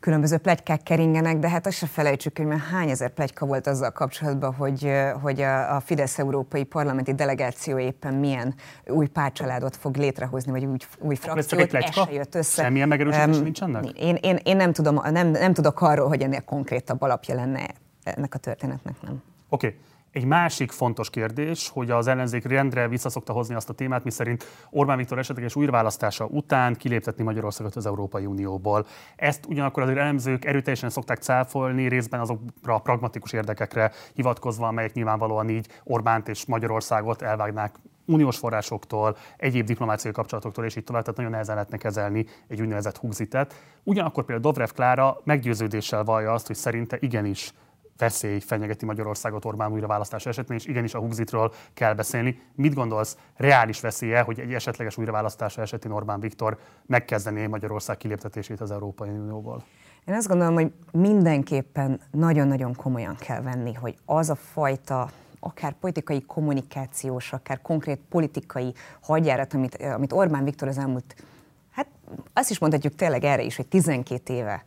különböző 0.00 0.36
plegykák 0.36 0.82
keringenek, 0.82 1.38
de 1.38 1.48
hát 1.48 1.66
azt 1.66 1.76
se 1.76 1.86
felejtsük, 1.86 2.36
hogy 2.36 2.46
már 2.46 2.58
hány 2.58 2.90
ezer 2.90 3.10
plegyka 3.10 3.46
volt 3.46 3.66
azzal 3.66 3.90
kapcsolatban, 3.90 4.54
hogy, 4.54 4.92
hogy 5.22 5.40
a, 5.40 5.74
a 5.74 5.80
Fidesz 5.80 6.18
Európai 6.18 6.64
Parlamenti 6.64 7.14
Delegáció 7.14 7.78
éppen 7.78 8.14
milyen 8.14 8.54
új 8.86 9.06
párcsaládot 9.06 9.76
fog 9.76 9.96
létrehozni, 9.96 10.50
vagy 10.50 10.64
új, 10.64 10.76
új 10.98 11.14
frakciót, 11.14 11.74
ez 11.74 11.94
se 11.94 12.12
jött 12.12 12.34
össze. 12.34 12.62
Semmilyen 12.62 12.88
megerősítés 12.88 13.36
um, 13.36 13.42
nincs 13.42 13.62
ennek? 13.62 13.84
Én, 13.84 14.18
én, 14.20 14.38
én 14.44 14.56
nem, 14.56 14.72
tudom, 14.72 15.00
nem, 15.10 15.28
nem 15.28 15.52
tudok 15.52 15.80
arról, 15.80 16.08
hogy 16.08 16.22
ennél 16.22 16.40
konkrétabb 16.40 17.02
alapja 17.02 17.34
lenne 17.34 17.66
ennek 18.04 18.34
a 18.34 18.38
történetnek, 18.38 19.02
nem. 19.02 19.22
Oké. 19.48 19.66
Okay. 19.66 19.78
Egy 20.12 20.24
másik 20.24 20.70
fontos 20.70 21.10
kérdés, 21.10 21.68
hogy 21.68 21.90
az 21.90 22.06
ellenzék 22.06 22.44
rendre 22.44 22.88
visszaszokta 22.88 23.32
hozni 23.32 23.54
azt 23.54 23.68
a 23.68 23.72
témát, 23.72 24.04
miszerint 24.04 24.44
Orbán 24.70 24.96
Viktor 24.96 25.18
esetleges 25.18 25.56
újraválasztása 25.56 26.26
után 26.26 26.74
kiléptetni 26.74 27.24
Magyarországot 27.24 27.76
az 27.76 27.86
Európai 27.86 28.26
Unióból. 28.26 28.86
Ezt 29.16 29.46
ugyanakkor 29.46 29.82
azért 29.82 29.98
elemzők 29.98 30.44
erőteljesen 30.44 30.90
szokták 30.90 31.18
cáfolni, 31.18 31.88
részben 31.88 32.20
azokra 32.20 32.74
a 32.74 32.78
pragmatikus 32.78 33.32
érdekekre 33.32 33.90
hivatkozva, 34.14 34.66
amelyek 34.66 34.92
nyilvánvalóan 34.92 35.48
így 35.48 35.68
Orbánt 35.84 36.28
és 36.28 36.46
Magyarországot 36.46 37.22
elvágnák 37.22 37.74
uniós 38.06 38.38
forrásoktól, 38.38 39.16
egyéb 39.36 39.66
diplomáciai 39.66 40.12
kapcsolatoktól, 40.12 40.64
és 40.64 40.76
így 40.76 40.84
tovább, 40.84 41.02
tehát 41.02 41.16
nagyon 41.16 41.32
nehezen 41.32 41.54
lehetne 41.54 41.76
kezelni 41.76 42.26
egy 42.48 42.60
úgynevezett 42.60 42.96
hugzitet. 42.96 43.54
Ugyanakkor 43.82 44.24
például 44.24 44.52
Dobrev 44.52 44.70
Klára 44.74 45.20
meggyőződéssel 45.24 46.04
vallja 46.04 46.32
azt, 46.32 46.46
hogy 46.46 46.56
szerinte 46.56 46.96
igenis 47.00 47.52
veszély 47.96 48.40
fenyegeti 48.40 48.84
Magyarországot 48.84 49.44
Orbán 49.44 49.72
újraválasztása 49.72 50.28
esetén, 50.28 50.56
és 50.56 50.66
igenis 50.66 50.94
a 50.94 50.98
Hugzitról 50.98 51.52
kell 51.74 51.94
beszélni. 51.94 52.40
Mit 52.54 52.74
gondolsz, 52.74 53.16
reális 53.36 53.80
veszélye, 53.80 54.20
hogy 54.20 54.40
egy 54.40 54.54
esetleges 54.54 54.96
újraválasztása 54.96 55.60
esetén 55.60 55.90
Orbán 55.90 56.20
Viktor 56.20 56.58
megkezdené 56.86 57.46
Magyarország 57.46 57.96
kiléptetését 57.96 58.60
az 58.60 58.70
Európai 58.70 59.08
Unióból? 59.08 59.64
Én 60.04 60.14
azt 60.14 60.28
gondolom, 60.28 60.54
hogy 60.54 60.72
mindenképpen 60.92 62.00
nagyon-nagyon 62.10 62.74
komolyan 62.74 63.16
kell 63.16 63.42
venni, 63.42 63.72
hogy 63.72 63.96
az 64.04 64.30
a 64.30 64.34
fajta 64.34 65.10
akár 65.40 65.72
politikai 65.72 66.22
kommunikációs, 66.22 67.32
akár 67.32 67.60
konkrét 67.62 68.00
politikai 68.08 68.74
hagyjárat, 69.00 69.54
amit, 69.54 69.76
amit 69.76 70.12
Orbán 70.12 70.44
Viktor 70.44 70.68
az 70.68 70.78
elmúlt, 70.78 71.24
hát 71.70 71.86
azt 72.32 72.50
is 72.50 72.58
mondhatjuk 72.58 72.94
tényleg 72.94 73.24
erre 73.24 73.42
is, 73.42 73.56
hogy 73.56 73.66
12 73.66 74.32
éve 74.32 74.62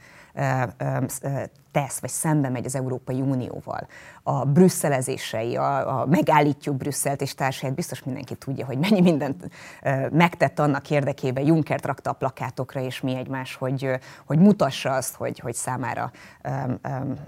tesz, 1.71 1.99
vagy 1.99 2.09
szembe 2.09 2.49
megy 2.49 2.65
az 2.65 2.75
Európai 2.75 3.21
Unióval. 3.21 3.87
A 4.23 4.45
brüsszelezései, 4.45 5.55
a, 5.55 5.99
a 5.99 6.05
megállítjuk 6.05 6.75
Brüsszelt 6.75 7.21
és 7.21 7.35
társait, 7.35 7.73
biztos 7.73 8.03
mindenki 8.03 8.35
tudja, 8.35 8.65
hogy 8.65 8.77
mennyi 8.77 9.01
mindent 9.01 9.49
megtett 10.11 10.59
annak 10.59 10.89
érdekében, 10.89 11.45
Juncker 11.45 11.79
rakta 11.83 12.09
a 12.09 12.13
plakátokra 12.13 12.81
és 12.81 13.01
mi 13.01 13.15
egymás, 13.15 13.55
hogy, 13.55 13.89
hogy 14.25 14.39
mutassa 14.39 14.91
azt, 14.91 15.15
hogy, 15.15 15.39
hogy 15.39 15.53
számára 15.53 16.11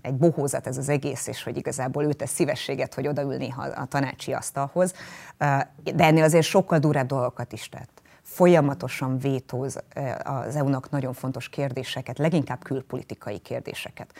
egy 0.02 0.16
bohózat 0.16 0.68
ez 0.68 0.78
az 0.78 0.90
egész, 0.90 1.28
és 1.28 1.44
hogy 1.44 1.58
igazából 1.58 2.04
ő 2.04 2.14
tesz 2.14 2.32
szívességet, 2.32 2.94
hogy 2.94 3.08
odaülni 3.08 3.54
a, 3.76 3.86
tanácsi 3.86 4.34
asztalhoz. 4.34 4.94
De 5.96 6.04
ennél 6.04 6.24
azért 6.24 6.46
sokkal 6.46 6.80
durább 6.80 7.08
dolgokat 7.08 7.54
is 7.54 7.70
tett 7.70 8.02
folyamatosan 8.38 9.18
vétóz 9.18 9.78
az 10.24 10.56
EU-nak 10.56 10.90
nagyon 10.90 11.14
fontos 11.14 11.50
kérdéseket, 11.50 12.18
leginkább 12.18 12.64
külpolitikai 12.64 13.38
kérdéseket. 13.38 14.14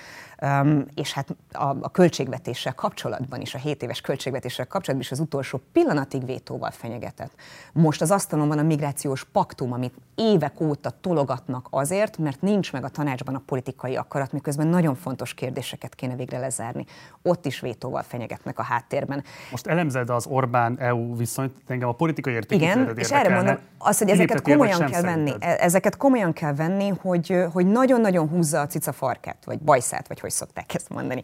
És 0.96 1.14
hát 1.14 1.36
a, 1.52 1.76
a 1.82 1.92
költségvetéssel 1.92 2.74
kapcsolatban 2.74 3.42
is, 3.42 3.54
a 3.54 3.58
7 3.58 3.84
éves 3.84 4.02
költségvetéssel 4.02 4.68
kapcsolatban 4.68 5.06
is 5.06 5.12
az 5.12 5.20
utolsó 5.20 5.62
pillanatig 5.72 6.26
vétóval 6.26 6.72
fenyegetett. 6.72 7.32
Most 7.74 8.02
az 8.02 8.12
asztalon 8.12 8.48
van 8.48 8.58
a 8.58 8.64
migrációs 8.64 9.24
paktum, 9.24 9.74
amit 9.74 9.94
évek 10.16 10.62
óta 10.62 10.90
tologatnak 11.02 11.68
azért, 11.70 12.18
mert 12.18 12.42
nincs 12.42 12.72
meg 12.72 12.84
a 12.84 12.90
tanácsban 12.90 13.36
a 13.36 13.42
politikai 13.46 13.96
akarat, 13.96 14.32
miközben 14.32 14.68
nagyon 14.68 14.96
fontos 14.96 15.34
kérdéseket 15.34 15.96
kéne 15.96 16.16
végre 16.16 16.40
lezárni. 16.40 16.86
Ott 17.22 17.46
is 17.46 17.60
vétóval 17.60 18.04
fenyegetnek 18.04 18.60
a 18.60 18.64
háttérben. 18.64 19.24
Most 19.52 19.68
elemzed 19.68 20.10
az 20.10 20.26
Orbán-EU 20.26 21.16
viszonyt, 21.16 21.56
engem 21.68 21.90
a 21.90 21.94
politikai 21.94 22.34
értékítéletet 22.34 22.84
Igen, 22.84 22.98
és 22.98 23.12
erre 23.12 23.36
mondom, 23.36 23.58
az 23.78 23.96
az, 24.02 24.07
hogy 24.10 24.20
ezeket 24.20 24.42
komolyan 24.42 24.86
kell 24.92 25.02
venni, 25.02 25.26
szerinted? 25.26 25.58
ezeket 25.60 25.98
komolyan 25.98 26.34
kell 26.34 26.54
venni, 26.54 26.88
hogy, 27.02 27.46
hogy 27.54 27.66
nagyon-nagyon 27.66 28.28
húzza 28.28 28.62
a 28.62 28.68
cica 28.68 28.92
farkát, 28.92 29.46
vagy 29.46 29.60
bajszát, 29.60 30.08
vagy 30.08 30.20
hogy 30.20 30.32
szokták 30.32 30.74
ezt 30.74 30.90
mondani. 30.90 31.24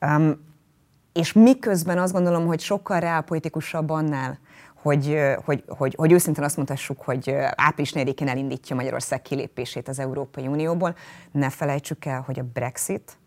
Um, 0.00 0.52
és 1.12 1.32
miközben 1.32 1.98
azt 1.98 2.12
gondolom, 2.12 2.46
hogy 2.46 2.60
sokkal 2.60 3.00
reálpolitikusabb 3.00 3.90
annál, 3.90 4.38
hogy, 4.84 5.18
hogy, 5.44 5.64
hogy, 5.68 5.94
hogy 5.96 6.12
őszintén 6.12 6.44
azt 6.44 6.56
mondhassuk, 6.56 7.02
hogy 7.02 7.36
április 7.54 7.92
4-én 7.94 8.28
elindítja 8.28 8.76
Magyarország 8.76 9.22
kilépését 9.22 9.88
az 9.88 9.98
Európai 9.98 10.46
Unióból. 10.46 10.96
Ne 11.32 11.50
felejtsük 11.50 12.04
el, 12.04 12.20
hogy 12.26 12.38
a 12.38 12.42
Brexit 12.52 13.18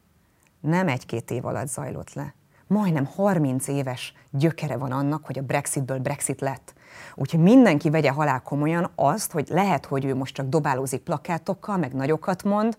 nem 0.60 0.88
egy-két 0.88 1.32
év 1.32 1.46
alatt 1.46 1.68
zajlott 1.68 2.14
le. 2.14 2.34
Majdnem 2.68 3.06
30 3.06 3.68
éves 3.68 4.14
gyökere 4.32 4.78
van 4.78 4.92
annak, 4.92 5.26
hogy 5.26 5.38
a 5.38 5.42
Brexitből 5.42 6.00
Brexit 6.00 6.42
lett. 6.42 6.74
Úgyhogy 7.16 7.40
mindenki 7.40 7.90
vegye 7.90 8.12
halál 8.12 8.42
komolyan 8.42 8.92
azt, 8.96 9.32
hogy 9.32 9.48
lehet, 9.50 9.86
hogy 9.86 10.06
ő 10.06 10.16
most 10.16 10.36
csak 10.36 10.48
dobálózik 10.48 11.02
plakátokkal, 11.02 11.78
meg 11.78 11.94
nagyokat 11.94 12.44
mond, 12.44 12.78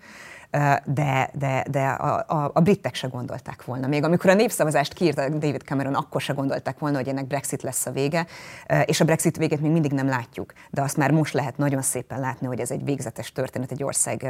de, 0.84 1.30
de, 1.32 1.64
de 1.70 1.88
a, 1.88 2.24
a, 2.26 2.50
a 2.54 2.60
britek 2.60 2.94
se 2.94 3.06
gondolták 3.06 3.64
volna. 3.64 3.86
Még 3.86 4.04
amikor 4.04 4.30
a 4.30 4.34
népszavazást 4.34 4.92
kiírta 4.92 5.28
David 5.28 5.62
Cameron, 5.62 5.94
akkor 5.94 6.20
se 6.20 6.32
gondolták 6.32 6.78
volna, 6.78 6.96
hogy 6.96 7.08
ennek 7.08 7.26
Brexit 7.26 7.62
lesz 7.62 7.86
a 7.86 7.90
vége, 7.90 8.26
és 8.84 9.00
a 9.00 9.04
Brexit 9.04 9.36
végét 9.36 9.60
még 9.60 9.70
mindig 9.70 9.92
nem 9.92 10.06
látjuk. 10.06 10.52
De 10.70 10.82
azt 10.82 10.96
már 10.96 11.10
most 11.10 11.34
lehet 11.34 11.56
nagyon 11.56 11.82
szépen 11.82 12.20
látni, 12.20 12.46
hogy 12.46 12.60
ez 12.60 12.70
egy 12.70 12.84
végzetes 12.84 13.32
történet 13.32 13.70
egy 13.70 13.82
ország, 13.82 14.22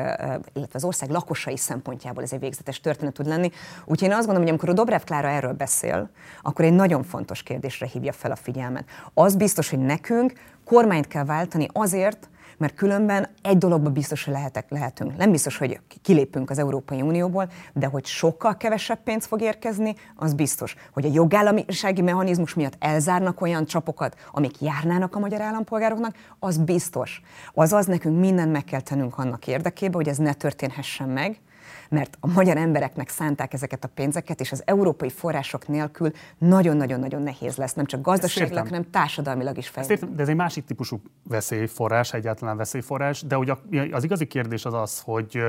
illetve 0.52 0.72
az 0.72 0.84
ország 0.84 1.10
lakosai 1.10 1.56
szempontjából 1.56 2.22
ez 2.22 2.32
egy 2.32 2.40
végzetes 2.40 2.80
történet 2.80 3.14
tud 3.14 3.26
lenni. 3.26 3.50
Úgyhogy 3.84 4.08
én 4.08 4.14
azt 4.14 4.26
gondolom, 4.26 4.42
hogy 4.42 4.50
amikor 4.50 4.68
a 4.68 4.72
Dobrev 4.72 5.02
Klára 5.02 5.28
erről 5.28 5.52
beszél, 5.52 6.10
akkor 6.42 6.64
egy 6.64 6.72
nagyon 6.72 7.02
fontos 7.02 7.42
kérdésre 7.42 7.86
hívja 7.86 8.12
fel 8.12 8.30
a 8.30 8.36
figyelmet. 8.36 8.84
Az 9.14 9.36
biztos, 9.36 9.70
hogy 9.70 9.78
nekünk 9.78 10.32
kormányt 10.64 11.08
kell 11.08 11.24
váltani 11.24 11.68
azért, 11.72 12.28
mert 12.58 12.74
különben 12.74 13.28
egy 13.42 13.58
dologban 13.58 13.92
biztos, 13.92 14.24
hogy 14.24 14.32
lehetek, 14.32 14.70
lehetünk. 14.70 15.16
Nem 15.16 15.30
biztos, 15.30 15.56
hogy 15.56 15.80
kilépünk 16.02 16.50
az 16.50 16.58
Európai 16.58 17.02
Unióból, 17.02 17.50
de 17.72 17.86
hogy 17.86 18.06
sokkal 18.06 18.56
kevesebb 18.56 19.02
pénz 19.02 19.24
fog 19.24 19.40
érkezni, 19.40 19.94
az 20.16 20.34
biztos. 20.34 20.74
Hogy 20.92 21.04
a 21.04 21.12
jogállamisági 21.12 22.02
mechanizmus 22.02 22.54
miatt 22.54 22.76
elzárnak 22.78 23.40
olyan 23.40 23.66
csapokat, 23.66 24.16
amik 24.32 24.60
járnának 24.60 25.16
a 25.16 25.18
magyar 25.18 25.40
állampolgároknak, 25.40 26.14
az 26.38 26.58
biztos. 26.58 27.22
Azaz 27.54 27.86
nekünk 27.86 28.18
mindent 28.18 28.52
meg 28.52 28.64
kell 28.64 28.80
tennünk 28.80 29.18
annak 29.18 29.46
érdekében, 29.46 29.94
hogy 29.94 30.08
ez 30.08 30.18
ne 30.18 30.32
történhessen 30.32 31.08
meg, 31.08 31.40
mert 31.88 32.16
a 32.20 32.26
magyar 32.26 32.56
embereknek 32.56 33.08
szánták 33.08 33.52
ezeket 33.52 33.84
a 33.84 33.88
pénzeket, 33.94 34.40
és 34.40 34.52
az 34.52 34.62
európai 34.64 35.10
források 35.10 35.68
nélkül 35.68 36.10
nagyon-nagyon-nagyon 36.38 37.22
nehéz 37.22 37.56
lesz, 37.56 37.74
nem 37.74 37.84
csak 37.84 38.00
gazdaságilag, 38.00 38.66
hanem 38.66 38.90
társadalmilag 38.90 39.56
is 39.56 39.68
fejlődni. 39.68 40.14
De 40.14 40.22
ez 40.22 40.28
egy 40.28 40.36
másik 40.36 40.64
típusú 40.64 41.00
veszélyforrás, 41.22 42.12
egyáltalán 42.12 42.56
veszélyforrás, 42.56 43.22
de 43.22 43.38
ugye 43.38 43.54
az 43.90 44.04
igazi 44.04 44.26
kérdés 44.26 44.64
az 44.64 44.74
az, 44.74 45.00
hogy 45.00 45.42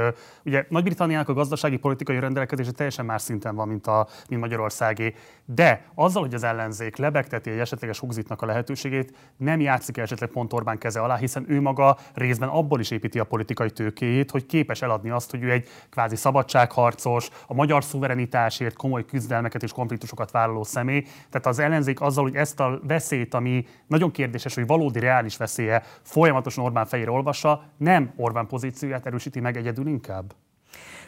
ugye 0.45 0.65
Nagy-Britanniának 0.69 1.29
a 1.29 1.33
gazdasági 1.33 1.77
politikai 1.77 2.19
rendelkezése 2.19 2.71
teljesen 2.71 3.05
más 3.05 3.21
szinten 3.21 3.55
van, 3.55 3.67
mint, 3.67 3.87
a, 3.87 4.07
mint 4.29 4.41
Magyarországé, 4.41 5.13
de 5.45 5.85
azzal, 5.95 6.21
hogy 6.21 6.33
az 6.33 6.43
ellenzék 6.43 6.97
lebegteti 6.97 7.49
egy 7.49 7.59
esetleges 7.59 7.99
hugzitnak 7.99 8.41
a 8.41 8.45
lehetőségét, 8.45 9.13
nem 9.37 9.59
játszik 9.59 9.97
esetleg 9.97 10.29
pont 10.29 10.53
Orbán 10.53 10.77
keze 10.77 10.99
alá, 10.99 11.15
hiszen 11.15 11.45
ő 11.47 11.61
maga 11.61 11.97
részben 12.13 12.49
abból 12.49 12.79
is 12.79 12.91
építi 12.91 13.19
a 13.19 13.23
politikai 13.23 13.71
tőkéjét, 13.71 14.31
hogy 14.31 14.45
képes 14.45 14.81
eladni 14.81 15.09
azt, 15.09 15.31
hogy 15.31 15.43
ő 15.43 15.51
egy 15.51 15.67
kvázi 15.89 16.15
szabadságharcos, 16.29 17.29
a 17.47 17.53
magyar 17.53 17.83
szuverenitásért 17.83 18.75
komoly 18.75 19.05
küzdelmeket 19.05 19.63
és 19.63 19.71
konfliktusokat 19.71 20.31
vállaló 20.31 20.63
személy. 20.63 21.01
Tehát 21.01 21.47
az 21.47 21.59
ellenzék 21.59 22.01
azzal, 22.01 22.23
hogy 22.23 22.35
ezt 22.35 22.59
a 22.59 22.79
veszélyt, 22.83 23.33
ami 23.33 23.65
nagyon 23.87 24.11
kérdéses, 24.11 24.55
hogy 24.55 24.67
valódi 24.67 24.99
reális 24.99 25.37
veszélye, 25.37 25.83
folyamatosan 26.01 26.63
Orbán 26.63 26.85
fejére 26.85 27.11
olvassa, 27.11 27.63
nem 27.77 28.13
Orbán 28.15 28.47
pozícióját 28.47 29.05
erősíti 29.05 29.39
meg 29.39 29.57
egyedül 29.57 29.87
inkább? 29.87 30.33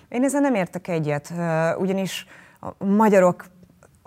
Én 0.10 0.24
ezzel 0.24 0.42
nem 0.42 0.56
értek 0.56 0.88
egyet, 0.88 1.34
ugyanis 1.78 2.26
a 2.60 2.86
magyarok 2.86 3.46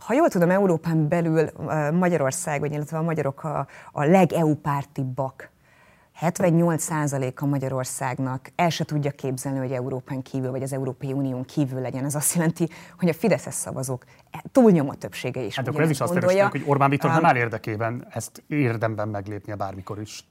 ha 0.06 0.14
jól 0.14 0.28
tudom, 0.28 0.50
Európán 0.50 1.08
belül 1.08 1.50
Magyarország, 1.92 2.60
vagy 2.60 2.72
illetve 2.72 2.98
a 2.98 3.02
magyarok 3.02 3.44
a, 3.44 3.66
a 3.92 4.04
leg-EU 4.04 4.54
pártibbak 4.54 5.50
78%-a 6.20 7.46
Magyarországnak 7.46 8.50
el 8.56 8.70
se 8.70 8.84
tudja 8.84 9.10
képzelni, 9.10 9.58
hogy 9.58 9.72
Európán 9.72 10.22
kívül 10.22 10.50
vagy 10.50 10.62
az 10.62 10.72
Európai 10.72 11.12
Unión 11.12 11.44
kívül 11.44 11.80
legyen. 11.80 12.04
Ez 12.04 12.14
azt 12.14 12.34
jelenti, 12.34 12.68
hogy 12.98 13.08
a 13.08 13.12
Fideszes 13.12 13.54
szavazók 13.54 14.04
túlnyomó 14.52 14.92
többsége 14.92 15.40
is. 15.40 15.56
Hát 15.56 15.68
akkor 15.68 15.80
ez 15.80 15.90
is 15.90 16.00
azt 16.00 16.12
gondolja, 16.12 16.48
hogy 16.48 16.62
Orbán 16.66 16.90
Viktor 16.90 17.10
um, 17.10 17.16
nem 17.16 17.24
áll 17.24 17.36
érdekében 17.36 18.06
ezt 18.10 18.42
érdemben 18.46 19.08
meglépnie 19.08 19.54
bármikor 19.54 20.00
is. 20.00 20.24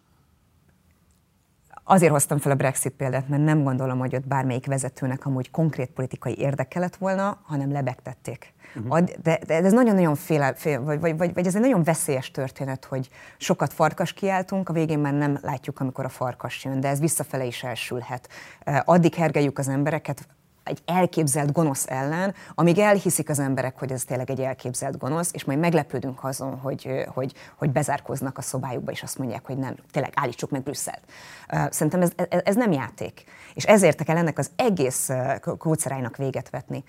Azért 1.84 2.12
hoztam 2.12 2.38
fel 2.38 2.52
a 2.52 2.56
Brexit 2.56 2.94
példát, 2.94 3.30
mert 3.30 3.44
nem 3.44 3.64
gondolom, 3.64 4.00
hogy 4.00 4.16
ott 4.16 4.28
bármelyik 4.28 4.66
vezetőnek 4.66 5.26
amúgy 5.26 5.52
konkrét 5.52 5.90
politikai 5.90 6.38
érdeke 6.38 6.80
lett 6.80 6.96
volna, 6.96 7.40
hanem 7.44 7.72
lebegtették. 7.72 8.54
Uh-huh. 8.76 9.00
De, 9.24 9.40
de 9.48 9.54
ez 9.54 9.72
nagyon-nagyon 9.72 10.16
féle, 10.16 10.54
fél, 10.54 10.84
vagy, 10.84 11.00
vagy, 11.00 11.18
vagy, 11.18 11.34
vagy 11.34 11.48
ez 11.48 11.56
egy 11.56 11.62
nagyon 11.62 11.84
veszélyes 11.84 12.32
történet, 12.32 12.86
hogy 12.86 13.10
sokat 13.38 13.74
farkas 13.74 14.14
kiáltunk, 14.14 14.70
a 14.70 14.74
végén 14.74 15.00
már 15.00 15.14
nem 15.14 15.40
látjuk, 15.42 15.80
amikor 15.80 16.06
a 16.06 16.10
farkas 16.10 16.64
jön, 16.64 16.80
de 16.80 16.88
ez 16.88 17.00
visszafele 17.00 17.46
is 17.46 17.64
elsülhet. 17.64 18.30
Addig 18.86 19.14
hergeljük 19.14 19.58
az 19.60 19.68
embereket, 19.68 20.28
egy 20.64 20.82
elképzelt 20.86 21.52
gonosz 21.52 21.86
ellen, 21.88 22.34
amíg 22.56 22.78
elhiszik 22.78 23.30
az 23.30 23.40
emberek, 23.40 23.80
hogy 23.80 23.92
ez 23.92 24.04
tényleg 24.04 24.30
egy 24.30 24.40
elképzelt 24.40 24.98
gonosz, 24.98 25.30
és 25.34 25.44
majd 25.44 25.60
meglepődünk 25.60 26.24
azon, 26.24 26.60
hogy, 26.60 27.06
hogy, 27.08 27.34
hogy 27.56 27.72
bezárkoznak 27.72 28.38
a 28.38 28.42
szobájukba, 28.42 28.92
és 28.92 29.04
azt 29.04 29.18
mondják, 29.18 29.46
hogy 29.46 29.58
nem, 29.58 29.76
tényleg 29.92 30.14
állítsuk 30.16 30.50
meg 30.50 30.64
Brüsszelt. 30.64 31.02
Szerintem 31.70 32.02
ez, 32.02 32.12
ez 32.30 32.56
nem 32.56 32.72
játék. 32.72 33.24
És 33.54 33.64
ezért 33.64 34.04
kell 34.04 34.18
ennek 34.18 34.38
az 34.38 34.52
egész 34.56 35.10
kócerájnak 35.58 36.18
véget 36.18 36.50
vetni. 36.50 36.84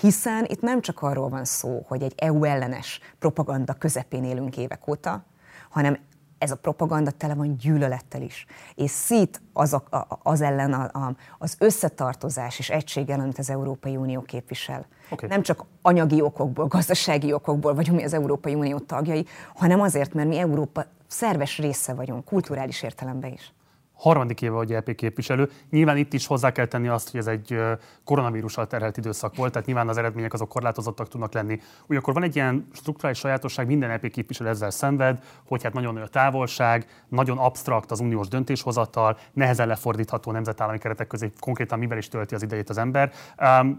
Hiszen 0.00 0.44
itt 0.44 0.60
nem 0.60 0.80
csak 0.80 1.02
arról 1.02 1.28
van 1.28 1.44
szó, 1.44 1.84
hogy 1.88 2.02
egy 2.02 2.14
EU 2.16 2.44
ellenes 2.44 3.00
propaganda 3.18 3.72
közepén 3.72 4.24
élünk 4.24 4.56
évek 4.56 4.88
óta, 4.88 5.24
hanem 5.70 5.98
ez 6.38 6.50
a 6.50 6.56
propaganda 6.56 7.10
tele 7.10 7.34
van 7.34 7.56
gyűlölettel 7.56 8.22
is. 8.22 8.46
És 8.74 8.90
szít 8.90 9.40
az, 9.52 9.72
a, 9.72 9.82
az 10.22 10.40
ellen 10.40 10.72
a, 10.72 10.82
a, 10.82 11.14
az 11.38 11.56
összetartozás 11.58 12.58
és 12.58 12.70
egység 12.70 13.08
ellen, 13.08 13.22
amit 13.22 13.38
az 13.38 13.50
Európai 13.50 13.96
Unió 13.96 14.22
képvisel. 14.22 14.86
Okay. 15.10 15.28
Nem 15.28 15.42
csak 15.42 15.64
anyagi 15.82 16.20
okokból, 16.20 16.66
gazdasági 16.66 17.32
okokból 17.32 17.74
vagyunk 17.74 17.98
mi 17.98 18.04
az 18.04 18.14
Európai 18.14 18.54
Unió 18.54 18.78
tagjai, 18.78 19.26
hanem 19.54 19.80
azért, 19.80 20.14
mert 20.14 20.28
mi 20.28 20.38
Európa 20.38 20.84
szerves 21.06 21.58
része 21.58 21.94
vagyunk, 21.94 22.24
kulturális 22.24 22.82
értelemben 22.82 23.32
is 23.32 23.52
harmadik 23.98 24.42
éve, 24.42 24.56
hogy 24.56 24.72
EP 24.72 24.94
képviselő. 24.94 25.50
Nyilván 25.70 25.96
itt 25.96 26.12
is 26.12 26.26
hozzá 26.26 26.52
kell 26.52 26.66
tenni 26.66 26.88
azt, 26.88 27.10
hogy 27.10 27.20
ez 27.20 27.26
egy 27.26 27.60
koronavírussal 28.04 28.66
terhelt 28.66 28.96
időszak 28.96 29.36
volt, 29.36 29.52
tehát 29.52 29.66
nyilván 29.66 29.88
az 29.88 29.96
eredmények 29.96 30.32
azok 30.32 30.48
korlátozottak 30.48 31.08
tudnak 31.08 31.32
lenni. 31.32 31.60
Ugyanakkor 31.86 32.14
van 32.14 32.22
egy 32.22 32.36
ilyen 32.36 32.68
strukturális 32.72 33.18
sajátosság, 33.18 33.66
minden 33.66 33.90
EP 33.90 34.08
képviselő 34.10 34.48
ezzel 34.48 34.70
szenved, 34.70 35.22
hogy 35.44 35.62
hát 35.62 35.72
nagyon 35.72 35.94
nagy 35.94 36.02
a 36.02 36.08
távolság, 36.08 36.86
nagyon 37.08 37.38
absztrakt 37.38 37.90
az 37.90 38.00
uniós 38.00 38.28
döntéshozatal, 38.28 39.18
nehezen 39.32 39.66
lefordítható 39.66 40.32
nemzetállami 40.32 40.78
keretek 40.78 41.06
közé, 41.06 41.32
konkrétan 41.40 41.78
mivel 41.78 41.98
is 41.98 42.08
tölti 42.08 42.34
az 42.34 42.42
idejét 42.42 42.68
az 42.68 42.78
ember. 42.78 43.12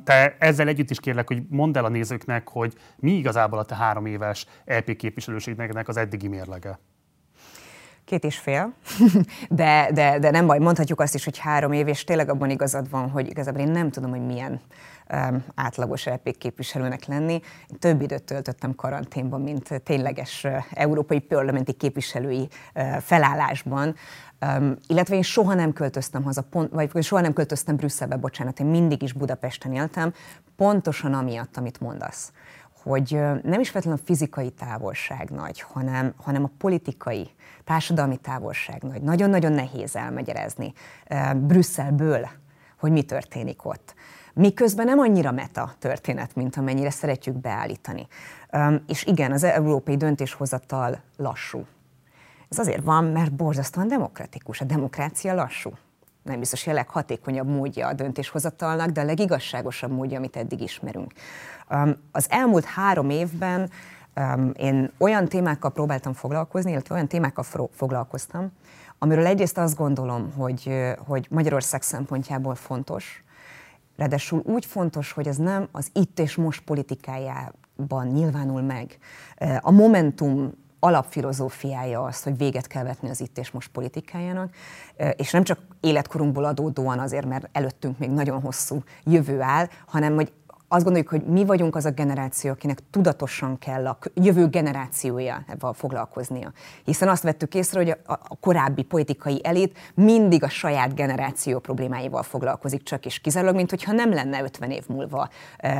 Te 0.03 0.36
ezzel 0.39 0.67
együtt 0.67 0.89
is 0.89 0.99
kérlek, 0.99 1.27
hogy 1.27 1.43
mondd 1.49 1.77
el 1.77 1.86
a 1.86 1.89
nézőknek, 1.89 2.49
hogy 2.49 2.73
mi 2.95 3.12
igazából 3.12 3.60
a 3.60 3.65
te 3.65 3.75
három 3.75 4.05
éves 4.05 4.45
EP 4.65 4.95
képviselőségnek 4.95 5.88
az 5.88 5.97
eddigi 5.97 6.27
mérlege. 6.27 6.79
Két 8.10 8.24
és 8.24 8.38
fél, 8.38 8.74
de, 9.50 9.89
de, 9.93 10.19
de 10.19 10.30
nem 10.32 10.48
baj, 10.48 10.60
mondhatjuk 10.60 11.00
azt 11.00 11.15
is, 11.15 11.24
hogy 11.24 11.38
három 11.38 11.72
év, 11.72 11.88
és 11.88 12.04
tényleg 12.04 12.30
abban 12.30 12.50
igazad 12.50 12.89
van, 12.89 13.10
hogy 13.10 13.30
igazából 13.30 13.62
én 13.62 13.72
nem 13.72 13.89
tudom, 13.89 14.10
hogy 14.10 14.26
milyen 14.26 14.62
um, 15.13 15.43
átlagos 15.56 16.06
LP 16.06 16.38
képviselőnek 16.38 17.06
lenni. 17.06 17.41
Több 17.80 18.02
időt 18.02 18.24
töltöttem 18.24 18.76
karanténban, 18.76 19.41
mint 19.41 19.82
tényleges 19.84 20.43
uh, 20.43 20.63
európai 20.74 21.19
parlamenti 21.19 21.72
képviselői 21.72 22.48
uh, 22.76 22.98
felállásban. 22.98 23.95
Um, 24.45 24.76
illetve 24.88 25.15
én 25.15 25.22
soha 25.22 25.54
nem 25.54 25.74
költöztem 25.74 26.24
haza, 26.24 26.41
pont, 26.41 26.72
vagy 26.72 27.04
soha 27.04 27.22
nem 27.22 27.34
költöztem 27.34 27.76
Brüsszelbe, 27.76 28.15
bocsánat, 28.15 28.60
én 28.60 28.65
mindig 28.65 29.02
is 29.02 29.13
Budapesten 29.13 29.74
éltem, 29.74 30.13
pontosan 30.56 31.13
amiatt, 31.13 31.58
amit 31.58 31.80
mondasz 31.80 32.32
hogy 32.84 33.19
nem 33.43 33.60
is 33.60 33.69
feltétlenül 33.69 34.02
a 34.04 34.06
fizikai 34.06 34.50
távolság 34.50 35.30
nagy, 35.30 35.62
hanem, 35.62 36.13
hanem 36.17 36.43
a 36.43 36.50
politikai, 36.58 37.30
társadalmi 37.69 38.17
távolság 38.17 38.84
nagy. 38.84 39.01
Nagyon-nagyon 39.01 39.51
nehéz 39.51 39.95
elmagyarázni 39.95 40.73
Brüsszelből, 41.36 42.27
hogy 42.79 42.91
mi 42.91 43.03
történik 43.03 43.65
ott. 43.65 43.93
Miközben 44.34 44.86
nem 44.86 44.99
annyira 44.99 45.32
meta 45.32 45.73
történet, 45.79 46.36
mint 46.36 46.55
amennyire 46.55 46.89
szeretjük 46.89 47.36
beállítani. 47.36 48.08
És 48.88 49.03
igen, 49.05 49.32
az 49.32 49.43
európai 49.43 49.97
döntéshozatal 49.97 50.99
lassú. 51.17 51.65
Ez 52.49 52.60
azért 52.60 52.84
van, 52.84 53.03
mert 53.03 53.34
borzasztóan 53.34 53.88
demokratikus. 53.88 54.62
A 54.62 54.65
demokrácia 54.65 55.34
lassú. 55.34 55.71
Nem 56.23 56.39
biztos, 56.39 56.63
hogy 56.63 56.73
a 56.73 56.75
leghatékonyabb 56.75 57.47
módja 57.47 57.88
a 57.88 57.93
döntéshozatalnak, 57.93 58.89
de 58.89 59.01
a 59.01 59.05
legigazságosabb 59.05 59.91
módja, 59.91 60.17
amit 60.17 60.36
eddig 60.36 60.62
ismerünk. 60.62 61.13
Az 62.12 62.25
elmúlt 62.29 62.65
három 62.65 63.10
évben 63.10 63.69
én 64.54 64.91
olyan 64.98 65.28
témákkal 65.28 65.72
próbáltam 65.72 66.13
foglalkozni, 66.13 66.72
illetve 66.72 66.95
olyan 66.95 67.08
témákkal 67.08 67.69
foglalkoztam, 67.72 68.52
amiről 68.98 69.26
egyrészt 69.26 69.58
azt 69.58 69.76
gondolom, 69.76 70.34
hogy, 70.38 70.93
hogy 71.08 71.28
Magyarország 71.30 71.82
szempontjából 71.82 72.56
fontos, 72.56 73.24
Ráadásul 74.00 74.41
úgy 74.45 74.65
fontos, 74.65 75.12
hogy 75.12 75.28
ez 75.28 75.38
nem 75.38 75.67
az 75.72 75.89
itt 75.93 76.19
és 76.19 76.36
most 76.36 76.62
politikájában 76.62 78.08
nyilvánul 78.08 78.62
meg. 78.62 78.98
A 79.60 79.72
Momentum 79.72 80.52
alapfilozófiája 80.80 82.04
az, 82.04 82.24
hogy 82.24 82.38
véget 82.38 82.67
kell 82.67 82.84
vetni 82.84 83.10
az 83.10 83.22
itt 83.22 83.38
és 83.38 83.52
most 83.52 83.72
politikájának, 83.72 84.54
és 85.15 85.32
nem 85.32 85.43
csak 85.43 85.60
életkorunkból 85.80 86.43
adódóan 86.43 87.00
azért, 87.00 87.26
mert 87.26 87.50
előttünk 87.52 87.98
még 87.98 88.10
nagyon 88.10 88.41
hosszú 88.41 88.84
jövő 89.04 89.41
áll, 89.41 89.67
hanem 89.88 90.15
hogy 90.15 90.32
azt 90.71 90.84
gondoljuk, 90.84 91.10
hogy 91.10 91.23
mi 91.23 91.45
vagyunk 91.45 91.75
az 91.75 91.86
a 91.86 91.89
generáció, 91.89 92.51
akinek 92.51 92.79
tudatosan 92.91 93.58
kell 93.58 93.88
a 93.88 93.97
jövő 94.13 94.47
generációja 94.47 95.43
ebben 95.47 95.73
foglalkoznia. 95.73 96.51
Hiszen 96.84 97.08
azt 97.08 97.23
vettük 97.23 97.55
észre, 97.55 97.79
hogy 97.79 97.97
a, 98.05 98.38
korábbi 98.39 98.84
politikai 98.84 99.41
elit 99.43 99.77
mindig 99.93 100.43
a 100.43 100.49
saját 100.49 100.95
generáció 100.95 101.60
problémáival 101.60 102.23
foglalkozik, 102.23 102.84
csak 102.84 103.05
és 103.05 103.19
kizárólag, 103.19 103.55
mint 103.55 103.69
hogyha 103.69 103.91
nem 103.91 104.13
lenne 104.13 104.41
50 104.41 104.71
év 104.71 104.84
múlva 104.88 105.29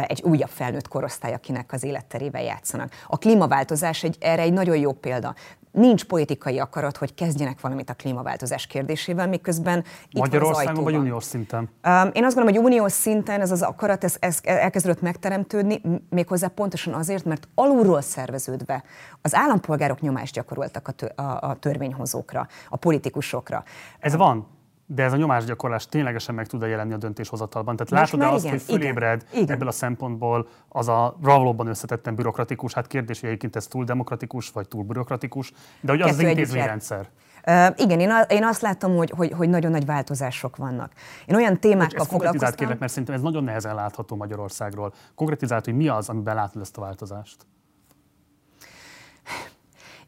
egy 0.08 0.22
újabb 0.22 0.50
felnőtt 0.50 0.88
korosztály, 0.88 1.34
akinek 1.34 1.74
az 1.74 1.84
életterével 1.84 2.44
játszanak. 2.44 2.92
A 3.08 3.18
klímaváltozás 3.18 4.04
egy, 4.04 4.18
erre 4.20 4.42
egy 4.42 4.54
nagyon 4.54 4.78
jó 4.78 4.92
példa 4.92 5.36
nincs 5.72 6.04
politikai 6.04 6.60
akarat, 6.60 6.98
hogy 6.98 7.14
kezdjenek 7.14 7.62
valamit 7.62 7.90
a 7.90 7.94
klímaváltozás 7.94 8.68
kérdésével, 8.68 9.28
miközben 9.28 9.84
itt 10.10 10.20
Magyarországon 10.20 10.84
vagy 10.84 10.96
uniós 10.96 11.24
szinten? 11.24 11.70
Én 12.12 12.24
azt 12.24 12.36
gondolom, 12.36 12.46
hogy 12.46 12.58
uniós 12.58 12.92
szinten 12.92 13.42
ez 13.42 13.52
az 13.52 13.62
akarat 13.62 14.04
ez, 14.04 14.16
ez 14.20 14.40
elkezdődött 14.44 15.02
megteremtődni, 15.02 15.82
méghozzá 16.10 16.48
pontosan 16.48 16.94
azért, 16.94 17.26
mert 17.26 17.48
alulról 17.56 18.02
szerveződve 18.02 18.84
az 19.22 19.36
állampolgárok 19.36 20.02
nyomást 20.02 20.34
gyakoroltak 20.34 20.88
a, 20.88 20.92
tör, 20.92 21.12
a, 21.16 21.22
a 21.22 21.56
törvényhozókra, 21.60 22.48
a 22.70 22.78
politikusokra. 22.78 23.64
Ez 24.00 24.16
van? 24.16 24.48
De 24.92 25.04
ez 25.04 25.14
a 25.14 25.16
nyomásgyakorlás 25.16 25.86
ténylegesen 25.86 26.36
meg 26.36 26.48
tud-e 26.48 26.68
jelenni 26.68 26.94
a 26.94 26.98
döntéshozatalban? 26.98 27.76
Tehát 27.76 27.92
látod-e 27.92 28.28
azt, 28.28 28.46
igen, 28.46 28.58
hogy 28.58 28.66
fölébred 28.66 29.24
igen, 29.30 29.42
ebből 29.42 29.56
igen. 29.56 29.68
a 29.68 29.72
szempontból 29.72 30.48
az 30.70 30.88
a 30.88 31.18
ravlóban 31.24 31.68
összetetten 31.68 32.16
bürokratikus, 32.16 32.74
hát 32.74 32.88
kérdés, 32.88 33.20
hogy 33.20 33.30
egyébként 33.30 33.56
ez 33.56 33.68
túl 33.68 33.84
demokratikus, 33.84 34.50
vagy 34.50 34.68
túl 34.68 34.84
bürokratikus, 34.84 35.52
de 35.82 35.92
hogy 35.92 36.02
az 36.02 36.10
Kettő 36.10 36.24
az 36.24 36.30
intézményrendszer. 36.30 37.08
Uh, 37.48 37.68
igen, 37.76 38.00
én, 38.00 38.12
én 38.28 38.44
azt 38.44 38.62
látom, 38.62 38.96
hogy, 38.96 39.10
hogy, 39.10 39.32
hogy 39.32 39.50
nagyon 39.50 39.72
nagy 39.72 39.86
változások 39.86 40.56
vannak. 40.56 40.92
Én 41.26 41.36
olyan 41.36 41.60
témákkal 41.60 42.06
foglalkoztam... 42.06 42.56
kérlek, 42.56 42.80
mert 42.80 42.92
szerintem 42.92 43.16
ez 43.16 43.22
nagyon 43.22 43.44
nehezen 43.44 43.76
látható 43.76 44.16
Magyarországról. 44.16 44.94
Konkretizált, 45.16 45.66
hogy 45.66 45.76
mi 45.76 45.88
az, 45.88 46.10
amiben 46.10 46.36
látod 46.36 46.62
ezt 46.62 46.78
a 46.78 46.82
változást? 46.82 47.46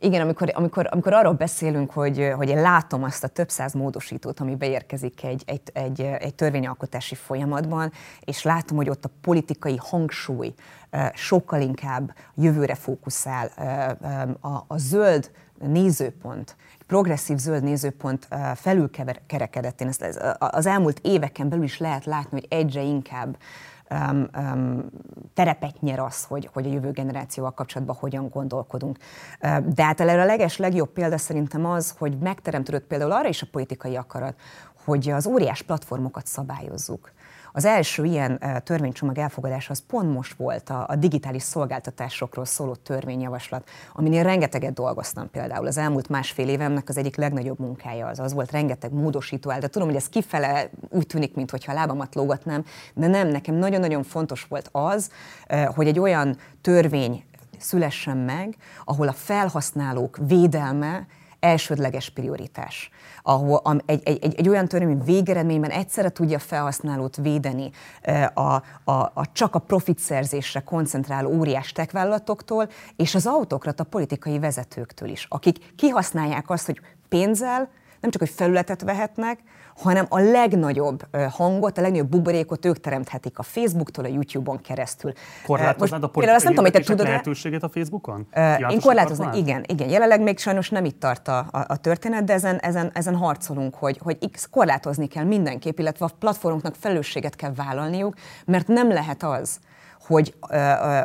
Igen, 0.04 0.22
amikor, 0.22 0.52
amikor, 0.54 0.88
amikor 0.92 1.14
arról 1.14 1.34
beszélünk, 1.34 1.92
hogy, 1.92 2.32
hogy 2.36 2.50
én 2.50 2.62
látom 2.62 3.04
azt 3.04 3.24
a 3.24 3.28
több 3.28 3.50
száz 3.50 3.74
módosítót, 3.74 4.40
ami 4.40 4.56
beérkezik 4.56 5.24
egy, 5.24 5.44
egy, 5.46 5.62
egy, 5.74 6.02
egy 6.02 6.36
törvényalkotási 6.36 7.16
folyamatban, 7.16 7.92
és 8.20 8.44
látom, 8.44 8.78
hogy 8.78 8.90
ott 8.90 9.06
a 9.06 9.10
politikai 9.22 9.78
hangsúly 9.78 10.54
sokkal 11.14 11.62
inkább 11.62 12.14
jövőre 12.36 12.76
fókuszál, 12.76 13.48
a, 14.42 14.64
a 14.68 14.78
zöld 14.78 15.32
nézőpont, 15.60 16.56
progresszív 16.88 17.38
zöld 17.38 17.64
nézőpont 17.64 18.28
felülkerekedett. 18.56 19.82
Én 19.82 19.88
ezt 19.88 20.20
az 20.38 20.66
elmúlt 20.66 21.00
éveken 21.04 21.50
belül 21.50 21.64
is 21.64 21.78
lehet 21.78 22.06
látni, 22.06 22.40
hogy 22.40 22.48
egyre 22.50 22.82
inkább 22.82 23.38
um, 23.92 24.28
um, 24.38 24.90
terepet 25.34 25.82
nyer 25.82 26.00
az, 26.00 26.24
hogy, 26.24 26.50
hogy 26.54 26.66
a 26.66 26.72
jövő 26.72 26.92
generációval 26.92 27.52
kapcsolatban 27.52 27.96
hogyan 28.00 28.30
gondolkodunk. 28.30 28.98
De 29.66 29.84
hát 29.84 30.00
erre 30.00 30.22
a 30.22 30.26
leges 30.26 30.58
legjobb 30.58 30.90
példa 30.90 31.18
szerintem 31.18 31.66
az, 31.66 31.96
hogy 31.98 32.18
megteremtődött 32.18 32.88
például 32.88 33.12
arra 33.12 33.28
is 33.28 33.42
a 33.42 33.48
politikai 33.52 33.96
akarat, 33.96 34.36
hogy 34.86 35.10
az 35.10 35.28
óriás 35.28 35.62
platformokat 35.62 36.26
szabályozzuk. 36.26 37.12
Az 37.52 37.66
első 37.66 38.06
ilyen 38.06 38.44
törvénycsomag 38.64 39.18
elfogadása 39.18 39.72
az 39.72 39.84
pont 39.88 40.14
most 40.14 40.34
volt 40.34 40.70
a, 40.70 40.86
a 40.88 40.96
digitális 40.96 41.44
szolgáltatásokról 41.44 42.46
szóló 42.46 42.76
törvényjavaslat, 42.76 43.70
aminél 43.94 44.24
rengeteget 44.24 44.74
dolgoztam 44.74 45.30
például. 45.30 45.68
Az 45.68 45.78
elmúlt 45.78 46.10
másfél 46.10 46.50
évemnek 46.50 46.90
az 46.90 46.98
egyik 46.98 47.16
legnagyobb 47.16 47.60
munkája 47.60 48.08
az 48.08 48.20
az 48.20 48.34
volt, 48.34 48.52
rengeteg 48.52 48.94
módosító 48.94 49.52
áll, 49.52 49.60
de 49.60 49.68
tudom, 49.68 49.88
hogy 49.88 49.98
ez 49.98 50.10
kifele 50.10 50.70
úgy 50.90 51.08
tűnik, 51.08 51.36
mintha 51.36 51.74
lábamat 51.74 52.16
lógatnám, 52.16 52.66
de 52.94 53.08
nem, 53.08 53.28
nekem 53.28 53.56
nagyon-nagyon 53.56 54.04
fontos 54.04 54.44
volt 54.44 54.70
az, 54.72 55.12
hogy 55.76 55.88
egy 55.88 56.00
olyan 56.00 56.38
törvény 56.62 57.24
szülessen 57.58 58.18
meg, 58.18 58.56
ahol 58.86 59.08
a 59.08 59.14
felhasználók 59.14 60.18
védelme 60.28 61.08
elsődleges 61.42 62.10
prioritás. 62.10 62.90
Ahol 63.24 63.82
egy, 63.86 64.02
egy, 64.04 64.24
egy, 64.24 64.36
egy 64.36 64.50
olyan 64.50 64.68
törvény 64.68 65.04
végeredményben 65.04 65.70
egyszerre 65.70 66.10
tudja 66.10 66.40
felhasználót 66.40 67.16
védeni 67.16 67.72
a, 68.34 68.42
a, 68.84 69.12
a 69.14 69.32
csak 69.32 69.56
a 69.56 69.60
profitszerzésre 69.60 70.60
koncentráló 70.60 71.30
óriás 71.30 71.72
tekvállalatoktól, 71.72 72.70
és 72.96 73.16
az 73.16 73.26
autokrata 73.26 73.84
politikai 73.84 74.40
vezetőktől 74.40 75.10
is, 75.10 75.26
akik 75.30 75.76
kihasználják 75.76 76.50
azt, 76.50 76.66
hogy 76.66 76.82
pénzzel 77.10 77.70
nem 78.02 78.12
csak, 78.12 78.22
hogy 78.22 78.30
felületet 78.30 78.82
vehetnek, 78.82 79.40
hanem 79.78 80.06
a 80.10 80.20
legnagyobb 80.20 81.08
hangot, 81.30 81.78
a 81.78 81.82
legnagyobb 81.82 82.10
buborékot 82.10 82.66
ők 82.66 82.80
teremthetik 82.80 83.40
a 83.40 83.44
Facebooktól, 83.44 84.06
a 84.06 84.08
YouTube-on 84.08 84.62
keresztül. 84.62 85.14
Korlátoznád 85.46 86.04
a 86.04 86.08
politikai 86.08 86.44
nem 86.44 86.54
tudom, 86.54 86.72
hogy 86.72 86.96
te 86.96 87.04
lehetőséget 87.04 87.64
a 87.64 87.70
Facebookon? 87.70 88.28
Uh, 88.36 88.72
én 88.72 88.80
korlátozom, 88.80 89.34
igen, 89.34 89.64
igen. 89.68 89.90
Jelenleg 89.90 90.22
még 90.22 90.40
sajnos 90.40 90.70
nem 90.70 90.86
itt 90.86 91.00
tart 91.00 91.28
a, 91.28 91.38
a, 91.52 91.66
a 91.68 91.78
történet, 91.78 92.24
de 92.24 92.34
ezen, 92.34 92.58
ezen, 92.58 92.92
ezen 92.94 93.16
harcolunk, 93.16 93.76
hogy, 93.76 94.00
hogy 94.04 94.30
X 94.32 94.48
korlátozni 94.52 95.08
kell 95.08 95.24
mindenképp, 95.24 95.80
illetve 95.80 96.06
a 96.06 96.10
platformoknak 96.20 96.76
felelősséget 96.76 97.36
kell 97.36 97.54
vállalniuk, 97.54 98.16
mert 98.46 98.68
nem 98.68 98.92
lehet 98.92 99.24
az, 99.24 99.60
hogy, 100.12 100.36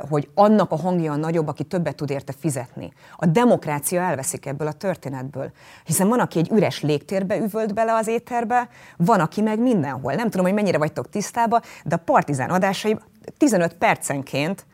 hogy 0.08 0.28
annak 0.34 0.70
a 0.72 0.76
hangja 0.76 1.12
a 1.12 1.16
nagyobb, 1.16 1.48
aki 1.48 1.64
többet 1.64 1.96
tud 1.96 2.10
érte 2.10 2.32
fizetni. 2.38 2.92
A 3.16 3.26
demokrácia 3.26 4.00
elveszik 4.00 4.46
ebből 4.46 4.66
a 4.66 4.72
történetből. 4.72 5.50
Hiszen 5.84 6.08
van, 6.08 6.20
aki 6.20 6.38
egy 6.38 6.50
üres 6.50 6.82
légtérbe 6.82 7.36
üvölt 7.36 7.74
bele 7.74 7.94
az 7.94 8.06
étterbe, 8.06 8.68
van, 8.96 9.20
aki 9.20 9.40
meg 9.40 9.58
mindenhol. 9.58 10.14
Nem 10.14 10.30
tudom, 10.30 10.46
hogy 10.46 10.54
mennyire 10.54 10.78
vagytok 10.78 11.08
tisztában, 11.08 11.60
de 11.84 11.94
a 11.94 11.98
partizán 12.04 12.50
adásai 12.50 12.98
15 13.38 13.74
percenként 13.74 14.66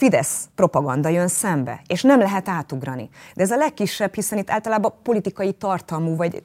Fidesz 0.00 0.48
propaganda 0.54 1.08
jön 1.08 1.28
szembe, 1.28 1.80
és 1.86 2.02
nem 2.02 2.18
lehet 2.18 2.48
átugrani. 2.48 3.08
De 3.34 3.42
ez 3.42 3.50
a 3.50 3.56
legkisebb, 3.56 4.14
hiszen 4.14 4.38
itt 4.38 4.50
általában 4.50 4.92
politikai 5.02 5.52
tartalmú 5.52 6.16
vagy 6.16 6.42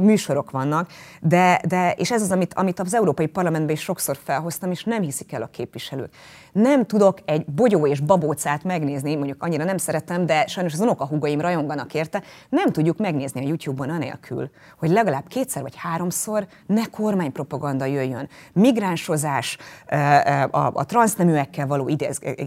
műsorok 0.00 0.50
vannak, 0.50 0.90
de, 1.20 1.60
de 1.68 1.92
és 1.92 2.10
ez 2.10 2.22
az, 2.22 2.30
amit, 2.30 2.54
amit 2.54 2.80
az 2.80 2.94
Európai 2.94 3.26
Parlamentben 3.26 3.74
is 3.74 3.82
sokszor 3.82 4.18
felhoztam, 4.24 4.70
és 4.70 4.84
nem 4.84 5.02
hiszik 5.02 5.32
el 5.32 5.42
a 5.42 5.46
képviselők. 5.46 6.14
Nem 6.52 6.86
tudok 6.86 7.18
egy 7.24 7.44
bogyó 7.44 7.86
és 7.86 8.00
babócát 8.00 8.64
megnézni, 8.64 9.14
mondjuk 9.14 9.42
annyira 9.42 9.64
nem 9.64 9.76
szeretem, 9.76 10.26
de 10.26 10.46
sajnos 10.46 10.72
az 10.72 10.80
unokahúgaim 10.80 11.40
rajonganak 11.40 11.94
érte, 11.94 12.22
nem 12.48 12.72
tudjuk 12.72 12.98
megnézni 12.98 13.44
a 13.44 13.48
YouTube-on 13.48 13.90
anélkül, 13.90 14.50
hogy 14.78 14.90
legalább 14.90 15.26
kétszer 15.28 15.62
vagy 15.62 15.74
háromszor 15.76 16.46
ne 16.66 16.84
kormánypropaganda 16.84 17.84
jöjjön. 17.84 18.28
Migránsozás, 18.52 19.58
a, 20.50 20.70
a 20.72 20.84
transzneműekkel 20.84 21.66
való 21.66 21.88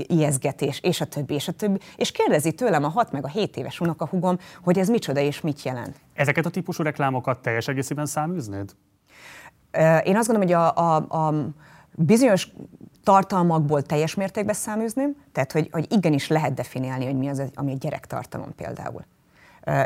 ijeszgetés, 0.07 0.53
beszélgetés, 0.53 0.79
és 0.81 1.01
a 1.01 1.05
többi, 1.05 1.33
és 1.33 1.47
a 1.47 1.51
többi, 1.51 1.79
és 1.95 2.11
kérdezi 2.11 2.51
tőlem 2.51 2.83
a 2.83 2.89
6 2.89 3.11
meg 3.11 3.23
a 3.23 3.27
7 3.27 3.57
éves 3.57 3.79
unokahugom, 3.79 4.37
hogy 4.63 4.79
ez 4.79 4.89
micsoda 4.89 5.19
és 5.19 5.41
mit 5.41 5.63
jelent. 5.63 5.95
Ezeket 6.13 6.45
a 6.45 6.49
típusú 6.49 6.83
reklámokat 6.83 7.41
teljes 7.41 7.67
egészében 7.67 8.05
száműznéd? 8.05 8.71
Én 10.03 10.17
azt 10.17 10.27
gondolom, 10.27 10.41
hogy 10.41 10.51
a, 10.51 10.75
a, 10.75 10.95
a 10.95 11.33
bizonyos 11.95 12.47
tartalmakból 13.03 13.81
teljes 13.81 14.15
mértékben 14.15 14.55
száműzném, 14.55 15.15
tehát 15.31 15.51
hogy, 15.51 15.69
hogy 15.71 15.91
igenis 15.91 16.27
lehet 16.27 16.53
definiálni, 16.53 17.05
hogy 17.05 17.17
mi 17.17 17.29
az, 17.29 17.43
ami 17.53 17.71
egy 17.71 17.77
gyerektartalom 17.77 18.55
például. 18.55 19.05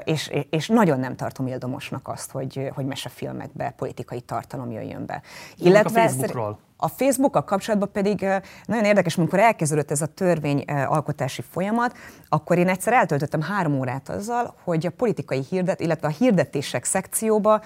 És, 0.03 0.31
és 0.49 0.67
nagyon 0.67 0.99
nem 0.99 1.15
tartom 1.15 1.47
ildomosnak 1.47 2.07
azt, 2.07 2.31
hogy, 2.31 2.71
hogy 2.73 2.85
mesefilmekbe 2.85 3.73
politikai 3.77 4.21
tartalom 4.21 4.71
jöjjön 4.71 5.05
be. 5.05 5.21
Illetve 5.55 6.01
a 6.01 6.03
Facebookról. 6.03 6.59
A 6.77 6.87
Facebookkal 6.87 7.43
kapcsolatban 7.43 7.91
pedig 7.91 8.25
nagyon 8.65 8.83
érdekes, 8.83 9.17
amikor 9.17 9.39
elkezdődött 9.39 9.91
ez 9.91 10.01
a 10.01 10.05
törvényalkotási 10.05 11.41
folyamat, 11.41 11.97
akkor 12.29 12.57
én 12.57 12.67
egyszer 12.67 12.93
eltöltöttem 12.93 13.41
három 13.41 13.79
órát 13.79 14.09
azzal, 14.09 14.55
hogy 14.63 14.85
a 14.85 14.91
politikai 14.91 15.43
hirdet, 15.49 15.79
illetve 15.79 16.07
a 16.07 16.11
hirdetések 16.11 16.83
szekcióba 16.83 17.61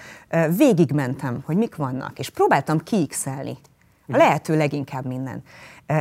végigmentem, 0.57 1.41
hogy 1.45 1.57
mik 1.57 1.75
vannak, 1.75 2.19
és 2.19 2.29
próbáltam 2.29 2.79
kiixelni 2.79 3.57
a 4.07 4.17
lehető 4.17 4.57
leginkább 4.57 5.05
minden. 5.05 5.43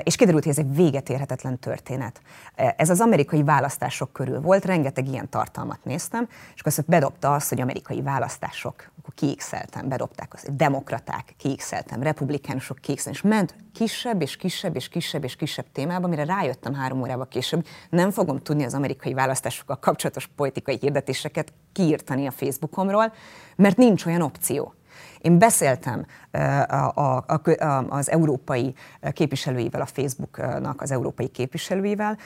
és 0.02 0.16
kiderült, 0.16 0.42
hogy 0.42 0.52
ez 0.52 0.58
egy 0.58 0.74
véget 0.74 1.08
érhetetlen 1.08 1.58
történet. 1.58 2.20
Ez 2.54 2.90
az 2.90 3.00
amerikai 3.00 3.42
választások 3.42 4.12
körül 4.12 4.40
volt, 4.40 4.64
rengeteg 4.64 5.08
ilyen 5.08 5.28
tartalmat 5.28 5.84
néztem, 5.84 6.28
és 6.54 6.60
akkor 6.60 6.84
bedobta 6.86 7.34
azt, 7.34 7.48
hogy 7.48 7.60
amerikai 7.60 8.02
választások, 8.02 8.90
akkor 8.98 9.14
kiixeltem, 9.14 9.88
bedobták 9.88 10.34
azt, 10.34 10.56
demokraták, 10.56 11.34
kiixeltem, 11.36 12.02
republikánusok, 12.02 12.78
kiixeltem, 12.78 13.12
és 13.12 13.22
ment 13.22 13.54
kisebb 13.74 14.22
és 14.22 14.36
kisebb 14.36 14.76
és 14.76 14.88
kisebb 14.88 15.24
és 15.24 15.36
kisebb 15.36 15.66
témába, 15.72 16.08
mire 16.08 16.24
rájöttem 16.24 16.74
három 16.74 17.00
órával 17.00 17.28
később, 17.28 17.66
nem 17.90 18.10
fogom 18.10 18.38
tudni 18.38 18.64
az 18.64 18.74
amerikai 18.74 19.14
választásokkal 19.14 19.78
kapcsolatos 19.78 20.26
politikai 20.36 20.78
hirdetéseket 20.80 21.52
kiírtani 21.72 22.26
a 22.26 22.30
Facebookomról, 22.30 23.12
mert 23.56 23.76
nincs 23.76 24.06
olyan 24.06 24.22
opció. 24.22 24.74
Én 25.18 25.38
beszéltem 25.38 26.06
a, 26.30 26.92
a, 26.94 27.24
a, 27.26 27.84
az 27.88 28.10
európai 28.10 28.74
képviselőivel, 29.12 29.80
a 29.80 29.86
Facebooknak 29.86 30.80
az 30.82 30.90
európai 30.90 31.28
képviselőivel 31.28 32.18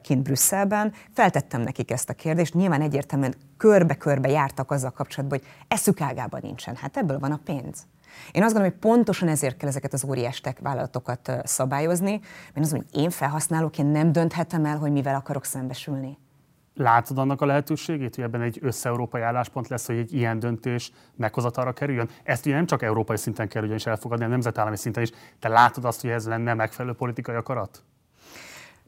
kint 0.00 0.22
Brüsszelben, 0.22 0.92
feltettem 1.14 1.60
nekik 1.60 1.90
ezt 1.90 2.10
a 2.10 2.14
kérdést, 2.14 2.54
nyilván 2.54 2.80
egyértelműen 2.80 3.34
körbe-körbe 3.56 4.28
jártak 4.28 4.70
azzal 4.70 4.90
kapcsolatban, 4.90 5.38
hogy 5.38 5.48
eszük 5.68 6.00
ágában 6.00 6.40
nincsen. 6.42 6.76
Hát 6.76 6.96
ebből 6.96 7.18
van 7.18 7.32
a 7.32 7.40
pénz. 7.44 7.86
Én 8.32 8.42
azt 8.42 8.52
gondolom, 8.52 8.70
hogy 8.70 8.90
pontosan 8.90 9.28
ezért 9.28 9.56
kell 9.56 9.68
ezeket 9.68 9.92
az 9.92 10.04
óriás 10.04 10.40
tech 10.40 10.62
vállalatokat 10.62 11.32
szabályozni, 11.44 12.20
mert 12.54 12.66
az, 12.66 12.70
hogy 12.70 12.84
én 12.92 13.10
felhasználóként 13.10 13.92
nem 13.92 14.12
dönthetem 14.12 14.64
el, 14.64 14.76
hogy 14.76 14.92
mivel 14.92 15.14
akarok 15.14 15.44
szembesülni. 15.44 16.18
Látod 16.78 17.18
annak 17.18 17.40
a 17.40 17.46
lehetőségét, 17.46 18.14
hogy 18.14 18.24
ebben 18.24 18.40
egy 18.40 18.58
összeurópai 18.62 19.22
álláspont 19.22 19.68
lesz, 19.68 19.86
hogy 19.86 19.96
egy 19.96 20.14
ilyen 20.14 20.38
döntés 20.38 20.92
meghozatalra 21.14 21.72
kerüljön? 21.72 22.08
Ezt 22.22 22.46
ugye 22.46 22.54
nem 22.54 22.66
csak 22.66 22.82
európai 22.82 23.16
szinten 23.16 23.48
kell 23.48 23.62
ugyanis 23.62 23.86
elfogadni, 23.86 24.24
hanem 24.24 24.38
nemzetállami 24.38 24.76
szinten 24.76 25.02
is. 25.02 25.10
Te 25.38 25.48
látod 25.48 25.84
azt, 25.84 26.00
hogy 26.00 26.10
ez 26.10 26.26
lenne 26.26 26.54
megfelelő 26.54 26.94
politikai 26.94 27.34
akarat? 27.34 27.82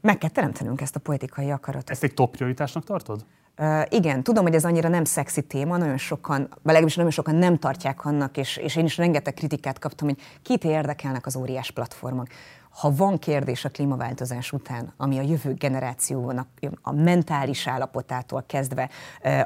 Meg 0.01 0.17
kell 0.17 0.29
teremtenünk 0.29 0.81
ezt 0.81 0.95
a 0.95 0.99
politikai 0.99 1.51
akaratot. 1.51 1.89
Ezt 1.89 2.03
egy 2.03 2.13
top 2.13 2.31
prioritásnak 2.31 2.83
tartod? 2.83 3.25
Uh, 3.57 3.81
igen, 3.89 4.23
tudom, 4.23 4.43
hogy 4.43 4.55
ez 4.55 4.65
annyira 4.65 4.89
nem 4.89 5.03
szexi 5.03 5.41
téma, 5.41 5.77
nagyon 5.77 5.97
sokan, 5.97 6.39
vagy 6.39 6.59
legalábbis 6.63 6.95
nagyon 6.95 7.11
sokan 7.11 7.35
nem 7.35 7.57
tartják 7.57 8.05
annak, 8.05 8.37
és, 8.37 8.57
és 8.57 8.75
én 8.75 8.85
is 8.85 8.97
rengeteg 8.97 9.33
kritikát 9.33 9.79
kaptam, 9.79 10.07
hogy 10.07 10.17
kit 10.41 10.63
érdekelnek 10.63 11.25
az 11.25 11.35
óriás 11.35 11.71
platformok 11.71 12.27
ha 12.79 12.95
van 12.95 13.17
kérdés 13.17 13.65
a 13.65 13.69
klímaváltozás 13.69 14.51
után, 14.51 14.93
ami 14.97 15.17
a 15.17 15.21
jövő 15.21 15.53
generációnak 15.53 16.47
a 16.81 16.91
mentális 16.91 17.67
állapotától 17.67 18.43
kezdve 18.47 18.89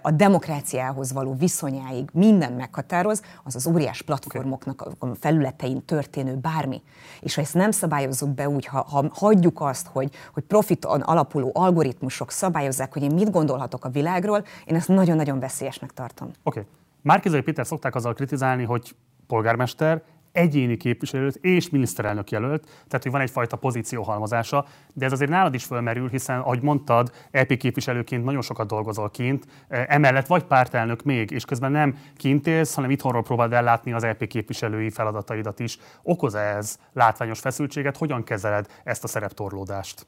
a 0.02 0.12
demokráciához 0.12 1.14
való 1.14 1.34
viszonyáig 1.34 2.10
minden 2.14 2.54
meghatároz, 2.54 3.22
az 3.44 3.56
az 3.56 3.68
óriás 3.68 4.02
platformoknak 4.02 4.82
a 5.00 5.06
felületein 5.20 5.86
történő 5.86 6.36
bármi. 6.36 6.82
És 7.22 7.36
ha 7.36 7.42
ezt 7.42 7.54
nem 7.54 7.72
szabályozzuk 7.72 8.30
be 8.30 8.50
úgy, 8.50 8.66
ha, 8.66 8.86
ha 8.90 9.06
hagyjuk 9.14 9.62
azt, 9.62 9.88
hogy, 9.88 10.10
hogy 10.34 10.44
profiton 10.44 11.02
alapuló 11.02 11.52
algoritmusok 11.54 12.32
szabályozzák, 12.32 12.94
hogy 12.94 13.04
én 13.04 13.14
mit 13.14 13.32
gondolhatok 13.32 13.86
a 13.86 13.90
világról, 13.90 14.44
én 14.66 14.76
ezt 14.76 14.88
nagyon-nagyon 14.88 15.40
veszélyesnek 15.40 15.92
tartom. 15.92 16.28
Oké. 16.28 16.60
Okay. 16.60 16.72
Márkizai 17.02 17.42
Péter 17.42 17.66
szokták 17.66 17.96
azzal 17.96 18.14
kritizálni, 18.14 18.64
hogy 18.64 18.96
polgármester 19.28 20.02
egyéni 20.34 20.78
képviselőt 20.78 21.36
és 21.36 21.70
miniszterelnök 21.70 22.32
jelölt, 22.32 22.64
tehát 22.64 23.04
hogy 23.04 23.12
van 23.12 23.22
egyfajta 23.22 23.56
pozícióhalmozása, 23.56 24.66
de 24.94 25.06
ez 25.06 25.12
azért 25.12 25.30
nálad 25.30 25.54
is 25.54 25.64
fölmerül, 25.64 26.10
hiszen, 26.10 26.40
ahogy 26.40 26.62
mondtad, 26.62 27.12
EP 27.32 27.58
képviselőként 27.58 28.24
nagyon 28.24 28.42
sokat 28.42 28.68
dolgozol 28.68 29.10
kint, 29.10 29.46
e, 29.68 29.86
emellett 29.90 30.28
vagy 30.28 30.44
pártelnök 30.44 31.04
még, 31.04 31.32
és 31.32 31.46
közben 31.46 31.72
nem 31.72 31.98
kint 32.16 32.48
élsz, 32.48 32.74
hanem 32.74 32.90
itthonról 32.90 33.24
próbáld 33.24 33.54
ellátni 33.54 33.94
az 33.94 34.04
EP 34.04 34.28
képviselői 34.28 34.90
feladataidat 34.90 35.60
is. 35.60 35.78
Okoz 36.04 36.36
ez 36.36 36.78
látványos 36.94 37.40
feszültséget? 37.40 37.98
Hogyan 37.98 38.24
kezeled 38.24 38.68
ezt 38.84 39.04
a 39.04 39.08
szereptorlódást? 39.08 40.08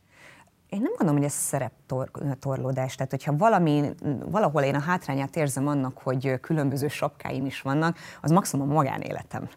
Én 0.70 0.82
nem 0.82 0.92
gondolom, 0.98 1.16
hogy 1.16 1.26
ez 1.26 1.34
szereptorlódás. 1.34 2.96
Tehát, 2.96 3.12
hogyha 3.12 3.38
valami, 3.38 3.90
valahol 4.26 4.62
én 4.62 4.76
a 4.76 4.80
hátrányát 4.80 5.36
érzem 5.36 5.68
annak, 5.68 5.98
hogy 5.98 6.40
különböző 6.40 6.88
sapkáim 6.88 7.46
is 7.46 7.62
vannak, 7.62 7.98
az 8.22 8.32
maximum 8.32 8.68
magánéletem 8.68 9.50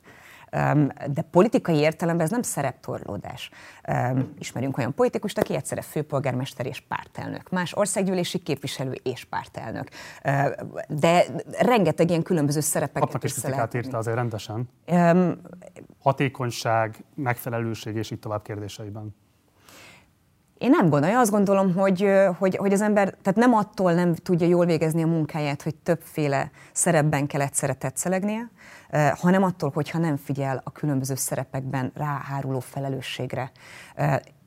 de 1.06 1.22
politikai 1.30 1.76
értelemben 1.76 2.24
ez 2.24 2.30
nem 2.30 2.42
szereptorlódás. 2.42 3.50
Ismerünk 4.38 4.78
olyan 4.78 4.94
politikust, 4.94 5.38
aki 5.38 5.54
egyszerre 5.54 5.82
főpolgármester 5.82 6.66
és 6.66 6.80
pártelnök, 6.80 7.50
más 7.50 7.76
országgyűlési 7.76 8.38
képviselő 8.38 8.92
és 9.02 9.24
pártelnök. 9.24 9.88
De 10.88 11.24
rengeteg 11.58 12.08
ilyen 12.08 12.22
különböző 12.22 12.61
szerepeket 12.61 13.02
Kapnak 13.02 13.24
is 13.24 13.32
kritikát 13.32 13.74
írta 13.74 13.98
azért 13.98 14.16
rendesen. 14.16 14.68
Um, 14.87 15.40
Hatékonyság, 16.02 17.04
megfelelőség 17.14 17.96
és 17.96 18.11
így 18.11 18.18
tovább 18.18 18.42
kérdéseiben. 18.42 19.14
Én 20.59 20.71
nem 20.71 20.88
gondolom, 20.88 21.16
azt 21.16 21.31
gondolom, 21.31 21.75
hogy, 21.75 22.09
hogy, 22.38 22.57
hogy 22.57 22.73
az 22.73 22.81
ember 22.81 23.14
tehát 23.23 23.38
nem 23.38 23.55
attól 23.55 23.92
nem 23.92 24.14
tudja 24.14 24.47
jól 24.47 24.66
végezni 24.66 25.03
a 25.03 25.07
munkáját, 25.07 25.62
hogy 25.62 25.75
többféle 25.75 26.51
szerepben 26.73 27.27
kell 27.27 27.40
egyszerre 27.40 27.73
tetszelegnie, 27.73 28.51
hanem 29.14 29.42
attól, 29.42 29.71
hogyha 29.75 29.99
nem 29.99 30.16
figyel 30.16 30.61
a 30.64 30.73
különböző 30.73 31.14
szerepekben 31.14 31.92
ráháruló 31.94 32.61
felelősségre. 32.61 33.51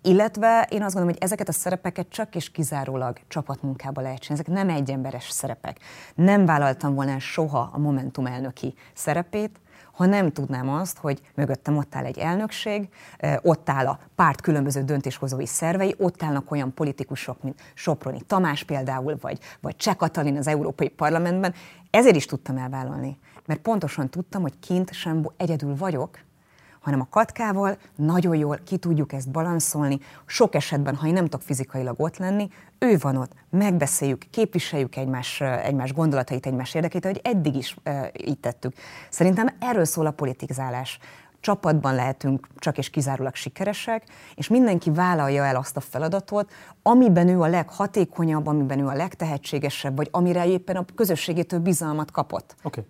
Illetve 0.01 0.67
én 0.69 0.83
azt 0.83 0.93
gondolom, 0.93 1.07
hogy 1.07 1.23
ezeket 1.23 1.47
a 1.47 1.51
szerepeket 1.51 2.09
csak 2.09 2.35
és 2.35 2.51
kizárólag 2.51 3.17
csapatmunkába 3.27 4.01
lehet 4.01 4.19
csinálni. 4.19 4.43
Ezek 4.43 4.65
nem 4.65 4.75
egyemberes 4.75 5.29
szerepek. 5.29 5.79
Nem 6.15 6.45
vállaltam 6.45 6.93
volna 6.93 7.19
soha 7.19 7.69
a 7.73 7.77
Momentum 7.77 8.25
elnöki 8.25 8.73
szerepét, 8.93 9.59
ha 10.01 10.07
nem 10.07 10.31
tudnám 10.31 10.69
azt, 10.69 10.97
hogy 10.97 11.21
mögöttem 11.35 11.77
ott 11.77 11.95
áll 11.95 12.05
egy 12.05 12.17
elnökség, 12.17 12.89
ott 13.41 13.69
áll 13.69 13.87
a 13.87 13.99
párt 14.15 14.41
különböző 14.41 14.83
döntéshozói 14.83 15.45
szervei, 15.45 15.95
ott 15.97 16.23
állnak 16.23 16.51
olyan 16.51 16.73
politikusok, 16.73 17.43
mint 17.43 17.61
Soproni 17.73 18.21
Tamás 18.21 18.63
például, 18.63 19.17
vagy, 19.21 19.39
vagy 19.59 19.75
Cseh 19.75 19.95
Katalin 19.95 20.37
az 20.37 20.47
Európai 20.47 20.89
Parlamentben. 20.89 21.53
Ezért 21.89 22.15
is 22.15 22.25
tudtam 22.25 22.57
elvállalni, 22.57 23.19
mert 23.45 23.59
pontosan 23.59 24.09
tudtam, 24.09 24.41
hogy 24.41 24.59
kint 24.59 24.93
sem 24.93 25.25
egyedül 25.37 25.75
vagyok, 25.75 26.19
hanem 26.81 27.01
a 27.01 27.07
katkával 27.09 27.77
nagyon 27.95 28.35
jól 28.35 28.59
ki 28.65 28.77
tudjuk 28.77 29.13
ezt 29.13 29.31
balanszolni. 29.31 29.99
Sok 30.25 30.55
esetben, 30.55 30.95
ha 30.95 31.07
én 31.07 31.13
nem 31.13 31.23
tudok 31.23 31.41
fizikailag 31.41 31.99
ott 31.99 32.17
lenni, 32.17 32.49
ő 32.79 32.97
van 32.97 33.15
ott, 33.15 33.31
megbeszéljük, 33.49 34.25
képviseljük 34.29 34.95
egymás, 34.95 35.41
egymás 35.41 35.93
gondolatait, 35.93 36.45
egymás 36.45 36.73
érdekét, 36.73 37.05
ahogy 37.05 37.21
eddig 37.23 37.55
is 37.55 37.75
e, 37.83 38.11
így 38.25 38.39
tettük. 38.39 38.73
Szerintem 39.09 39.47
erről 39.59 39.85
szól 39.85 40.05
a 40.05 40.11
politizálás 40.11 40.99
csapatban 41.39 41.95
lehetünk 41.95 42.47
csak 42.57 42.77
és 42.77 42.89
kizárólag 42.89 43.35
sikeresek, 43.35 44.03
és 44.35 44.47
mindenki 44.47 44.91
vállalja 44.91 45.45
el 45.45 45.55
azt 45.55 45.77
a 45.77 45.79
feladatot, 45.79 46.51
amiben 46.81 47.27
ő 47.27 47.41
a 47.41 47.47
leghatékonyabb, 47.47 48.47
amiben 48.47 48.79
ő 48.79 48.85
a 48.87 48.93
legtehetségesebb, 48.93 49.95
vagy 49.95 50.07
amire 50.11 50.47
éppen 50.47 50.75
a 50.75 50.85
közösségétől 50.95 51.59
bizalmat 51.59 52.11
kapott. 52.11 52.55
Okay 52.63 52.85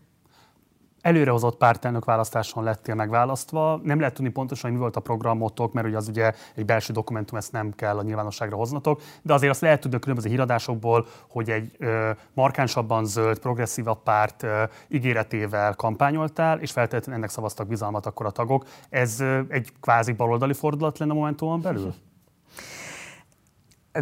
előrehozott 1.01 1.57
pártelnök 1.57 2.05
választáson 2.05 2.63
lettél 2.63 2.95
megválasztva. 2.95 3.79
Nem 3.83 3.99
lehet 3.99 4.13
tudni 4.13 4.31
pontosan, 4.31 4.69
hogy 4.69 4.73
mi 4.73 4.83
volt 4.83 4.95
a 4.95 4.99
programotok, 4.99 5.73
mert 5.73 5.87
ugye 5.87 5.97
az 5.97 6.07
ugye 6.07 6.33
egy 6.55 6.65
belső 6.65 6.93
dokumentum, 6.93 7.37
ezt 7.37 7.51
nem 7.51 7.71
kell 7.75 7.97
a 7.97 8.01
nyilvánosságra 8.01 8.55
hoznatok, 8.55 9.01
de 9.21 9.33
azért 9.33 9.51
azt 9.51 9.61
lehet 9.61 9.81
tudni 9.81 9.97
a 9.97 9.99
különböző 9.99 10.29
híradásokból, 10.29 11.07
hogy 11.29 11.49
egy 11.49 11.75
ö, 11.77 12.11
markánsabban 12.33 13.05
zöld, 13.05 13.39
progresszívabb 13.39 14.03
párt 14.03 14.43
ö, 14.43 14.63
ígéretével 14.87 15.73
kampányoltál, 15.75 16.59
és 16.59 16.71
feltétlenül 16.71 17.15
ennek 17.15 17.29
szavaztak 17.29 17.67
bizalmat 17.67 18.05
akkor 18.05 18.25
a 18.25 18.31
tagok. 18.31 18.65
Ez 18.89 19.19
ö, 19.19 19.39
egy 19.47 19.71
kvázi 19.81 20.11
baloldali 20.11 20.53
fordulat 20.53 20.97
lenne 20.97 21.11
a 21.11 21.15
Momentumon 21.15 21.61
belül? 21.61 21.93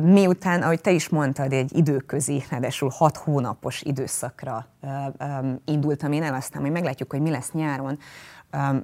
Miután, 0.02 0.62
ahogy 0.62 0.82
te 0.82 0.92
is 0.92 1.10
mondtad, 1.10 1.54
egy 1.54 1.78
időközi, 1.78 2.44
ráadásul 2.50 2.90
hat 2.94 3.18
hónapos 3.18 3.82
időszakra 3.82 4.68
indultam. 5.66 6.12
Én 6.12 6.24
el, 6.24 6.34
aztán 6.34 6.62
majd 6.62 6.74
meglátjuk, 6.74 7.12
hogy 7.12 7.22
mi 7.22 7.30
lesz 7.30 7.52
nyáron, 7.52 8.00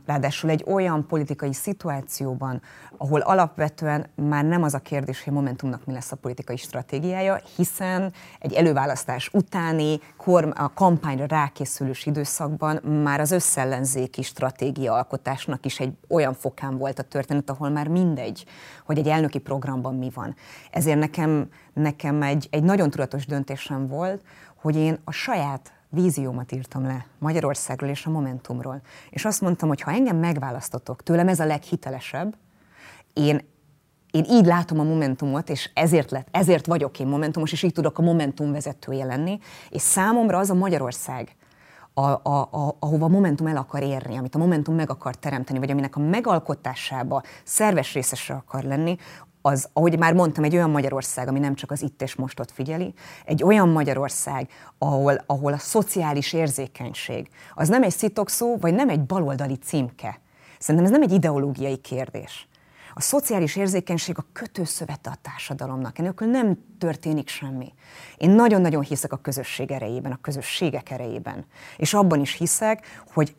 ráadásul 0.05 0.49
egy 0.49 0.63
olyan 0.67 1.07
politikai 1.07 1.53
szituációban, 1.53 2.61
ahol 2.97 3.19
alapvetően 3.19 4.05
már 4.15 4.45
nem 4.45 4.63
az 4.63 4.73
a 4.73 4.79
kérdés, 4.79 5.23
hogy 5.23 5.33
Momentumnak 5.33 5.85
mi 5.85 5.93
lesz 5.93 6.11
a 6.11 6.15
politikai 6.15 6.57
stratégiája, 6.57 7.39
hiszen 7.55 8.13
egy 8.39 8.53
előválasztás 8.53 9.29
utáni, 9.33 9.99
a 10.53 10.73
kampányra 10.73 11.25
rákészülős 11.25 12.05
időszakban 12.05 12.75
már 13.03 13.19
az 13.19 13.31
összellenzéki 13.31 14.21
stratégia 14.21 14.93
alkotásnak 14.93 15.65
is 15.65 15.79
egy 15.79 15.93
olyan 16.09 16.33
fokán 16.33 16.77
volt 16.77 16.99
a 16.99 17.03
történet, 17.03 17.49
ahol 17.49 17.69
már 17.69 17.87
mindegy, 17.87 18.45
hogy 18.85 18.97
egy 18.97 19.07
elnöki 19.07 19.39
programban 19.39 19.95
mi 19.95 20.11
van. 20.13 20.35
Ezért 20.71 20.99
nekem, 20.99 21.49
nekem 21.73 22.21
egy, 22.21 22.47
egy 22.51 22.63
nagyon 22.63 22.89
tudatos 22.89 23.25
döntésem 23.25 23.87
volt, 23.87 24.21
hogy 24.55 24.75
én 24.75 24.97
a 25.03 25.11
saját 25.11 25.74
víziómat 25.95 26.51
írtam 26.51 26.83
le 26.83 27.05
Magyarországról 27.17 27.89
és 27.89 28.05
a 28.05 28.09
Momentumról. 28.09 28.81
És 29.09 29.25
azt 29.25 29.41
mondtam, 29.41 29.67
hogy 29.67 29.81
ha 29.81 29.91
engem 29.91 30.17
megválasztotok, 30.17 31.03
tőlem 31.03 31.27
ez 31.27 31.39
a 31.39 31.45
leghitelesebb, 31.45 32.35
én 33.13 33.53
én 34.11 34.25
így 34.29 34.45
látom 34.45 34.79
a 34.79 34.83
Momentumot, 34.83 35.49
és 35.49 35.69
ezért, 35.73 36.11
lett, 36.11 36.27
ezért 36.31 36.65
vagyok 36.65 36.99
én 36.99 37.07
Momentumos, 37.07 37.51
és 37.51 37.63
így 37.63 37.73
tudok 37.73 37.97
a 37.97 38.01
Momentum 38.01 38.51
vezetője 38.51 39.05
lenni, 39.05 39.39
és 39.69 39.81
számomra 39.81 40.37
az 40.37 40.49
a 40.49 40.53
Magyarország, 40.53 41.35
a, 41.97 42.01
a, 42.01 42.41
a, 42.51 42.75
ahova 42.79 43.05
a 43.05 43.09
Momentum 43.09 43.47
el 43.47 43.57
akar 43.57 43.83
érni, 43.83 44.17
amit 44.17 44.35
a 44.35 44.37
Momentum 44.37 44.75
meg 44.75 44.89
akar 44.89 45.15
teremteni, 45.15 45.59
vagy 45.59 45.71
aminek 45.71 45.95
a 45.95 45.99
megalkotásába 45.99 47.23
szerves 47.43 47.93
részesre 47.93 48.35
akar 48.35 48.63
lenni, 48.63 48.97
az, 49.45 49.69
ahogy 49.73 49.97
már 49.97 50.13
mondtam, 50.13 50.43
egy 50.43 50.55
olyan 50.55 50.69
Magyarország, 50.69 51.27
ami 51.27 51.39
nem 51.39 51.55
csak 51.55 51.71
az 51.71 51.81
itt 51.81 52.01
és 52.01 52.15
mostot 52.15 52.51
figyeli, 52.51 52.93
egy 53.25 53.43
olyan 53.43 53.69
Magyarország, 53.69 54.49
ahol, 54.77 55.23
ahol 55.25 55.53
a 55.53 55.57
szociális 55.57 56.33
érzékenység, 56.33 57.29
az 57.53 57.67
nem 57.67 57.83
egy 57.83 57.91
szitokszó, 57.91 58.57
vagy 58.57 58.73
nem 58.73 58.89
egy 58.89 59.01
baloldali 59.01 59.55
címke. 59.55 60.19
Szerintem 60.59 60.85
ez 60.85 60.99
nem 60.99 61.01
egy 61.01 61.11
ideológiai 61.11 61.77
kérdés. 61.77 62.47
A 62.93 63.01
szociális 63.01 63.55
érzékenység 63.55 64.17
a 64.17 64.25
kötőszövete 64.33 65.09
a 65.09 65.17
társadalomnak, 65.21 65.99
enélkül 65.99 66.27
nem 66.27 66.57
történik 66.79 67.27
semmi. 67.27 67.73
Én 68.17 68.29
nagyon-nagyon 68.29 68.83
hiszek 68.83 69.13
a 69.13 69.17
közösség 69.17 69.71
erejében, 69.71 70.11
a 70.11 70.21
közösségek 70.21 70.91
erejében. 70.91 71.45
És 71.77 71.93
abban 71.93 72.19
is 72.19 72.33
hiszek, 72.33 73.03
hogy 73.13 73.35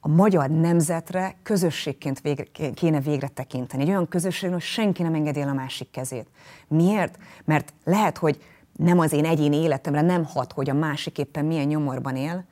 a 0.00 0.08
magyar 0.08 0.50
nemzetre 0.50 1.36
közösségként 1.42 2.20
végre, 2.20 2.44
kéne 2.74 3.00
végre 3.00 3.28
tekinteni. 3.28 3.82
Egy 3.82 3.88
olyan 3.88 4.08
közösség, 4.08 4.50
hogy 4.50 4.60
senki 4.60 5.02
nem 5.02 5.14
engedi 5.14 5.40
el 5.40 5.48
a 5.48 5.52
másik 5.52 5.90
kezét. 5.90 6.26
Miért? 6.68 7.18
Mert 7.44 7.72
lehet, 7.84 8.18
hogy 8.18 8.42
nem 8.76 8.98
az 8.98 9.12
én 9.12 9.24
egyéni 9.24 9.56
életemre 9.56 10.00
nem 10.00 10.24
hat, 10.24 10.52
hogy 10.52 10.70
a 10.70 10.74
másik 10.74 11.18
éppen 11.18 11.44
milyen 11.44 11.66
nyomorban 11.66 12.16
él, 12.16 12.44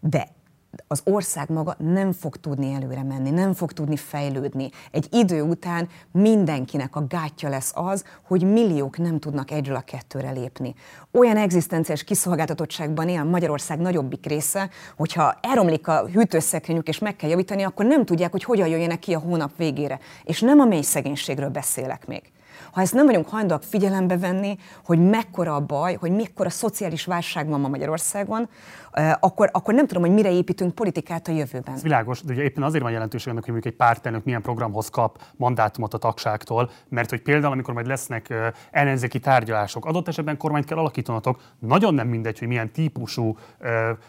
de 0.00 0.28
az 0.86 1.00
ország 1.04 1.50
maga 1.50 1.74
nem 1.78 2.12
fog 2.12 2.36
tudni 2.36 2.72
előre 2.72 3.02
menni, 3.02 3.30
nem 3.30 3.52
fog 3.52 3.72
tudni 3.72 3.96
fejlődni. 3.96 4.70
Egy 4.90 5.08
idő 5.10 5.42
után 5.42 5.88
mindenkinek 6.12 6.96
a 6.96 7.06
gátja 7.06 7.48
lesz 7.48 7.72
az, 7.74 8.04
hogy 8.22 8.42
milliók 8.42 8.98
nem 8.98 9.18
tudnak 9.18 9.50
egyről 9.50 9.76
a 9.76 9.80
kettőre 9.80 10.30
lépni. 10.30 10.74
Olyan 11.12 11.36
egzisztenciás 11.36 12.04
kiszolgáltatottságban 12.04 13.08
él 13.08 13.24
Magyarország 13.24 13.78
nagyobbik 13.78 14.26
része, 14.26 14.70
hogyha 14.96 15.38
elromlik 15.40 15.88
a 15.88 16.06
hűtőszekrényük 16.06 16.88
és 16.88 16.98
meg 16.98 17.16
kell 17.16 17.30
javítani, 17.30 17.62
akkor 17.62 17.84
nem 17.84 18.04
tudják, 18.04 18.30
hogy 18.30 18.44
hogyan 18.44 18.68
jöjjenek 18.68 18.98
ki 18.98 19.14
a 19.14 19.18
hónap 19.18 19.56
végére. 19.56 19.98
És 20.24 20.40
nem 20.40 20.60
a 20.60 20.64
mély 20.64 20.82
szegénységről 20.82 21.48
beszélek 21.48 22.06
még. 22.06 22.22
Ha 22.72 22.80
ezt 22.80 22.94
nem 22.94 23.06
vagyunk 23.06 23.28
hajlandóak 23.28 23.62
figyelembe 23.62 24.18
venni, 24.18 24.58
hogy 24.84 25.08
mekkora 25.08 25.54
a 25.54 25.60
baj, 25.60 25.94
hogy 25.94 26.10
mekkora 26.10 26.50
szociális 26.50 27.04
válság 27.04 27.48
van 27.48 27.60
ma 27.60 27.68
Magyarországon, 27.68 28.48
akkor, 29.20 29.48
akkor 29.52 29.74
nem 29.74 29.86
tudom, 29.86 30.02
hogy 30.02 30.12
mire 30.12 30.30
építünk 30.30 30.74
politikát 30.74 31.28
a 31.28 31.32
jövőben. 31.32 31.74
Ez 31.74 31.82
világos, 31.82 32.22
de 32.22 32.32
ugye 32.32 32.42
éppen 32.42 32.62
azért 32.62 32.82
van 32.82 32.92
jelentőség 32.92 33.32
annak, 33.32 33.44
hogy 33.44 33.66
egy 33.66 33.76
pártelnök 33.76 34.24
milyen 34.24 34.42
programhoz 34.42 34.88
kap 34.88 35.22
mandátumot 35.36 35.94
a 35.94 35.98
tagságtól, 35.98 36.70
mert 36.88 37.10
hogy 37.10 37.22
például, 37.22 37.52
amikor 37.52 37.74
majd 37.74 37.86
lesznek 37.86 38.34
ellenzéki 38.70 39.18
tárgyalások, 39.18 39.84
adott 39.84 40.08
esetben 40.08 40.36
kormányt 40.36 40.64
kell 40.64 40.78
alakítanatok, 40.78 41.40
nagyon 41.58 41.94
nem 41.94 42.08
mindegy, 42.08 42.38
hogy 42.38 42.48
milyen 42.48 42.72
típusú 42.72 43.36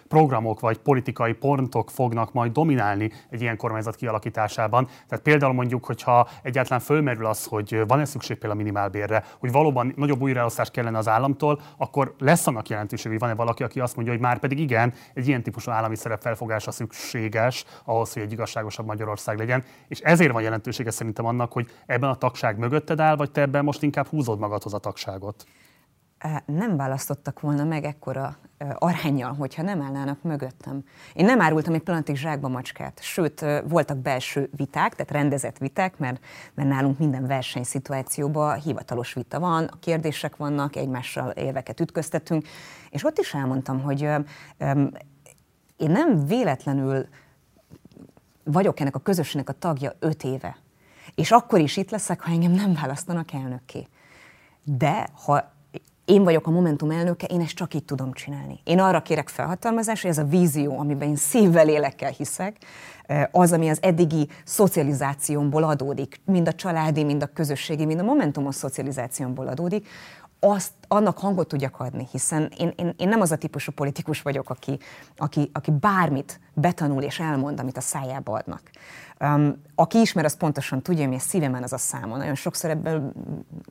programok 0.08 0.60
vagy 0.60 0.78
politikai 0.78 1.34
pontok 1.34 1.90
fognak 1.90 2.34
majd 2.34 2.52
dominálni 2.52 3.12
egy 3.30 3.42
ilyen 3.42 3.58
kormányzat 3.58 3.96
kialakításában. 3.96 4.88
Tehát 5.08 5.24
például 5.24 5.54
mondjuk, 5.54 5.86
hogyha 5.86 6.28
egyáltalán 6.42 6.80
fölmerül 6.80 7.26
az, 7.26 7.46
hogy 7.46 7.84
van-e 7.88 8.06
szükség 8.06 8.38
például 8.38 8.62
a 8.62 8.64
minimálbérre, 8.64 9.24
hogy 9.40 9.52
valóban 9.52 9.94
nagyobb 9.96 10.22
újraelosztás 10.22 10.72
kellene 10.72 10.98
az 10.98 11.08
államtól, 11.08 11.62
akkor 11.78 12.16
lesz 12.20 12.48
annak 12.48 12.70
jelentőség, 12.70 13.12
hogy 13.12 13.20
van-e 13.20 13.36
valaki, 13.36 13.64
aki 13.64 13.80
azt 13.80 13.96
mondja, 13.96 14.14
hogy 14.14 14.22
már 14.22 14.40
pedig 14.40 14.60
igen, 14.70 14.94
egy 15.14 15.28
ilyen 15.28 15.44
típusú 15.44 15.72
állami 15.72 15.96
szerep 15.96 16.22
felfogása 16.22 16.72
szükséges 16.72 17.66
ahhoz, 17.86 18.14
hogy 18.14 18.22
egy 18.22 18.32
igazságosabb 18.32 18.86
Magyarország 18.86 19.38
legyen. 19.38 19.64
És 19.88 20.00
ezért 20.00 20.32
van 20.32 20.42
jelentősége 20.42 20.92
szerintem 20.92 21.26
annak, 21.26 21.52
hogy 21.52 21.72
ebben 21.86 22.10
a 22.10 22.16
tagság 22.16 22.58
mögötted 22.58 23.00
áll, 23.00 23.16
vagy 23.16 23.32
te 23.32 23.42
ebben 23.42 23.64
most 23.64 23.84
inkább 23.84 24.08
húzod 24.08 24.40
magadhoz 24.40 24.74
a 24.74 24.80
tagságot 24.80 25.46
nem 26.46 26.78
választottak 26.78 27.40
volna 27.40 27.64
meg 27.64 27.84
ekkora 27.84 28.38
arányjal, 28.74 29.34
hogyha 29.34 29.62
nem 29.62 29.82
állnának 29.82 30.22
mögöttem. 30.22 30.84
Én 31.14 31.26
nem 31.26 31.42
árultam 31.42 31.74
egy 31.74 31.82
pillanatig 31.82 32.16
zsákba 32.16 32.48
macskát, 32.48 33.00
sőt, 33.02 33.46
voltak 33.68 33.98
belső 33.98 34.50
viták, 34.56 34.96
tehát 34.96 35.12
rendezett 35.12 35.58
viták, 35.58 35.98
mert, 35.98 36.24
mert 36.54 36.70
nálunk 36.70 37.00
minden 37.00 37.28
versenyszituációban 37.28 38.60
hivatalos 38.60 39.14
vita 39.14 39.40
van, 39.40 39.64
a 39.64 39.80
kérdések 39.80 40.36
vannak, 40.36 40.76
egymással 40.76 41.30
éveket 41.30 41.80
ütköztetünk, 41.80 42.48
és 42.90 43.04
ott 43.04 43.18
is 43.18 43.34
elmondtam, 43.34 43.82
hogy 43.82 44.04
um, 44.04 44.92
én 45.78 45.92
nem 45.92 46.26
véletlenül 46.26 47.08
vagyok 48.44 48.80
ennek 48.80 48.96
a 48.96 49.00
közösségnek 49.00 49.50
a 49.50 49.54
tagja 49.60 49.92
öt 50.00 50.24
éve. 50.24 50.58
És 51.16 51.32
akkor 51.32 51.60
is 51.60 51.78
itt 51.78 51.90
leszek, 51.92 52.22
ha 52.22 52.32
engem 52.32 52.52
nem 52.52 52.74
választanak 52.74 53.34
elnökké. 53.34 53.88
De 54.64 55.08
ha 55.26 55.58
én 56.10 56.24
vagyok 56.24 56.47
a 56.47 56.51
Momentum 56.51 56.91
elnöke, 56.91 57.26
én 57.26 57.41
ezt 57.41 57.55
csak 57.55 57.74
így 57.74 57.86
tudom 57.86 58.14
csinálni. 58.14 58.60
Én 58.64 58.80
arra 58.80 59.01
kérek 59.01 59.30
felhatalmazást, 59.30 60.01
hogy 60.01 60.12
ez 60.12 60.18
a 60.18 60.24
vízió, 60.24 60.80
amiben 60.80 61.07
én 61.07 61.16
szívvel, 61.16 61.66
lélekkel 61.66 62.12
hiszek, 62.12 62.57
az, 63.32 63.51
ami 63.51 63.70
az 63.70 63.78
eddigi 63.82 64.28
szocializációmból 64.43 65.64
adódik, 65.64 66.22
mind 66.26 66.47
a 66.47 66.53
családi, 66.53 67.03
mind 67.03 67.24
a 67.24 67.26
közösségi, 67.34 67.86
mind 67.86 67.99
a 67.99 68.03
Momentumos 68.03 68.55
szocializációmból 68.55 69.47
adódik, 69.47 69.88
azt, 70.39 70.72
annak 70.88 71.18
hangot 71.18 71.47
tudjak 71.47 71.80
adni, 71.80 72.07
hiszen 72.12 72.51
én, 72.57 72.74
én, 72.76 72.93
én 72.97 73.07
nem 73.07 73.22
az 73.22 73.32
a 73.32 73.38
típusú 73.38 73.72
politikus 73.72 74.22
vagyok, 74.22 74.49
aki, 74.49 74.80
aki, 75.18 75.49
aki 75.53 75.72
bármit 75.72 76.39
betanul 76.53 77.01
és 77.03 77.20
elmond, 77.20 77.60
amit 77.60 77.78
a 77.78 77.82
szájába 77.82 78.34
adnak. 78.34 78.62
Um, 79.22 79.62
aki 79.76 80.00
ismer, 80.00 80.26
az 80.26 80.38
pontosan 80.38 80.82
tudja, 80.82 81.08
mi 81.08 81.16
a 81.16 81.20
szívemen 81.20 81.64
az 81.64 81.74
a 81.74 81.78
számon. 81.78 82.18
Nagyon 82.18 82.36
sokszor 82.36 82.70
ebből 82.70 83.12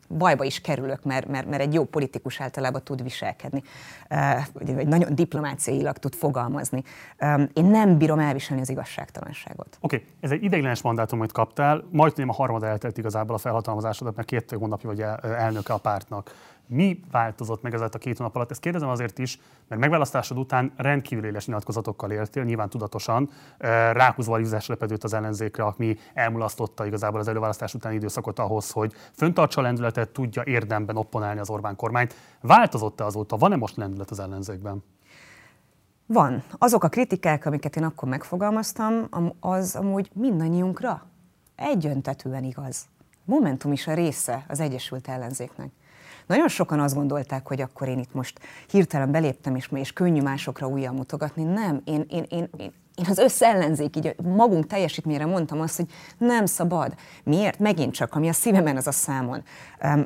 bajba 0.09 0.45
is 0.45 0.61
kerülök, 0.61 1.05
mert, 1.05 1.27
mert, 1.27 1.49
mert 1.49 1.63
egy 1.63 1.75
jó 1.75 1.85
politikus 1.85 2.41
általában 2.41 2.83
tud 2.85 3.03
viselkedni, 3.03 3.63
uh, 4.11 4.75
vagy 4.75 4.89
nagyon 4.89 5.15
diplomáciailag 5.15 5.99
tud 5.99 6.15
fogalmazni. 6.15 6.83
Um, 7.21 7.49
én 7.53 7.65
nem 7.65 7.99
bírom 7.99 8.19
elviselni 8.19 8.63
az 8.63 8.69
igazságtalanságot. 8.69 9.79
Oké, 9.81 9.97
okay. 9.97 10.09
ez 10.21 10.31
egy 10.31 10.43
ideiglenes 10.43 10.83
mandátum, 10.83 11.19
amit 11.19 11.33
kaptál, 11.33 11.85
majdnem 11.91 12.29
a 12.29 12.33
harmad 12.33 12.63
eltelt 12.63 12.99
igazából 12.99 13.35
a 13.35 13.39
felhatalmazásodat, 13.39 14.17
mert 14.17 14.29
két 14.29 14.51
hónapja 14.51 14.89
vagy 14.89 15.01
elnöke 15.23 15.73
a 15.73 15.79
pártnak. 15.79 16.31
Mi 16.71 17.01
változott 17.11 17.63
meg 17.63 17.75
ezzel 17.75 17.89
a 17.93 17.99
két 17.99 18.19
hónap 18.19 18.37
alatt? 18.37 18.51
Ezt 18.51 18.61
kérdezem 18.61 18.89
azért 18.89 19.19
is, 19.19 19.41
mert 19.69 19.81
megválasztásod 19.81 20.39
után 20.39 20.73
rendkívül 20.77 21.25
éles 21.25 21.47
nyilatkozatokkal 21.47 22.11
értél, 22.11 22.45
nyilván 22.45 22.69
tudatosan, 22.69 23.31
ráhúzva 23.93 24.37
a 24.37 24.61
lepedőt 24.67 25.05
az 25.05 25.13
ellenzékre, 25.13 25.63
ami 25.65 25.97
elmulasztotta 26.15 26.87
igazából 26.87 27.21
az 27.21 27.29
előválasztás 27.29 27.75
utáni 27.75 27.95
időszakot 27.95 28.39
ahhoz, 28.39 28.71
hogy 28.71 28.93
föntartsa 29.13 29.61
a 29.61 29.63
lendületet, 29.63 30.09
tudja 30.09 30.43
érdemben 30.45 30.97
opponálni 30.97 31.41
az 31.41 31.51
Orbán 31.51 31.77
kormányt. 31.77 32.15
Változott-e 32.41 33.05
azóta? 33.05 33.37
Van-e 33.37 33.57
most 33.57 33.77
lendület 33.77 34.11
az 34.11 34.21
ellenzékben? 34.21 34.85
Van. 36.07 36.43
Azok 36.59 36.85
a 36.85 36.89
kritikák, 36.89 37.47
amiket 37.47 37.77
én 37.77 37.85
akkor 37.85 38.09
megfogalmaztam, 38.09 39.09
az 39.41 39.77
amúgy 39.77 40.11
mindannyiunkra 40.15 41.07
egyöntetően 41.57 42.45
igaz. 42.45 42.87
Momentum 43.25 43.73
is 43.73 43.87
a 43.87 43.95
része 43.95 44.45
az 44.49 44.61
Egyesült 44.61 45.09
Ellenzéknek. 45.09 45.71
Nagyon 46.29 46.49
sokan 46.49 46.81
azt 46.81 46.95
gondolták, 46.95 47.47
hogy 47.47 47.61
akkor 47.61 47.89
én 47.89 47.99
itt 47.99 48.15
most 48.15 48.41
hirtelen 48.71 49.11
beléptem, 49.11 49.57
és, 49.57 49.69
és 49.75 49.93
könnyű 49.93 50.23
másokra 50.23 50.67
újra 50.67 50.93
mutogatni. 50.93 51.43
Nem, 51.43 51.81
én, 51.85 52.05
én, 52.09 52.27
én, 52.29 52.49
én 52.59 52.73
én 52.99 53.07
az 53.09 53.19
összellenzék, 53.19 53.97
így 53.97 54.15
magunk 54.23 54.67
teljesítményre 54.67 55.27
mondtam 55.27 55.61
azt, 55.61 55.77
hogy 55.77 55.87
nem 56.19 56.47
szabad. 56.47 56.95
Miért? 57.25 57.59
Megint 57.59 57.95
csak, 57.95 58.15
ami 58.15 58.29
a 58.29 58.33
szívemen 58.33 58.77
az 58.77 58.87
a 58.87 58.93
számon. 58.93 59.43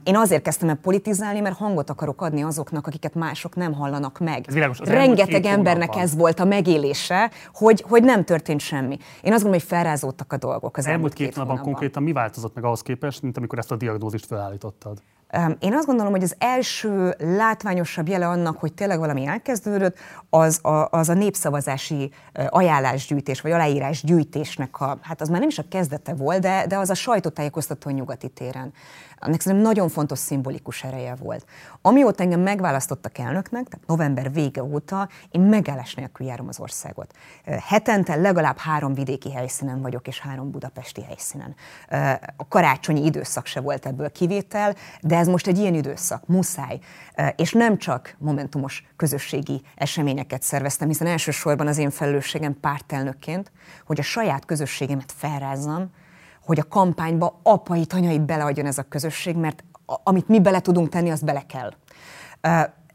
Én 0.02 0.16
azért 0.16 0.42
kezdtem 0.42 0.68
el 0.68 0.74
politizálni, 0.74 1.40
mert 1.40 1.56
hangot 1.56 1.90
akarok 1.90 2.22
adni 2.22 2.42
azoknak, 2.42 2.86
akiket 2.86 3.14
mások 3.14 3.56
nem 3.56 3.72
hallanak 3.72 4.18
meg. 4.18 4.44
Ez 4.46 4.54
világos, 4.54 4.80
az 4.80 4.88
Rengeteg 4.88 5.44
embernek 5.44 5.96
ez 5.96 6.16
volt 6.16 6.40
a 6.40 6.44
megélése, 6.44 7.30
hogy, 7.54 7.84
hogy 7.88 8.02
nem 8.02 8.24
történt 8.24 8.60
semmi. 8.60 8.98
Én 9.22 9.32
azt 9.32 9.42
gondolom, 9.42 9.52
hogy 9.52 9.62
felrázódtak 9.62 10.32
a 10.32 10.36
dolgok 10.36 10.76
az 10.76 10.86
elmúlt, 10.86 10.94
elmúlt 10.94 11.14
két, 11.14 11.26
két 11.26 11.36
hónapban 11.36 11.64
konkrétan 11.64 12.02
mi 12.02 12.12
változott 12.12 12.54
meg 12.54 12.64
ahhoz 12.64 12.82
képest, 12.82 13.22
mint 13.22 13.36
amikor 13.36 13.58
ezt 13.58 13.70
a 13.70 13.76
diagnózist 13.76 14.26
felállítottad? 14.26 14.98
Én 15.58 15.74
azt 15.74 15.86
gondolom, 15.86 16.12
hogy 16.12 16.22
az 16.22 16.34
első 16.38 17.14
látványosabb 17.18 18.08
jele 18.08 18.28
annak, 18.28 18.58
hogy 18.58 18.72
tényleg 18.72 18.98
valami 18.98 19.26
elkezdődött, 19.26 19.98
az 20.30 20.64
a, 20.64 20.88
az 20.90 21.08
a 21.08 21.14
népszavazási 21.14 22.12
ajánlásgyűjtés, 22.48 23.40
vagy 23.40 23.50
aláírásgyűjtésnek 23.50 24.80
a, 24.80 24.98
hát 25.02 25.20
az 25.20 25.28
már 25.28 25.40
nem 25.40 25.48
is 25.48 25.58
a 25.58 25.64
kezdete 25.68 26.14
volt, 26.14 26.40
de, 26.40 26.66
de 26.66 26.76
az 26.76 26.90
a 26.90 26.94
sajtótájékoztató 26.94 27.90
nyugati 27.90 28.28
téren 28.28 28.72
annak 29.24 29.40
szerintem 29.40 29.66
nagyon 29.66 29.88
fontos 29.88 30.18
szimbolikus 30.18 30.84
ereje 30.84 31.14
volt. 31.14 31.44
Amióta 31.82 32.22
engem 32.22 32.40
megválasztottak 32.40 33.18
elnöknek, 33.18 33.68
tehát 33.68 33.86
november 33.86 34.32
vége 34.32 34.62
óta, 34.62 35.08
én 35.30 35.40
megállás 35.40 35.94
nélkül 35.94 36.26
járom 36.26 36.48
az 36.48 36.60
országot. 36.60 37.14
Hetente 37.44 38.14
legalább 38.14 38.58
három 38.58 38.94
vidéki 38.94 39.32
helyszínen 39.32 39.80
vagyok, 39.80 40.06
és 40.06 40.20
három 40.20 40.50
budapesti 40.50 41.02
helyszínen. 41.02 41.54
A 42.36 42.48
karácsonyi 42.48 43.04
időszak 43.04 43.46
se 43.46 43.60
volt 43.60 43.86
ebből 43.86 44.12
kivétel, 44.12 44.74
de 45.00 45.16
ez 45.22 45.28
most 45.28 45.46
egy 45.46 45.58
ilyen 45.58 45.74
időszak, 45.74 46.26
muszáj. 46.26 46.78
És 47.36 47.52
nem 47.52 47.78
csak 47.78 48.16
momentumos 48.18 48.86
közösségi 48.96 49.62
eseményeket 49.74 50.42
szerveztem, 50.42 50.88
hiszen 50.88 51.06
elsősorban 51.06 51.66
az 51.66 51.78
én 51.78 51.90
felelősségem 51.90 52.60
pártelnökként, 52.60 53.52
hogy 53.86 54.00
a 54.00 54.02
saját 54.02 54.44
közösségemet 54.44 55.12
felrázzam, 55.16 55.90
hogy 56.44 56.58
a 56.58 56.68
kampányba 56.68 57.40
apait, 57.42 57.92
anyait 57.92 58.22
beleadjon 58.24 58.66
ez 58.66 58.78
a 58.78 58.82
közösség, 58.82 59.36
mert 59.36 59.64
amit 59.84 60.28
mi 60.28 60.40
bele 60.40 60.60
tudunk 60.60 60.88
tenni, 60.88 61.10
az 61.10 61.20
bele 61.20 61.42
kell. 61.46 61.72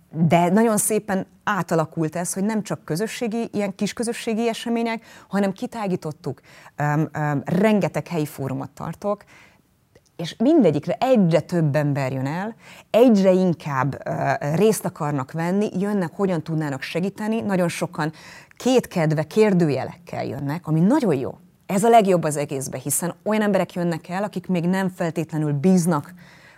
de 0.09 0.49
nagyon 0.49 0.78
szépen 0.78 1.25
átalakult 1.43 2.15
ez, 2.15 2.34
hogy 2.34 2.43
nem 2.43 2.63
csak 2.63 2.86
közösségi, 2.86 3.49
ilyen 3.53 3.75
kis 3.75 3.93
közösségi 3.93 4.47
események, 4.47 5.05
hanem 5.28 5.51
kitágítottuk. 5.51 6.41
Rengeteg 7.43 8.07
helyi 8.07 8.25
fórumot 8.25 8.69
tartok, 8.69 9.23
és 10.18 10.36
mindegyikre 10.38 10.97
egyre 10.99 11.39
több 11.39 11.76
ember 11.76 12.11
jön 12.11 12.26
el, 12.26 12.55
egyre 12.89 13.32
inkább 13.32 13.97
uh, 14.05 14.55
részt 14.55 14.86
akarnak 14.86 15.32
venni, 15.32 15.70
jönnek, 15.80 16.11
hogyan 16.15 16.43
tudnának 16.43 16.82
segíteni, 16.82 17.41
nagyon 17.41 17.68
sokan 17.68 18.11
kétkedve 18.55 19.24
kérdőjelekkel 19.24 20.26
jönnek, 20.26 20.68
ami 20.68 20.80
nagyon 20.80 21.15
jó. 21.15 21.38
Ez 21.65 21.84
a 21.84 21.89
legjobb 21.89 22.24
az 22.24 22.38
egészbe, 22.38 22.78
hiszen 22.78 23.13
olyan 23.24 23.41
emberek 23.41 23.74
jönnek 23.74 24.09
el, 24.09 24.24
akik 24.24 24.47
még 24.47 24.65
nem 24.65 24.89
feltétlenül 24.89 25.51
bíznak 25.51 26.13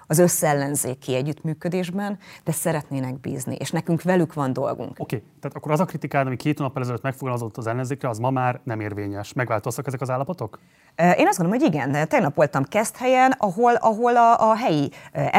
az 0.07 0.19
összellenzéki 0.19 1.15
együttműködésben, 1.15 2.17
de 2.43 2.51
szeretnének 2.51 3.19
bízni, 3.19 3.55
és 3.59 3.71
nekünk 3.71 4.01
velük 4.01 4.33
van 4.33 4.53
dolgunk. 4.53 4.91
Oké, 4.91 5.15
okay. 5.15 5.27
tehát 5.39 5.57
akkor 5.57 5.71
az 5.71 5.79
a 5.79 5.85
kritikád, 5.85 6.25
ami 6.25 6.35
két 6.35 6.59
nap 6.59 6.77
ezelőtt 6.77 7.01
megfogalmazott 7.01 7.57
az 7.57 7.67
ellenzékre, 7.67 8.09
az 8.09 8.17
ma 8.17 8.29
már 8.29 8.59
nem 8.63 8.79
érvényes. 8.79 9.33
Megváltoztak 9.33 9.87
ezek 9.87 10.01
az 10.01 10.09
állapotok? 10.09 10.59
Én 10.99 11.27
azt 11.27 11.37
gondolom, 11.37 11.61
hogy 11.61 11.73
igen. 11.73 12.07
Tegnap 12.07 12.35
voltam 12.35 12.63
Keszthelyen, 12.63 13.35
ahol, 13.37 13.73
ahol 13.73 14.17
a, 14.17 14.49
a 14.49 14.55
helyi 14.55 14.91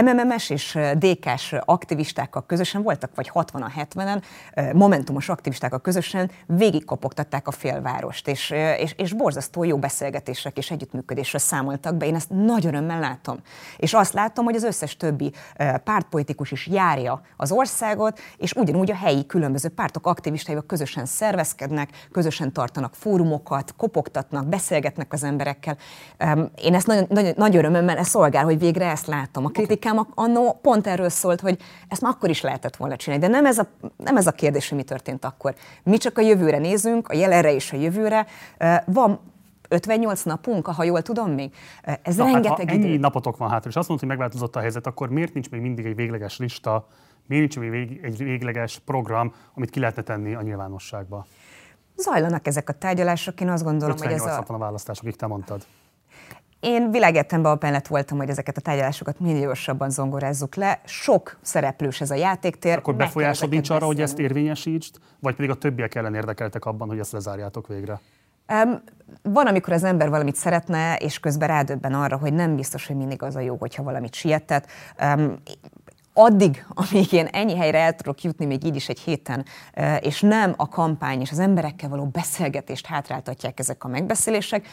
MMM-es 0.03 0.51
és 0.51 0.79
DK-s 0.95 1.55
aktivistákkal 1.65 2.47
közösen 2.47 2.83
voltak, 2.83 3.11
vagy 3.15 3.29
60 3.29 3.73
70-en, 3.77 4.23
momentumos 4.73 5.29
aktivistákkal 5.29 5.81
közösen 5.81 6.31
végigkopogtatták 6.47 7.49
a 7.49 7.51
félvárost, 7.51 8.29
és, 8.29 8.51
és, 8.79 8.95
és 8.97 9.13
borzasztó 9.13 9.65
jó 9.65 9.79
beszélgetések 9.79 10.57
és 10.57 10.71
együttműködésre 10.71 11.39
számoltak 11.39 11.95
be. 11.95 12.07
Én 12.07 12.15
ezt 12.15 12.31
nagy 12.31 12.67
örömmel 12.67 13.01
látom. 13.01 13.39
És 13.77 13.95
azt 13.95 14.13
látom, 14.13 14.45
hogy 14.45 14.55
az 14.55 14.65
összes 14.65 14.97
többi 14.97 15.33
pártpolitikus 15.85 16.51
is 16.51 16.67
járja 16.67 17.21
az 17.37 17.53
országot, 17.53 18.21
és 18.37 18.53
ugyanúgy 18.53 18.91
a 18.91 18.97
helyi 18.97 19.27
különböző 19.27 19.69
pártok 19.69 20.07
aktivistáival 20.07 20.65
közösen 20.67 21.07
szervezkednek, 21.07 22.09
közösen 22.13 22.53
tartanak 22.53 22.95
fórumokat, 22.95 23.75
kopogtatnak, 23.77 24.47
beszélgetnek 24.47 25.13
az 25.13 25.23
emberekkel. 25.51 25.77
Én 26.63 26.75
ezt 26.75 26.87
nagyon, 26.87 27.05
nagyon, 27.09 27.33
nagy 27.37 27.57
örömmel 27.57 27.97
ez 27.97 28.09
szolgál, 28.09 28.45
hogy 28.45 28.59
végre 28.59 28.91
ezt 28.91 29.07
látom. 29.07 29.45
A 29.45 29.49
kritikám 29.49 30.07
annó 30.15 30.59
pont 30.63 30.87
erről 30.87 31.09
szólt, 31.09 31.41
hogy 31.41 31.59
ezt 31.89 32.01
már 32.01 32.13
akkor 32.13 32.31
is 32.31 32.41
lehetett 32.41 32.77
volna 32.77 32.97
csinálni, 32.97 33.27
de 33.27 33.31
nem 33.31 33.47
ez 33.47 33.59
a, 33.59 33.67
nem 33.97 34.17
ez 34.17 34.27
a 34.27 34.33
kérdés, 34.33 34.69
hogy 34.69 34.79
mi 34.79 34.85
történt 34.85 35.25
akkor. 35.25 35.55
Mi 35.83 35.97
csak 35.97 36.19
a 36.19 36.21
jövőre 36.21 36.59
nézünk, 36.59 37.09
a 37.09 37.15
jelenre 37.15 37.55
és 37.55 37.73
a 37.73 37.77
jövőre. 37.77 38.27
Van 38.85 39.21
58 39.69 40.23
napunk, 40.23 40.67
ha 40.67 40.85
jól 40.85 41.03
tudom 41.03 41.31
még. 41.31 41.55
Ez 42.03 42.17
Na, 42.17 42.25
rengeteg 42.25 42.69
hát, 42.69 42.77
idő. 42.77 42.87
ennyi 42.87 42.97
napotok 42.97 43.37
van 43.37 43.51
hátra, 43.51 43.69
és 43.69 43.77
azt 43.77 43.89
mondod, 43.89 44.09
hogy 44.09 44.17
megváltozott 44.17 44.57
a 44.57 44.61
helyzet, 44.61 44.87
akkor 44.87 45.09
miért 45.09 45.35
nincs 45.35 45.51
még 45.51 45.61
mindig 45.61 45.85
egy 45.85 45.95
végleges 45.95 46.39
lista, 46.39 46.87
miért 47.27 47.55
nincs 47.55 47.71
még 47.71 48.01
egy 48.03 48.17
végleges 48.19 48.79
program, 48.79 49.35
amit 49.55 49.71
ki 49.71 49.81
lehetne 49.81 50.03
tenni 50.03 50.35
a 50.35 50.43
nyilvánosságba? 50.43 51.27
Zajlanak 52.01 52.47
ezek 52.47 52.69
a 52.69 52.73
tárgyalások, 52.73 53.41
én 53.41 53.49
azt 53.49 53.65
gondolom, 53.65 53.97
hogy 53.99 54.13
ez 54.13 54.23
a... 54.23 54.45
a 54.47 54.59
választások, 54.59 55.05
akik 55.05 55.17
te 55.17 55.27
mondtad. 55.27 55.63
Én 56.61 56.91
világértemben 56.91 57.53
abban 57.53 57.81
voltam, 57.89 58.19
hogy 58.19 58.29
ezeket 58.29 58.57
a 58.57 58.61
tárgyalásokat 58.61 59.21
minél 59.21 59.41
gyorsabban 59.41 59.91
zongorázzuk 59.91 60.55
le. 60.55 60.81
Sok 60.85 61.39
szereplős 61.43 62.01
ez 62.01 62.11
a 62.11 62.15
játéktér. 62.15 62.77
Akkor 62.79 62.95
befolyásod 62.95 63.51
nincs 63.51 63.71
arra, 63.71 63.87
hogy 63.87 64.01
ezt 64.01 64.19
érvényesítsd, 64.19 64.97
vagy 65.21 65.35
pedig 65.35 65.51
a 65.51 65.55
többiek 65.55 65.95
ellen 65.95 66.15
érdekeltek 66.15 66.65
abban, 66.65 66.89
hogy 66.89 66.99
ezt 66.99 67.13
lezárjátok 67.13 67.67
végre? 67.67 68.01
Um, 68.53 68.83
van, 69.23 69.47
amikor 69.47 69.73
az 69.73 69.85
ember 69.85 70.09
valamit 70.09 70.37
szeretne, 70.37 70.97
és 70.97 71.21
közben 71.21 71.49
rádöbben 71.49 71.95
arra, 71.95 72.17
hogy 72.17 72.33
nem 72.33 72.57
biztos, 72.57 72.87
hogy 72.87 72.97
mindig 72.97 73.23
az 73.23 73.37
a 73.37 73.41
jó, 73.41 73.57
hogyha 73.57 73.83
valamit 73.83 74.15
siettet. 74.15 74.67
Um, 75.03 75.43
addig, 76.13 76.67
amíg 76.69 77.13
én 77.13 77.27
ennyi 77.27 77.57
helyre 77.57 77.79
el 77.79 77.95
tudok 77.95 78.23
jutni, 78.23 78.45
még 78.45 78.65
így 78.65 78.77
is 78.77 78.89
egy 78.89 79.01
héten, 79.01 79.45
és 80.01 80.21
nem 80.21 80.55
a 80.57 80.69
kampány 80.69 81.21
és 81.21 81.31
az 81.31 81.39
emberekkel 81.39 81.89
való 81.89 82.05
beszélgetést 82.05 82.87
hátráltatják 82.87 83.59
ezek 83.59 83.85
a 83.85 83.89
megbeszélések, 83.89 84.67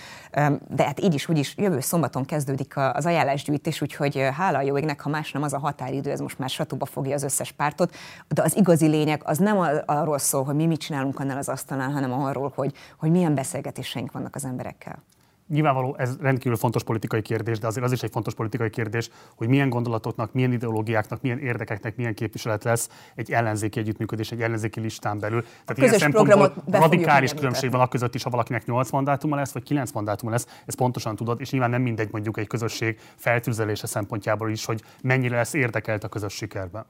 de 0.67 0.83
hát 0.83 0.99
így 0.99 1.13
is, 1.13 1.29
úgy 1.29 1.37
is 1.37 1.53
jövő 1.57 1.79
szombaton 1.79 2.25
kezdődik 2.25 2.77
az 2.77 3.05
ajánlásgyűjtés, 3.05 3.81
úgyhogy 3.81 4.27
hála 4.33 4.61
jó 4.61 4.77
égnek, 4.77 5.01
ha 5.01 5.09
más 5.09 5.31
nem 5.31 5.43
az 5.43 5.53
a 5.53 5.59
határidő, 5.59 6.11
ez 6.11 6.19
most 6.19 6.39
már 6.39 6.49
satuba 6.49 6.85
fogja 6.85 7.13
az 7.13 7.23
összes 7.23 7.51
pártot, 7.51 7.95
de 8.27 8.41
az 8.41 8.57
igazi 8.57 8.87
lényeg 8.87 9.21
az 9.25 9.37
nem 9.37 9.57
arról 9.85 10.17
szól, 10.17 10.43
hogy 10.43 10.55
mi 10.55 10.65
mit 10.65 10.79
csinálunk 10.79 11.19
annál 11.19 11.37
az 11.37 11.49
asztalnál, 11.49 11.91
hanem 11.91 12.13
arról, 12.13 12.51
hogy, 12.55 12.73
hogy 12.97 13.11
milyen 13.11 13.35
beszélgetéseink 13.35 14.11
vannak 14.11 14.35
az 14.35 14.45
emberekkel. 14.45 15.03
Nyilvánvaló 15.47 15.95
ez 15.97 16.17
rendkívül 16.19 16.57
fontos 16.57 16.83
politikai 16.83 17.21
kérdés, 17.21 17.59
de 17.59 17.67
azért 17.67 17.85
az 17.85 17.91
is 17.91 18.03
egy 18.03 18.11
fontos 18.11 18.33
politikai 18.33 18.69
kérdés, 18.69 19.09
hogy 19.35 19.47
milyen 19.47 19.69
gondolatoknak, 19.69 20.33
milyen 20.33 20.51
ideológiáknak, 20.51 21.21
milyen 21.21 21.39
érdekeknek 21.39 21.95
milyen 21.95 22.13
képviselet 22.13 22.63
lesz 22.63 22.89
egy 23.15 23.31
ellenzéki 23.31 23.79
együttműködés, 23.79 24.31
egy 24.31 24.41
ellenzéki 24.41 24.79
listán 24.79 25.19
belül. 25.19 25.41
Tehát 25.41 25.77
ilyen 25.77 25.99
szempontból 25.99 26.53
radikális 26.71 27.33
különbség 27.33 27.71
van 27.71 27.81
a 27.81 27.87
között 27.87 28.15
is, 28.15 28.23
ha 28.23 28.29
valakinek 28.29 28.65
8 28.65 28.91
mandátuma 28.91 29.35
lesz, 29.35 29.51
vagy 29.51 29.63
9 29.63 29.91
mandátuma 29.91 30.31
lesz, 30.31 30.61
ez 30.65 30.75
pontosan 30.75 31.15
tudod, 31.15 31.39
és 31.39 31.51
nyilván 31.51 31.69
nem 31.69 31.81
mindegy 31.81 32.09
mondjuk 32.11 32.37
egy 32.37 32.47
közösség 32.47 32.99
feltűzelése 33.15 33.87
szempontjából 33.87 34.49
is, 34.49 34.65
hogy 34.65 34.81
mennyire 35.01 35.35
lesz 35.35 35.53
érdekelt 35.53 36.03
a 36.03 36.07
közös 36.07 36.33
sikerben. 36.33 36.85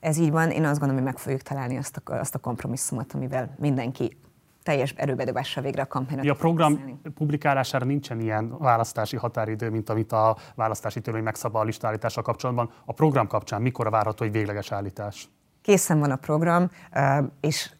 Ez 0.00 0.18
így 0.18 0.30
van, 0.30 0.50
én 0.50 0.64
azt 0.64 0.78
gondolom, 0.78 0.94
hogy 0.94 1.12
meg 1.12 1.18
fogjuk 1.18 1.42
találni 1.42 1.76
azt 1.76 2.02
a, 2.04 2.12
azt 2.12 2.34
a 2.34 2.38
kompromisszumot, 2.38 3.12
amivel 3.12 3.54
mindenki 3.58 4.16
teljes 4.62 4.94
erőbedobással 4.96 5.62
végre 5.62 5.82
a 5.82 5.86
kampányra. 5.86 6.32
A 6.32 6.34
program 6.34 6.72
beszélni. 6.72 7.00
publikálására 7.14 7.84
nincsen 7.84 8.20
ilyen 8.20 8.58
választási 8.58 9.16
határidő, 9.16 9.70
mint 9.70 9.88
amit 9.88 10.12
a 10.12 10.36
választási 10.54 11.00
törvény 11.00 11.22
megszab 11.22 11.56
a 11.56 11.62
listállítással 11.62 12.22
kapcsolatban. 12.22 12.70
A 12.84 12.92
program 12.92 13.26
kapcsán 13.26 13.62
mikor 13.62 13.90
várható 13.90 14.24
egy 14.24 14.32
végleges 14.32 14.72
állítás? 14.72 15.28
Készen 15.62 15.98
van 15.98 16.10
a 16.10 16.16
program, 16.16 16.70
és 17.40 17.70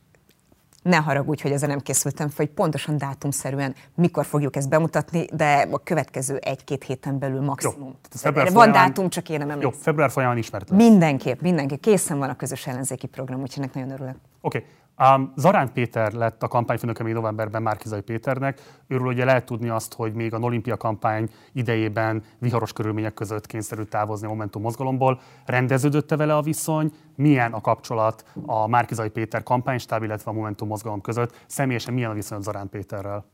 ne 0.83 0.97
haragudj, 0.97 1.43
hogy 1.43 1.53
ezzel 1.53 1.69
nem 1.69 1.79
készültem 1.79 2.29
hogy 2.37 2.49
pontosan 2.49 2.99
dátumszerűen 2.99 3.75
mikor 3.95 4.25
fogjuk 4.25 4.57
ezt 4.57 4.69
bemutatni, 4.69 5.25
de 5.33 5.69
a 5.71 5.79
következő 5.79 6.37
egy-két 6.37 6.85
héten 6.85 7.19
belül 7.19 7.41
maximum. 7.41 7.97
Jó, 8.25 8.31
van 8.31 8.47
folyamán, 8.47 8.73
dátum, 8.73 9.09
csak 9.09 9.29
én 9.29 9.39
nem 9.39 9.51
emlékszem. 9.51 9.73
Jó, 9.75 9.83
február 9.83 10.11
folyamán 10.11 10.37
ismert 10.37 10.71
lesz. 10.71 10.79
Mindenképp, 10.79 11.41
mindenképp. 11.41 11.81
Készen 11.81 12.19
van 12.19 12.29
a 12.29 12.37
közös 12.37 12.67
ellenzéki 12.67 13.07
program, 13.07 13.41
úgyhogy 13.41 13.63
ennek 13.63 13.75
nagyon 13.75 13.91
örülök. 13.91 14.17
Oké, 14.41 14.59
okay. 14.59 14.71
Um, 14.99 15.33
Zaránt 15.37 15.73
Péter 15.73 16.13
lett 16.13 16.43
a 16.43 16.49
kampányfőnöke 16.49 17.03
még 17.03 17.13
novemberben 17.13 17.63
Márkizai 17.63 18.01
Péternek. 18.01 18.61
Őről 18.87 19.07
ugye 19.07 19.25
lehet 19.25 19.45
tudni 19.45 19.69
azt, 19.69 19.95
hogy 19.95 20.13
még 20.13 20.35
a 20.35 20.39
olimpia 20.39 20.77
kampány 20.77 21.29
idejében 21.53 22.23
viharos 22.39 22.73
körülmények 22.73 23.15
között 23.15 23.47
kényszerült 23.47 23.89
távozni 23.89 24.27
a 24.27 24.31
Momentum 24.31 24.63
mozgalomból. 24.63 25.21
Rendeződött-e 25.47 26.17
vele 26.17 26.37
a 26.37 26.43
viszony? 26.43 26.93
Milyen 27.17 27.53
a 27.53 27.61
kapcsolat 27.61 28.25
a 28.47 28.67
Márkizai 28.67 29.09
Péter 29.09 29.43
kampánystáb, 29.43 30.03
illetve 30.03 30.31
a 30.31 30.35
Momentum 30.35 30.69
mozgalom 30.69 31.01
között? 31.01 31.45
Személyesen 31.47 31.95
milyen 31.95 32.11
a 32.11 32.15
viszony 32.15 32.41
Zaránt 32.41 32.71
Péterrel? 32.71 33.25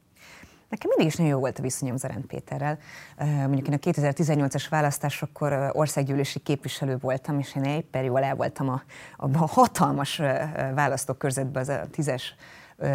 Nekem 0.68 0.88
mindig 0.88 1.06
is 1.06 1.16
nagyon 1.16 1.32
jó 1.32 1.38
volt 1.38 1.58
a 1.58 1.62
viszonyom 1.62 1.96
Zarend 1.96 2.24
Péterrel. 2.24 2.78
Mondjuk 3.18 3.68
én 3.68 3.74
a 3.74 3.90
2018-as 3.90 4.66
választásokkor 4.70 5.70
országgyűlési 5.72 6.38
képviselő 6.38 6.96
voltam, 7.00 7.38
és 7.38 7.56
én 7.56 7.64
éppen 7.64 8.02
jól 8.02 8.22
el 8.22 8.34
voltam 8.34 8.68
a, 8.68 8.82
a 9.16 9.46
hatalmas 9.46 10.16
választókörzetben, 10.74 11.62
az 11.62 11.68
a 11.68 11.86
tízes 11.90 12.34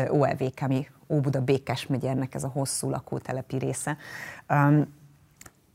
OLVK, 0.09 0.61
ami 0.61 0.87
Óbuda 1.09 1.41
Békás 1.41 1.87
megyernek 1.87 2.33
ez 2.33 2.43
a 2.43 2.47
hosszú 2.47 2.89
lakótelepi 2.89 3.57
része. 3.57 3.97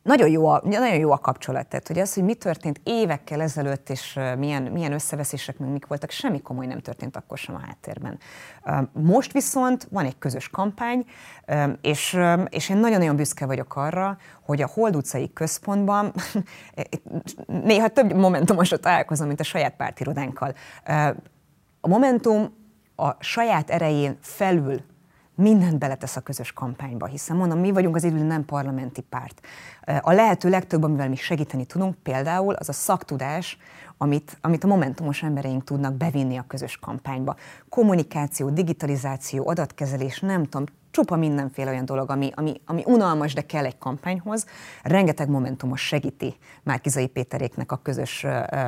Nagyon 0.08 0.28
jó, 0.28 0.46
a, 0.46 0.60
nagyon 0.64 0.94
jó 0.94 1.12
a 1.12 1.18
kapcsolat, 1.18 1.66
tehát 1.66 1.86
hogy 1.86 1.98
az, 1.98 2.14
hogy 2.14 2.24
mi 2.24 2.34
történt 2.34 2.80
évekkel 2.84 3.40
ezelőtt, 3.40 3.90
és 3.90 4.18
milyen, 4.38 4.62
milyen 4.62 4.92
összeveszések 4.92 5.58
meg 5.58 5.68
mik 5.68 5.86
voltak, 5.86 6.10
semmi 6.10 6.42
komoly 6.42 6.66
nem 6.66 6.80
történt 6.80 7.16
akkor 7.16 7.38
sem 7.38 7.54
a 7.54 7.60
háttérben. 7.66 8.18
Most 8.92 9.32
viszont 9.32 9.88
van 9.90 10.04
egy 10.04 10.18
közös 10.18 10.48
kampány, 10.48 11.04
és, 11.80 12.18
és 12.48 12.68
én 12.68 12.76
nagyon-nagyon 12.76 13.16
büszke 13.16 13.46
vagyok 13.46 13.76
arra, 13.76 14.18
hogy 14.42 14.62
a 14.62 14.66
Hold 14.66 14.96
utcai 14.96 15.32
központban 15.32 16.12
néha 17.46 17.88
több 17.88 18.14
momentumosra 18.14 18.76
találkozom, 18.76 19.26
mint 19.26 19.40
a 19.40 19.44
saját 19.44 19.76
pártirodánkkal. 19.76 20.54
A 21.80 21.88
Momentum 21.88 22.54
a 22.96 23.10
saját 23.18 23.70
erején 23.70 24.18
felül 24.20 24.80
mindent 25.38 25.78
beletesz 25.78 26.16
a 26.16 26.20
közös 26.20 26.52
kampányba, 26.52 27.06
hiszen 27.06 27.36
mondom, 27.36 27.58
mi 27.58 27.72
vagyunk 27.72 27.96
az 27.96 28.04
idő 28.04 28.22
nem 28.22 28.44
parlamenti 28.44 29.00
párt. 29.00 29.40
A 30.00 30.12
lehető 30.12 30.48
legtöbb, 30.48 30.82
amivel 30.82 31.08
mi 31.08 31.16
segíteni 31.16 31.64
tudunk, 31.64 31.94
például 32.02 32.54
az 32.54 32.68
a 32.68 32.72
szaktudás, 32.72 33.58
amit, 33.96 34.38
amit 34.40 34.64
a 34.64 34.66
momentumos 34.66 35.22
embereink 35.22 35.64
tudnak 35.64 35.94
bevinni 35.94 36.36
a 36.36 36.44
közös 36.48 36.76
kampányba. 36.76 37.36
Kommunikáció, 37.68 38.50
digitalizáció, 38.50 39.48
adatkezelés, 39.48 40.20
nem 40.20 40.44
tudom, 40.44 40.66
csupa 40.98 41.16
mindenféle 41.16 41.70
olyan 41.70 41.84
dolog, 41.84 42.10
ami, 42.10 42.30
ami, 42.34 42.60
ami 42.66 42.82
unalmas, 42.86 43.34
de 43.34 43.40
kell 43.40 43.64
egy 43.64 43.78
kampányhoz. 43.78 44.46
Rengeteg 44.82 45.28
momentumos 45.28 45.80
segíti 45.80 46.36
Márkizai 46.62 47.06
Péteréknek 47.06 47.72
a 47.72 47.76
közös 47.76 48.26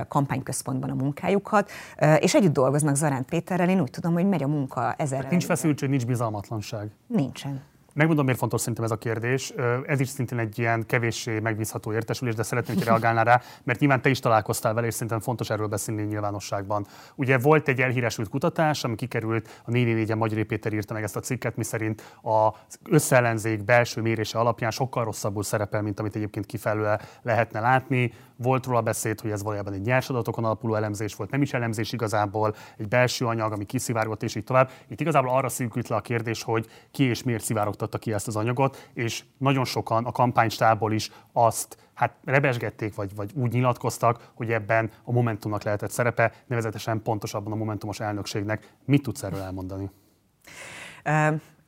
kampányközpontban 0.09 0.91
a 0.91 0.95
munkájukat, 0.95 1.71
és 2.19 2.35
együtt 2.35 2.53
dolgoznak 2.53 2.95
Zaránt 2.95 3.29
Péterrel, 3.29 3.69
én 3.69 3.81
úgy 3.81 3.91
tudom, 3.91 4.13
hogy 4.13 4.27
megy 4.27 4.43
a 4.43 4.49
munka 4.49 4.95
ezerrel. 4.99 5.31
Nincs 5.31 5.45
feszültség, 5.45 5.89
nincs 5.89 6.07
bizalmatlanság. 6.07 6.91
Nincsen. 7.07 7.61
Megmondom, 7.95 8.25
miért 8.25 8.39
fontos 8.41 8.61
szerintem 8.61 8.85
ez 8.85 8.91
a 8.91 8.97
kérdés. 8.97 9.53
Ez 9.87 10.01
is 10.01 10.09
szintén 10.09 10.39
egy 10.39 10.59
ilyen 10.59 10.87
kevéssé 10.87 11.39
megbízható 11.39 11.93
értesülés, 11.93 12.35
de 12.35 12.43
szeretném, 12.43 12.77
hogy 12.77 12.85
reagálnál 12.85 13.25
rá, 13.25 13.41
mert 13.65 13.79
nyilván 13.79 14.03
te 14.03 14.09
is 14.09 14.19
találkoztál 14.19 14.75
vele, 14.75 14.87
és 14.87 14.95
szerintem 14.95 15.21
fontos 15.21 15.51
erről 15.51 15.67
beszélni 15.67 16.03
nyilvánosságban. 16.03 16.87
Ugye 17.15 17.39
volt 17.39 17.69
egy 17.69 17.81
elhíresült 17.81 18.29
kutatás, 18.29 18.85
ami 18.85 18.95
kikerült, 18.95 19.63
a 19.65 19.71
4 19.71 20.11
en 20.11 20.19
Magyar 20.19 20.43
Péter 20.43 20.73
írta 20.73 20.95
meg 20.95 21.03
ezt 21.03 21.17
a 21.17 21.21
cikket, 21.21 21.57
miszerint 21.57 22.03
az 22.23 22.79
összellenzék 22.91 23.65
belső 23.65 24.01
mérése 24.01 24.39
alapján 24.39 24.71
sokkal 24.71 25.05
rosszabbul 25.05 25.43
szerepel, 25.43 25.83
mint 25.83 26.01
amit 26.01 26.17
egyébként 26.17 26.47
kifelőle 26.47 27.01
lehetne 27.23 27.61
látni. 27.61 28.13
Volt 28.43 28.67
róla 28.67 28.81
beszéd, 28.81 29.21
hogy 29.21 29.31
ez 29.31 29.43
valójában 29.43 29.73
egy 29.73 29.83
nyers 29.83 30.09
adatokon 30.09 30.45
alapuló 30.45 30.75
elemzés 30.75 31.15
volt, 31.15 31.31
nem 31.31 31.43
is 31.43 31.53
elemzés 31.53 31.93
igazából, 31.93 32.55
egy 32.77 32.89
belső 32.89 33.27
anyag, 33.27 33.53
ami 33.53 33.65
kiszivárgott, 33.65 34.23
és 34.23 34.35
így 34.35 34.45
tovább. 34.45 34.71
Itt 34.89 35.01
igazából 35.01 35.31
arra 35.31 35.49
szűkült 35.49 35.89
le 35.89 35.97
a 35.97 36.01
kérdés, 36.01 36.43
hogy 36.43 36.67
ki 36.91 37.05
és 37.05 37.23
miért 37.23 37.45
szivárogtatta 37.45 37.99
ki 37.99 38.13
ezt 38.13 38.27
az 38.27 38.37
anyagot, 38.37 38.91
és 38.95 39.25
nagyon 39.39 39.65
sokan 39.65 40.05
a 40.05 40.13
kampánystából 40.13 40.93
is 40.93 41.11
azt 41.33 41.77
hát 41.95 42.15
rebesgették, 42.25 42.95
vagy, 42.95 43.15
vagy 43.15 43.31
úgy 43.35 43.53
nyilatkoztak, 43.53 44.31
hogy 44.35 44.53
ebben 44.53 44.91
a 45.05 45.13
Momentumnak 45.13 45.63
lehetett 45.63 45.91
szerepe, 45.91 46.33
nevezetesen 46.47 47.03
pontosabban 47.03 47.53
a 47.53 47.57
Momentumos 47.57 48.01
elnökségnek. 48.01 48.73
Mit 48.85 49.03
tudsz 49.03 49.23
erről 49.23 49.41
elmondani? 49.41 49.91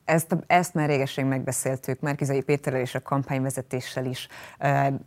Ezt, 0.05 0.37
ezt 0.47 0.75
már 0.75 0.89
régeség 0.89 1.25
megbeszéltük, 1.25 2.01
Márkizai 2.01 2.43
Péterrel 2.43 2.81
és 2.81 2.95
a 2.95 3.03
kampányvezetéssel 3.03 4.05
is. 4.05 4.29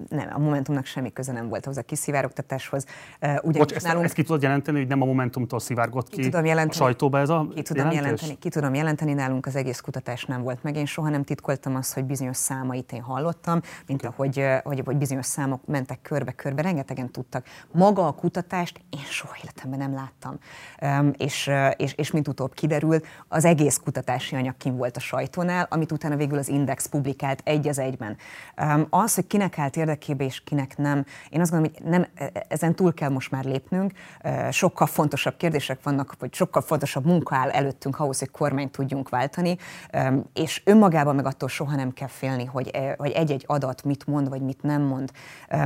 Nem, 0.10 0.30
a 0.34 0.40
Momentumnak 0.40 0.86
semmi 0.86 1.14
köze 1.14 1.32
nem 1.32 1.48
volt 1.50 1.66
hozzá 1.66 1.82
a 1.82 1.84
kiszivárogtatáshoz. 1.84 2.86
Bocs, 3.44 3.72
ezt, 3.72 3.86
nálunk... 3.86 4.06
ezt 4.06 4.14
ki 4.14 4.24
tudod 4.24 4.42
jelenteni, 4.42 4.78
hogy 4.78 4.88
nem 4.88 5.02
a 5.02 5.06
Momentumtól 5.06 5.60
szivárgott 5.60 6.10
ki, 6.10 6.16
ki 6.16 6.24
tudom 6.24 6.46
jelenteni, 6.46 6.82
a 6.82 6.84
sajtóba 6.84 7.20
ez 7.20 7.30
a 7.30 7.48
ki 7.56 7.62
tudom, 7.62 7.92
jelenteni, 7.92 8.38
ki 8.38 8.50
tudom 8.50 8.74
jelenteni, 8.74 9.14
nálunk 9.14 9.46
az 9.46 9.56
egész 9.56 9.80
kutatás 9.80 10.26
nem 10.26 10.42
volt 10.42 10.64
meg. 10.64 10.76
Én 10.76 10.86
soha 10.86 11.10
nem 11.10 11.24
titkoltam 11.24 11.76
azt, 11.76 11.94
hogy 11.94 12.04
bizonyos 12.04 12.38
számait 12.38 12.92
én 12.92 13.02
hallottam, 13.02 13.62
mint 13.88 14.06
okay. 14.06 14.14
ahogy, 14.14 14.62
hogy, 14.64 14.82
hogy 14.86 14.98
bizonyos 14.98 15.26
számok 15.26 15.66
mentek 15.66 16.02
körbe-körbe, 16.02 16.62
rengetegen 16.62 17.12
tudtak. 17.12 17.46
Maga 17.72 18.08
a 18.08 18.12
kutatást 18.12 18.82
én 18.90 19.06
soha 19.10 19.36
életemben 19.44 19.80
nem 19.80 19.94
láttam. 19.94 20.38
És, 21.18 21.52
és, 21.76 21.94
és 21.94 22.12
mint 22.12 22.28
utóbb 22.28 22.54
kiderült, 22.54 23.06
az 23.28 23.46
egész 23.46 23.78
kutatási 23.84 24.36
anyag 24.36 24.58
kim 24.58 24.76
volt 24.76 24.85
volt 24.86 24.98
a 24.98 25.00
sajtónál, 25.00 25.68
amit 25.70 25.92
utána 25.92 26.16
végül 26.16 26.38
az 26.38 26.48
Index 26.48 26.86
publikált 26.86 27.42
egy 27.44 27.68
az 27.68 27.80
egyben. 27.80 28.18
Az, 28.90 29.16
hogy 29.16 29.28
kinek 29.28 29.60
állt 29.60 29.78
érdekébe 29.78 30.24
és 30.24 30.44
kinek 30.44 30.78
nem, 30.78 31.06
én 31.30 31.42
azt 31.42 31.52
gondolom, 31.52 31.76
hogy 31.78 31.90
nem, 31.92 32.06
e, 32.16 32.46
ezen 32.48 32.76
túl 32.76 32.94
kell 32.94 33.10
most 33.10 33.32
már 33.32 33.44
lépnünk. 33.44 33.92
Sokkal 34.50 34.88
fontosabb 34.88 35.38
kérdések 35.38 35.84
vannak, 35.84 36.16
vagy 36.20 36.34
sokkal 36.34 36.62
fontosabb 36.62 37.06
munka 37.06 37.36
áll 37.36 37.50
előttünk 37.50 38.00
ahhoz, 38.00 38.20
hogy 38.20 38.32
kormányt 38.32 38.72
tudjunk 38.72 39.10
váltani, 39.10 39.58
és 40.34 40.62
önmagában 40.66 41.16
meg 41.16 41.26
attól 41.26 41.50
soha 41.50 41.76
nem 41.76 41.92
kell 41.92 42.08
félni, 42.08 42.46
hogy, 42.46 42.70
e, 42.74 42.96
hogy 42.98 43.12
egy-egy 43.12 43.44
adat 43.48 43.84
mit 43.84 44.08
mond, 44.08 44.30
vagy 44.30 44.42
mit 44.42 44.62
nem 44.62 44.82
mond. 44.82 45.12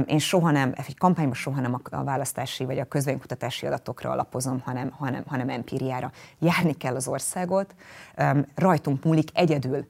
Én 0.06 0.20
soha 0.20 0.52
nem, 0.52 0.74
egy 0.88 0.98
kampányban 0.98 1.36
soha 1.36 1.62
nem 1.62 1.82
a 1.84 2.04
választási 2.04 2.66
vagy 2.66 2.80
a 2.80 2.86
közvénykutatási 2.86 3.66
adatokra 3.66 4.10
alapozom, 4.10 4.60
hanem, 4.60 4.92
hanem, 4.98 5.24
hanem 5.28 5.50
empíriára. 5.50 6.12
Járni 6.40 6.74
kell 6.74 6.96
az 6.96 7.08
országot, 7.08 7.76
rajtunk 8.56 9.04
múlik 9.10 9.30
egyedül, 9.34 9.86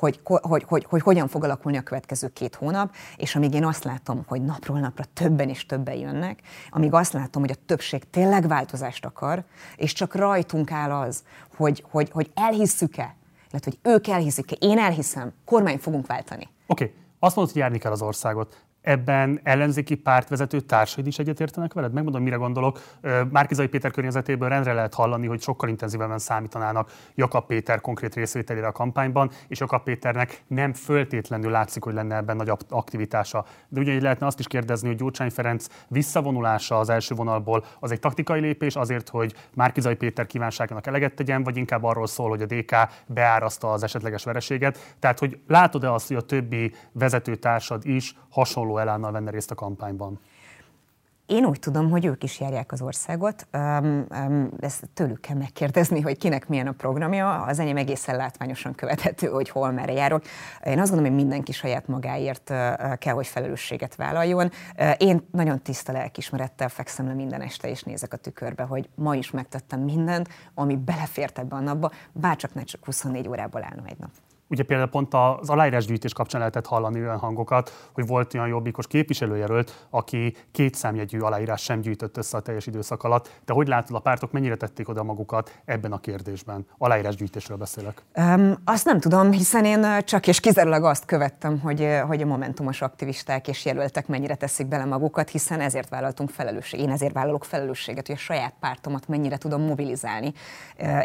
hogy, 0.00 0.20
hogy, 0.24 0.64
hogy, 0.66 0.84
hogy 0.84 1.02
hogyan 1.02 1.28
fog 1.28 1.44
alakulni 1.44 1.76
a 1.76 1.82
következő 1.82 2.28
két 2.28 2.54
hónap, 2.54 2.94
és 3.16 3.36
amíg 3.36 3.54
én 3.54 3.64
azt 3.64 3.84
látom, 3.84 4.24
hogy 4.26 4.44
napról 4.44 4.78
napra 4.78 5.04
többen 5.12 5.48
és 5.48 5.66
többen 5.66 5.94
jönnek, 5.94 6.40
amíg 6.70 6.92
azt 6.92 7.12
látom, 7.12 7.42
hogy 7.42 7.50
a 7.50 7.64
többség 7.66 8.10
tényleg 8.10 8.48
változást 8.48 9.04
akar, 9.04 9.44
és 9.76 9.92
csak 9.92 10.14
rajtunk 10.14 10.70
áll 10.70 10.90
az, 10.90 11.22
hogy, 11.56 11.84
hogy, 11.90 12.10
hogy 12.10 12.30
elhisszük-e, 12.34 13.16
illetve 13.50 13.70
hogy 13.70 13.92
ők 13.92 14.08
elhiszik-e, 14.08 14.56
én 14.58 14.78
elhiszem, 14.78 15.32
kormány 15.44 15.78
fogunk 15.78 16.06
váltani. 16.06 16.48
Oké, 16.66 16.84
okay. 16.84 16.96
azt 17.18 17.36
mondod, 17.36 17.52
hogy 17.52 17.62
járni 17.62 17.78
kell 17.78 17.92
az 17.92 18.02
országot 18.02 18.64
ebben 18.82 19.40
ellenzéki 19.42 19.94
pártvezető 19.94 20.60
társaid 20.60 21.06
is 21.06 21.18
egyetértenek 21.18 21.72
veled? 21.72 21.92
Megmondom, 21.92 22.22
mire 22.22 22.36
gondolok. 22.36 22.80
Márkizai 23.30 23.66
Péter 23.66 23.90
környezetéből 23.90 24.48
rendre 24.48 24.72
lehet 24.72 24.94
hallani, 24.94 25.26
hogy 25.26 25.40
sokkal 25.40 25.68
intenzívebben 25.68 26.18
számítanának 26.18 26.92
Jakab 27.14 27.46
Péter 27.46 27.80
konkrét 27.80 28.14
részvételére 28.14 28.66
a 28.66 28.72
kampányban, 28.72 29.30
és 29.48 29.60
Jakab 29.60 29.82
Péternek 29.82 30.42
nem 30.46 30.72
föltétlenül 30.72 31.50
látszik, 31.50 31.82
hogy 31.82 31.94
lenne 31.94 32.16
ebben 32.16 32.36
nagy 32.36 32.52
aktivitása. 32.68 33.44
De 33.68 33.80
ugyanígy 33.80 34.02
lehetne 34.02 34.26
azt 34.26 34.38
is 34.38 34.46
kérdezni, 34.46 34.88
hogy 34.88 34.96
Gyurcsány 34.96 35.30
Ferenc 35.30 35.66
visszavonulása 35.88 36.78
az 36.78 36.88
első 36.88 37.14
vonalból 37.14 37.64
az 37.80 37.90
egy 37.90 38.00
taktikai 38.00 38.40
lépés 38.40 38.76
azért, 38.76 39.08
hogy 39.08 39.34
Márkizai 39.54 39.94
Péter 39.94 40.26
kívánságának 40.26 40.86
eleget 40.86 41.14
tegyen, 41.14 41.42
vagy 41.42 41.56
inkább 41.56 41.84
arról 41.84 42.06
szól, 42.06 42.28
hogy 42.28 42.42
a 42.42 42.46
DK 42.46 42.76
beáraszta 43.06 43.72
az 43.72 43.82
esetleges 43.82 44.24
vereséget. 44.24 44.94
Tehát, 44.98 45.18
hogy 45.18 45.38
látod-e 45.46 45.92
azt, 45.92 46.08
hogy 46.08 46.16
a 46.16 46.20
többi 46.20 46.74
vezetőtársad 46.92 47.86
is 47.86 48.14
hasonló 48.30 48.69
hasonló 48.70 48.78
elánnal 48.78 49.12
venne 49.12 49.30
részt 49.30 49.50
a 49.50 49.54
kampányban? 49.54 50.20
Én 51.26 51.44
úgy 51.44 51.58
tudom, 51.58 51.90
hogy 51.90 52.04
ők 52.04 52.22
is 52.22 52.40
járják 52.40 52.72
az 52.72 52.82
országot. 52.82 53.46
Um, 53.52 54.06
um, 54.10 54.50
ezt 54.60 54.88
tőlük 54.94 55.20
kell 55.20 55.36
megkérdezni, 55.36 56.00
hogy 56.00 56.18
kinek 56.18 56.48
milyen 56.48 56.66
a 56.66 56.72
programja. 56.72 57.42
Az 57.42 57.58
enyém 57.58 57.76
egészen 57.76 58.16
látványosan 58.16 58.74
követhető, 58.74 59.26
hogy 59.26 59.48
hol 59.48 59.70
merre 59.70 59.92
járok. 59.92 60.22
Én 60.64 60.78
azt 60.78 60.90
gondolom, 60.90 61.12
hogy 61.12 61.22
mindenki 61.22 61.52
saját 61.52 61.86
magáért 61.88 62.50
uh, 62.50 62.96
kell, 62.96 63.14
hogy 63.14 63.26
felelősséget 63.26 63.94
vállaljon. 63.94 64.50
Uh, 64.78 64.90
én 64.98 65.28
nagyon 65.32 65.62
tiszta 65.62 65.92
lelkismerettel 65.92 66.68
fekszem 66.68 67.06
le 67.06 67.14
minden 67.14 67.40
este, 67.40 67.68
és 67.68 67.82
nézek 67.82 68.12
a 68.12 68.16
tükörbe, 68.16 68.62
hogy 68.62 68.88
ma 68.94 69.14
is 69.14 69.30
megtettem 69.30 69.80
mindent, 69.80 70.28
ami 70.54 70.76
belefért 70.76 71.38
ebbe 71.38 71.56
a 71.56 71.60
napba, 71.60 71.90
bárcsak 72.12 72.54
ne 72.54 72.62
csak 72.62 72.84
24 72.84 73.28
órából 73.28 73.62
állna 73.62 73.82
egy 73.86 73.98
nap. 73.98 74.10
Ugye 74.50 74.62
például 74.62 74.88
pont 74.88 75.14
az 75.14 75.50
aláírásgyűjtés 75.50 76.12
kapcsán 76.12 76.40
lehetett 76.40 76.66
hallani 76.66 77.00
olyan 77.00 77.18
hangokat, 77.18 77.88
hogy 77.92 78.06
volt 78.06 78.34
olyan 78.34 78.48
jobbikos 78.48 78.86
képviselőjelölt, 78.86 79.86
aki 79.90 80.36
két 80.52 80.74
számjegyű 80.74 81.18
aláírás 81.18 81.62
sem 81.62 81.80
gyűjtött 81.80 82.16
össze 82.16 82.36
a 82.36 82.40
teljes 82.40 82.66
időszak 82.66 83.02
alatt. 83.02 83.40
De 83.44 83.52
hogy 83.52 83.68
látod, 83.68 83.96
a 83.96 83.98
pártok 83.98 84.32
mennyire 84.32 84.56
tették 84.56 84.88
oda 84.88 85.02
magukat 85.02 85.60
ebben 85.64 85.92
a 85.92 86.00
kérdésben? 86.00 86.66
Aláírásgyűjtésről 86.78 87.56
beszélek. 87.56 88.02
Um, 88.14 88.54
azt 88.64 88.84
nem 88.84 89.00
tudom, 89.00 89.32
hiszen 89.32 89.64
én 89.64 89.86
csak 90.04 90.26
és 90.26 90.40
kizárólag 90.40 90.84
azt 90.84 91.04
követtem, 91.04 91.60
hogy, 91.60 91.88
hogy 92.06 92.22
a 92.22 92.26
momentumos 92.26 92.82
aktivisták 92.82 93.48
és 93.48 93.64
jelöltek 93.64 94.06
mennyire 94.06 94.34
teszik 94.34 94.66
bele 94.66 94.84
magukat, 94.84 95.28
hiszen 95.28 95.60
ezért 95.60 95.88
vállaltunk 95.88 96.30
felelősséget. 96.30 96.86
Én 96.86 96.92
ezért 96.92 97.12
vállalok 97.12 97.44
felelősséget, 97.44 98.06
hogy 98.06 98.16
a 98.16 98.18
saját 98.18 98.54
pártomat 98.60 99.08
mennyire 99.08 99.36
tudom 99.36 99.62
mobilizálni. 99.62 100.32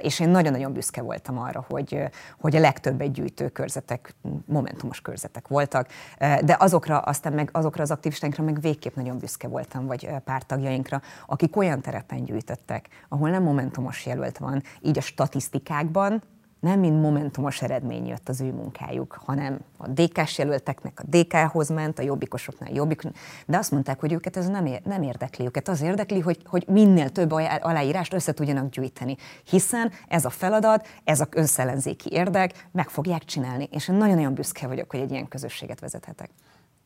És 0.02 0.20
én 0.20 0.30
nagyon-nagyon 0.30 0.74
büszke 0.74 1.02
voltam 1.02 1.40
arra, 1.40 1.66
hogy, 1.70 2.00
hogy 2.40 2.56
a 2.56 2.60
legtöbb 2.60 3.02
egy 3.02 3.20
gyűjtő 3.36 3.50
körzetek, 3.54 4.16
momentumos 4.46 5.02
körzetek 5.02 5.48
voltak, 5.48 5.88
de 6.18 6.56
azokra 6.60 7.00
aztán 7.00 7.34
meg 7.34 7.50
azokra 7.52 7.84
az 7.84 7.92
aktivistáinkra 7.92 8.44
meg 8.44 8.62
végképp 8.62 8.96
nagyon 8.96 9.18
büszke 9.18 9.48
voltam, 9.48 9.86
vagy 9.86 10.10
pártagjainkra, 10.24 11.02
akik 11.26 11.56
olyan 11.56 11.82
terepen 11.82 12.24
gyűjtöttek, 12.24 12.88
ahol 13.10 13.30
nem 13.30 13.44
momentumos 13.44 14.06
jelölt 14.06 14.38
van, 14.38 14.64
így 14.82 14.98
a 14.98 15.02
statisztikákban 15.02 16.22
nem 16.66 16.80
mind 16.80 17.02
momentumos 17.02 17.62
eredmény 17.62 18.08
jött 18.08 18.30
az 18.30 18.42
ő 18.42 18.52
munkájuk, 18.52 19.20
hanem 19.26 19.60
a 19.78 19.88
DK-s 19.88 20.38
jelölteknek 20.38 21.00
a 21.00 21.18
DK-hoz 21.18 21.70
ment, 21.70 22.00
a 22.00 22.02
jobbikosoknál 22.02 22.72
jobbik, 22.72 23.02
de 23.46 23.58
azt 23.58 23.72
mondták, 23.72 24.00
hogy 24.00 24.14
őket 24.14 24.38
ez 24.38 24.48
nem, 24.48 24.66
ér, 24.66 24.82
nem 24.84 25.02
érdekli 25.02 25.46
őket. 25.46 25.68
Az 25.68 25.82
érdekli, 25.82 26.20
hogy, 26.20 26.38
hogy 26.46 26.66
minél 26.68 27.10
több 27.10 27.32
aláírást 27.62 28.14
össze 28.14 28.34
tudjanak 28.34 28.70
gyűjteni, 28.70 29.16
hiszen 29.44 29.92
ez 30.08 30.26
a 30.26 30.30
feladat, 30.30 30.88
ez 31.04 31.20
a 31.20 31.28
összellenzéki 31.32 32.10
érdek, 32.12 32.68
meg 32.72 32.90
fogják 32.90 33.24
csinálni, 33.24 33.68
és 33.72 33.88
én 33.88 33.96
nagyon-nagyon 33.96 34.34
büszke 34.34 34.68
vagyok, 34.68 34.92
hogy 34.92 35.00
egy 35.00 35.12
ilyen 35.12 35.28
közösséget 35.28 35.80
vezethetek. 35.80 36.30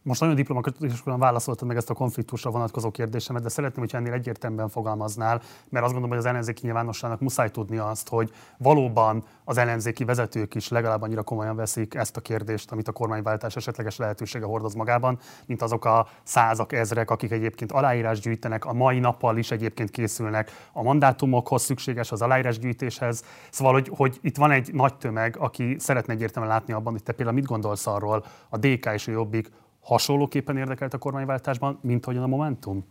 Most 0.03 0.19
nagyon 0.19 0.35
diplomatikusan 0.35 1.19
válaszoltad 1.19 1.67
meg 1.67 1.77
ezt 1.77 1.89
a 1.89 1.93
konfliktusra 1.93 2.51
vonatkozó 2.51 2.91
kérdésemet, 2.91 3.41
de 3.41 3.49
szeretném, 3.49 3.85
hogy 3.85 3.95
ennél 3.95 4.13
egyértelműen 4.13 4.69
fogalmaznál, 4.69 5.41
mert 5.69 5.85
azt 5.85 5.93
gondolom, 5.93 6.09
hogy 6.09 6.17
az 6.17 6.25
ellenzéki 6.25 6.61
nyilvánosságnak 6.63 7.19
muszáj 7.19 7.49
tudni 7.49 7.77
azt, 7.77 8.09
hogy 8.09 8.31
valóban 8.57 9.23
az 9.43 9.57
ellenzéki 9.57 10.03
vezetők 10.03 10.55
is 10.55 10.69
legalább 10.69 11.01
annyira 11.01 11.23
komolyan 11.23 11.55
veszik 11.55 11.93
ezt 11.93 12.17
a 12.17 12.21
kérdést, 12.21 12.71
amit 12.71 12.87
a 12.87 12.91
kormányváltás 12.91 13.55
esetleges 13.55 13.97
lehetősége 13.97 14.45
hordoz 14.45 14.73
magában, 14.73 15.19
mint 15.45 15.61
azok 15.61 15.85
a 15.85 16.07
százak, 16.23 16.73
ezrek, 16.73 17.11
akik 17.11 17.31
egyébként 17.31 17.71
aláírás 17.71 18.19
gyűjtenek, 18.19 18.65
a 18.65 18.73
mai 18.73 18.99
nappal 18.99 19.37
is 19.37 19.51
egyébként 19.51 19.89
készülnek 19.89 20.51
a 20.73 20.83
mandátumokhoz 20.83 21.61
szükséges 21.61 22.11
az 22.11 22.21
aláírásgyűjtéshez. 22.21 23.23
Szóval, 23.49 23.73
hogy, 23.73 23.91
hogy 23.95 24.19
itt 24.21 24.37
van 24.37 24.51
egy 24.51 24.73
nagy 24.73 24.95
tömeg, 24.95 25.35
aki 25.39 25.75
szeretne 25.79 26.13
egyértelműen 26.13 26.53
látni 26.53 26.73
abban, 26.73 26.93
hogy 26.93 27.03
te 27.03 27.11
például 27.11 27.37
mit 27.37 27.47
gondolsz 27.47 27.87
arról, 27.87 28.25
a 28.49 28.57
DK 28.57 28.85
és 28.93 29.07
a 29.07 29.11
Jobbik 29.11 29.49
hasonlóképpen 29.79 30.57
érdekelt 30.57 30.93
a 30.93 30.97
kormányváltásban, 30.97 31.79
mint 31.81 32.05
ahogyan 32.05 32.23
a 32.23 32.27
Momentum? 32.27 32.85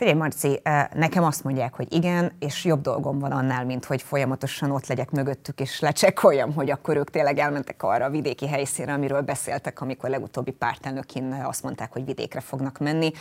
Figyelj, 0.00 0.18
Marci, 0.18 0.60
nekem 0.94 1.24
azt 1.24 1.44
mondják, 1.44 1.74
hogy 1.74 1.92
igen, 1.92 2.32
és 2.38 2.64
jobb 2.64 2.80
dolgom 2.80 3.18
van 3.18 3.32
annál, 3.32 3.64
mint 3.64 3.84
hogy 3.84 4.02
folyamatosan 4.02 4.70
ott 4.70 4.86
legyek 4.86 5.10
mögöttük, 5.10 5.60
és 5.60 5.80
lecsekkoljam, 5.80 6.54
hogy 6.54 6.70
akkor 6.70 6.96
ők 6.96 7.10
tényleg 7.10 7.38
elmentek 7.38 7.82
arra 7.82 8.04
a 8.04 8.10
vidéki 8.10 8.48
helyszínre, 8.48 8.92
amiről 8.92 9.20
beszéltek, 9.20 9.80
amikor 9.80 10.10
legutóbbi 10.10 10.50
pártelnökin 10.50 11.32
azt 11.44 11.62
mondták, 11.62 11.92
hogy 11.92 12.04
vidékre 12.04 12.40
fognak 12.40 12.78
menni. 12.78 13.12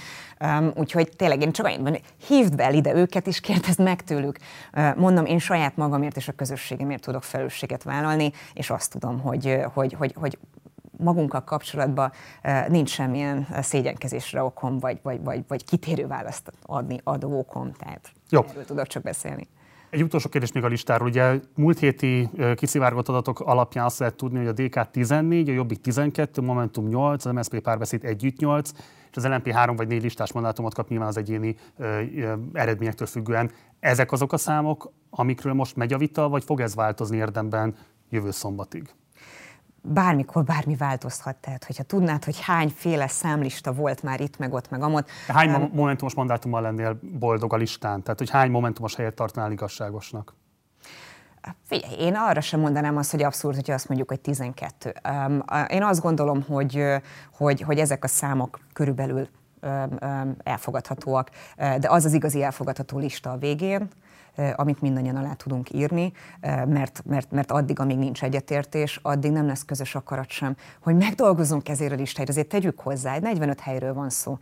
Úgyhogy 0.75 1.09
tényleg 1.15 1.41
én 1.41 1.51
csak 1.51 1.65
annyit 1.65 2.03
hívd 2.27 2.55
be 2.55 2.71
ide 2.71 2.93
őket, 2.93 3.27
és 3.27 3.39
kérdezd 3.39 3.81
meg 3.81 4.03
tőlük. 4.03 4.37
Mondom, 4.95 5.25
én 5.25 5.39
saját 5.39 5.75
magamért 5.75 6.15
és 6.15 6.27
a 6.27 6.31
közösségemért 6.31 7.01
tudok 7.01 7.23
felelősséget 7.23 7.83
vállalni, 7.83 8.31
és 8.53 8.69
azt 8.69 8.91
tudom, 8.91 9.19
hogy, 9.19 9.57
hogy, 9.73 9.93
hogy, 9.93 10.13
hogy 10.15 10.37
magunkkal 10.99 11.43
kapcsolatban 11.43 12.11
nincs 12.67 12.89
semmilyen 12.89 13.47
szégyenkezésre 13.61 14.43
okom, 14.43 14.79
vagy, 14.79 14.99
vagy, 15.01 15.23
vagy, 15.23 15.43
vagy 15.47 15.65
kitérő 15.65 16.07
választ 16.07 16.51
adni 16.65 16.99
adó 17.03 17.39
okom, 17.39 17.71
tehát 17.71 18.11
Jó. 18.29 18.43
erről 18.49 18.65
tudok 18.65 18.87
csak 18.87 19.03
beszélni. 19.03 19.47
Egy 19.89 20.03
utolsó 20.03 20.29
kérdés 20.29 20.51
még 20.51 20.63
a 20.63 20.67
listáról. 20.67 21.07
Ugye 21.07 21.39
múlt 21.55 21.79
héti 21.79 22.29
kiszivárgott 22.55 23.07
adatok 23.07 23.39
alapján 23.39 23.85
azt 23.85 23.99
lehet 23.99 24.15
tudni, 24.15 24.37
hogy 24.37 24.47
a 24.47 24.51
DK 24.51 24.91
14, 24.91 25.49
a 25.49 25.51
Jobbik 25.51 25.81
12, 25.81 26.41
Momentum 26.41 26.87
8, 26.87 27.25
az 27.25 27.33
MSZP 27.33 27.59
párbeszéd 27.59 28.03
együtt 28.03 28.37
8, 28.37 28.71
és 29.11 29.17
az 29.17 29.25
LNP 29.25 29.51
3 29.51 29.75
vagy 29.75 29.87
4 29.87 30.03
listás 30.03 30.31
mandátumot 30.31 30.73
kap 30.73 30.89
nyilván 30.89 31.07
az 31.07 31.17
egyéni 31.17 31.55
ö, 31.77 32.01
ö, 32.15 32.33
eredményektől 32.53 33.07
függően. 33.07 33.51
Ezek 33.79 34.11
azok 34.11 34.33
a 34.33 34.37
számok, 34.37 34.91
amikről 35.09 35.53
most 35.53 35.75
megy 35.75 35.93
a 35.93 35.97
vita, 35.97 36.29
vagy 36.29 36.43
fog 36.43 36.59
ez 36.59 36.75
változni 36.75 37.17
érdemben 37.17 37.75
jövő 38.09 38.31
szombatig? 38.31 38.89
Bármikor 39.81 40.43
bármi 40.43 40.75
változhat. 40.75 41.35
Tehát, 41.35 41.63
hogyha 41.63 41.83
tudnád, 41.83 42.23
hogy 42.23 42.41
hányféle 42.41 43.07
számlista 43.07 43.73
volt 43.73 44.03
már 44.03 44.21
itt, 44.21 44.37
meg 44.37 44.53
ott, 44.53 44.69
meg 44.69 44.81
amott. 44.81 45.09
Hány 45.27 45.53
um, 45.53 45.69
momentumos 45.73 46.13
mandátummal 46.13 46.61
lennél 46.61 46.99
boldog 47.19 47.53
a 47.53 47.57
listán? 47.57 48.03
Tehát, 48.03 48.19
hogy 48.19 48.29
hány 48.29 48.51
momentumos 48.51 48.95
helyet 48.95 49.13
tartanál 49.13 49.51
igazságosnak? 49.51 50.33
Figyelj, 51.65 51.93
én 51.99 52.15
arra 52.15 52.41
sem 52.41 52.59
mondanám 52.59 52.97
azt, 52.97 53.11
hogy 53.11 53.23
abszurd, 53.23 53.55
hogyha 53.55 53.73
azt 53.73 53.87
mondjuk, 53.87 54.09
hogy 54.09 54.19
12. 54.19 54.93
Um, 55.09 55.43
én 55.67 55.83
azt 55.83 56.01
gondolom, 56.01 56.43
hogy, 56.43 56.83
hogy, 57.33 57.61
hogy 57.61 57.79
ezek 57.79 58.03
a 58.03 58.07
számok 58.07 58.59
körülbelül 58.73 59.27
elfogadhatóak, 60.43 61.29
de 61.55 61.89
az 61.89 62.05
az 62.05 62.13
igazi 62.13 62.43
elfogadható 62.43 62.97
lista 62.97 63.31
a 63.31 63.37
végén, 63.37 63.89
amit 64.55 64.81
mindannyian 64.81 65.15
alá 65.15 65.33
tudunk 65.33 65.73
írni, 65.73 66.11
mert, 66.65 67.01
mert, 67.05 67.31
mert 67.31 67.51
addig, 67.51 67.79
amíg 67.79 67.97
nincs 67.97 68.23
egyetértés, 68.23 68.99
addig 69.01 69.31
nem 69.31 69.47
lesz 69.47 69.65
közös 69.65 69.95
akarat 69.95 70.29
sem, 70.29 70.55
hogy 70.81 70.95
megdolgozunk 70.95 71.69
ezért 71.69 71.91
a 71.91 71.95
listáért, 71.95 72.29
azért 72.29 72.47
tegyük 72.47 72.79
hozzá, 72.79 73.13
egy 73.13 73.21
45 73.21 73.59
helyről 73.59 73.93
van 73.93 74.09
szó. 74.09 74.37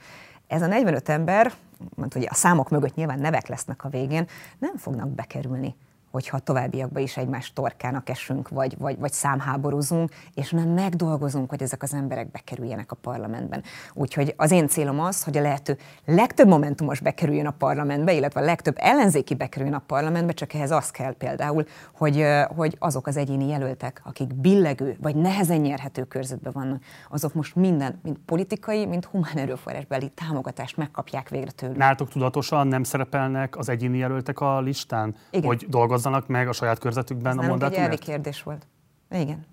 Ez 0.47 0.61
a 0.61 0.67
45 0.67 1.09
ember, 1.09 1.53
mondta, 1.95 2.17
hogy 2.17 2.27
a 2.31 2.33
számok 2.33 2.69
mögött 2.69 2.95
nyilván 2.95 3.19
nevek 3.19 3.47
lesznek 3.47 3.83
a 3.83 3.89
végén, 3.89 4.27
nem 4.59 4.77
fognak 4.77 5.09
bekerülni 5.09 5.75
hogyha 6.11 6.39
továbbiakban 6.39 7.01
is 7.01 7.17
egymás 7.17 7.53
torkának 7.53 8.09
esünk, 8.09 8.49
vagy, 8.49 8.77
vagy, 8.77 8.99
vagy 8.99 9.11
számháborúzunk, 9.11 10.11
és 10.33 10.51
nem 10.51 10.69
megdolgozunk, 10.69 11.49
hogy 11.49 11.61
ezek 11.61 11.83
az 11.83 11.93
emberek 11.93 12.31
bekerüljenek 12.31 12.91
a 12.91 12.95
parlamentben. 12.95 13.63
Úgyhogy 13.93 14.33
az 14.37 14.51
én 14.51 14.67
célom 14.67 14.99
az, 14.99 15.23
hogy 15.23 15.37
a 15.37 15.41
lehető 15.41 15.77
legtöbb 16.05 16.47
momentumos 16.47 16.99
bekerüljön 16.99 17.45
a 17.45 17.51
parlamentbe, 17.51 18.13
illetve 18.13 18.41
a 18.41 18.43
legtöbb 18.43 18.75
ellenzéki 18.79 19.35
bekerüljön 19.35 19.75
a 19.75 19.83
parlamentbe, 19.87 20.33
csak 20.33 20.53
ehhez 20.53 20.71
az 20.71 20.91
kell 20.91 21.13
például, 21.13 21.65
hogy, 21.93 22.25
hogy 22.55 22.75
azok 22.79 23.07
az 23.07 23.17
egyéni 23.17 23.47
jelöltek, 23.47 24.01
akik 24.03 24.35
billegő 24.35 24.97
vagy 25.01 25.15
nehezen 25.15 25.59
nyerhető 25.59 26.03
körzetben 26.03 26.53
vannak, 26.53 26.83
azok 27.09 27.33
most 27.33 27.55
minden, 27.55 27.99
mint 28.03 28.17
politikai, 28.25 28.85
mint 28.85 29.05
humán 29.05 29.37
erőforrásbeli 29.37 30.09
támogatást 30.09 30.77
megkapják 30.77 31.29
végre 31.29 31.51
tőlük. 31.51 31.77
Nálatok 31.77 32.09
tudatosan 32.09 32.67
nem 32.67 32.83
szerepelnek 32.83 33.57
az 33.57 33.69
egyéni 33.69 33.97
jelöltek 33.97 34.39
a 34.39 34.61
listán, 34.61 35.15
Igen. 35.31 35.45
hogy 35.45 35.65
dolgozzanak 35.69 35.96
szavazzanak 35.97 36.27
meg 36.27 36.47
a 36.47 36.51
saját 36.51 36.79
körzetükben 36.79 37.39
Ez 37.39 37.45
a 37.45 37.47
mandátumért? 37.47 37.91
egy 37.91 37.99
kérdés 37.99 38.43
volt. 38.43 38.67
Igen. 39.09 39.45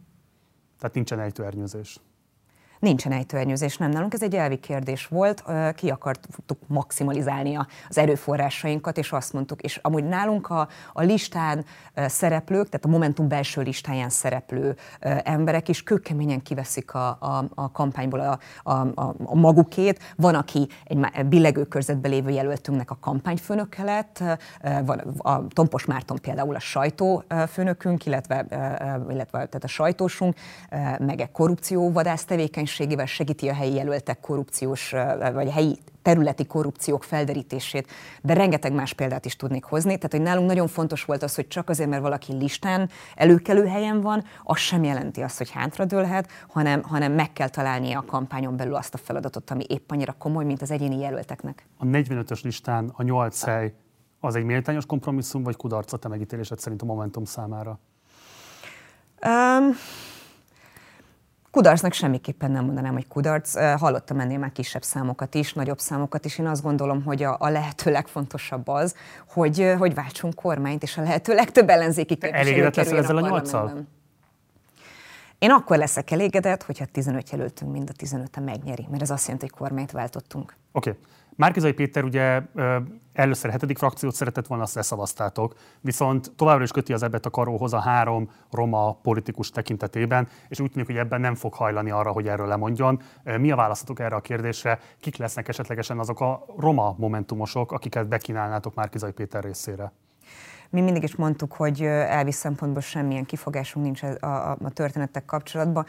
Tehát 0.78 0.94
nincsen 0.94 1.20
ejtőernyőzés. 1.20 2.00
Nincsen 2.84 3.12
ejtőernyőzés, 3.12 3.76
nem 3.76 3.90
nálunk. 3.90 4.14
Ez 4.14 4.22
egy 4.22 4.34
elvi 4.34 4.56
kérdés 4.56 5.06
volt, 5.06 5.44
ki 5.74 5.90
akartuk 5.90 6.58
maximalizálni 6.66 7.58
az 7.88 7.98
erőforrásainkat, 7.98 8.98
és 8.98 9.12
azt 9.12 9.32
mondtuk, 9.32 9.60
és 9.60 9.78
amúgy 9.82 10.04
nálunk 10.04 10.50
a, 10.50 10.68
a 10.92 11.02
listán 11.02 11.64
szereplők, 11.94 12.68
tehát 12.68 12.84
a 12.84 12.88
Momentum 12.88 13.28
belső 13.28 13.62
listáján 13.62 14.08
szereplő 14.08 14.76
emberek 15.22 15.68
is 15.68 15.82
kőkeményen 15.82 16.42
kiveszik 16.42 16.94
a, 16.94 17.08
a, 17.08 17.44
a 17.54 17.70
kampányból 17.72 18.20
a, 18.20 18.38
a, 18.70 18.72
a, 18.94 19.34
magukét. 19.34 20.14
Van, 20.16 20.34
aki 20.34 20.68
egy 20.84 21.26
billegő 21.26 21.64
körzetben 21.64 22.10
lévő 22.10 22.30
jelöltünknek 22.30 22.90
a 22.90 22.98
kampányfőnöke 23.00 23.82
lett, 23.82 24.22
van 24.84 24.98
a 25.18 25.46
Tompos 25.48 25.84
Márton 25.84 26.18
például 26.20 26.54
a 26.54 26.60
sajtófőnökünk, 26.60 28.06
illetve, 28.06 28.46
illetve 29.10 29.30
tehát 29.30 29.64
a 29.64 29.68
sajtósunk, 29.68 30.36
meg 30.98 31.20
egy 31.20 31.30
korrupcióvadász 31.30 32.24
tevékenység, 32.24 32.72
tevékenységével 32.76 33.06
segíti 33.06 33.48
a 33.48 33.54
helyi 33.54 33.74
jelöltek 33.74 34.20
korrupciós, 34.20 34.94
vagy 35.32 35.50
helyi 35.50 35.78
területi 36.02 36.46
korrupciók 36.46 37.04
felderítését, 37.04 37.90
de 38.22 38.34
rengeteg 38.34 38.72
más 38.72 38.92
példát 38.92 39.24
is 39.24 39.36
tudnék 39.36 39.64
hozni. 39.64 39.96
Tehát, 39.96 40.12
hogy 40.12 40.20
nálunk 40.20 40.48
nagyon 40.48 40.66
fontos 40.66 41.04
volt 41.04 41.22
az, 41.22 41.34
hogy 41.34 41.48
csak 41.48 41.68
azért, 41.68 41.88
mert 41.88 42.02
valaki 42.02 42.32
listán 42.32 42.88
előkelő 43.14 43.66
helyen 43.66 44.00
van, 44.00 44.24
az 44.42 44.58
sem 44.58 44.84
jelenti 44.84 45.22
azt, 45.22 45.38
hogy 45.38 45.50
hátradőlhet, 45.50 46.28
hanem, 46.48 46.82
hanem 46.82 47.12
meg 47.12 47.32
kell 47.32 47.48
találnia 47.48 47.98
a 47.98 48.04
kampányon 48.04 48.56
belül 48.56 48.74
azt 48.74 48.94
a 48.94 48.98
feladatot, 48.98 49.50
ami 49.50 49.64
épp 49.68 49.90
annyira 49.90 50.14
komoly, 50.18 50.44
mint 50.44 50.62
az 50.62 50.70
egyéni 50.70 50.98
jelölteknek. 50.98 51.66
A 51.78 51.84
45-ös 51.84 52.42
listán 52.42 52.92
a 52.96 53.02
8 53.02 53.44
hely 53.44 53.74
az 54.20 54.34
egy 54.34 54.44
méltányos 54.44 54.86
kompromisszum, 54.86 55.42
vagy 55.42 55.56
kudarc 55.56 55.92
a 55.92 55.96
te 55.96 56.08
megítélésed 56.08 56.58
szerint 56.58 56.82
a 56.82 56.84
Momentum 56.84 57.24
számára? 57.24 57.78
Um, 59.26 59.74
Kudarcnak 61.54 61.92
semmiképpen 61.92 62.50
nem 62.50 62.64
mondanám, 62.64 62.92
hogy 62.92 63.08
kudarc. 63.08 63.58
Hallottam 63.78 64.20
ennél 64.20 64.38
már 64.38 64.52
kisebb 64.52 64.82
számokat 64.82 65.34
is, 65.34 65.52
nagyobb 65.52 65.78
számokat 65.78 66.24
is. 66.24 66.38
Én 66.38 66.46
azt 66.46 66.62
gondolom, 66.62 67.02
hogy 67.02 67.22
a, 67.22 67.36
a 67.38 67.48
lehető 67.48 67.90
legfontosabb 67.90 68.68
az, 68.68 68.94
hogy, 69.28 69.74
hogy 69.78 69.94
váltsunk 69.94 70.34
kormányt, 70.34 70.82
és 70.82 70.96
a 70.96 71.02
lehető 71.02 71.34
legtöbb 71.34 71.68
ellenzéki 71.68 72.14
képviselő 72.14 72.40
Elégedett 72.40 72.74
leszel 72.74 72.98
ezzel 72.98 73.16
a 73.16 73.28
nyolccal? 73.28 73.86
Én 75.44 75.50
akkor 75.50 75.76
leszek 75.76 76.10
elégedett, 76.10 76.62
hogyha 76.62 76.84
15 76.84 77.30
jelöltünk 77.30 77.72
mind 77.72 77.88
a 77.90 77.92
15 77.92 78.40
megnyeri, 78.44 78.86
mert 78.90 79.02
ez 79.02 79.10
azt 79.10 79.24
jelenti, 79.24 79.46
hogy 79.50 79.58
kormányt 79.58 79.90
váltottunk. 79.90 80.56
Oké. 80.72 80.90
Okay. 80.90 81.02
Márkizai 81.36 81.72
Péter 81.72 82.04
ugye 82.04 82.42
először 83.12 83.50
hetedik 83.50 83.78
frakciót 83.78 84.14
szeretett 84.14 84.46
volna, 84.46 84.62
azt 84.62 84.74
leszavaztátok, 84.74 85.54
viszont 85.80 86.32
továbbra 86.36 86.62
is 86.62 86.70
köti 86.70 86.92
az 86.92 87.02
ebbet 87.02 87.26
a 87.26 87.30
karóhoz 87.30 87.72
a 87.72 87.80
három 87.80 88.30
roma 88.50 88.92
politikus 89.02 89.50
tekintetében, 89.50 90.28
és 90.48 90.60
úgy 90.60 90.70
tűnik, 90.70 90.86
hogy 90.86 90.96
ebben 90.96 91.20
nem 91.20 91.34
fog 91.34 91.54
hajlani 91.54 91.90
arra, 91.90 92.10
hogy 92.10 92.28
erről 92.28 92.46
lemondjon. 92.46 93.02
Mi 93.38 93.50
a 93.50 93.56
válaszatok 93.56 94.00
erre 94.00 94.14
a 94.14 94.20
kérdésre? 94.20 94.78
Kik 95.00 95.16
lesznek 95.16 95.48
esetlegesen 95.48 95.98
azok 95.98 96.20
a 96.20 96.44
roma 96.58 96.94
momentumosok, 96.98 97.72
akiket 97.72 98.08
bekínálnátok 98.08 98.74
Márkizai 98.74 99.12
Péter 99.12 99.44
részére? 99.44 99.92
Mi 100.74 100.80
mindig 100.80 101.02
is 101.02 101.16
mondtuk, 101.16 101.52
hogy 101.52 101.82
elvi 101.82 102.32
szempontból 102.32 102.82
semmilyen 102.82 103.24
kifogásunk 103.24 103.84
nincs 103.84 104.02
a, 104.02 104.26
a, 104.26 104.56
a 104.62 104.70
történetek 104.70 105.24
kapcsolatban. 105.24 105.86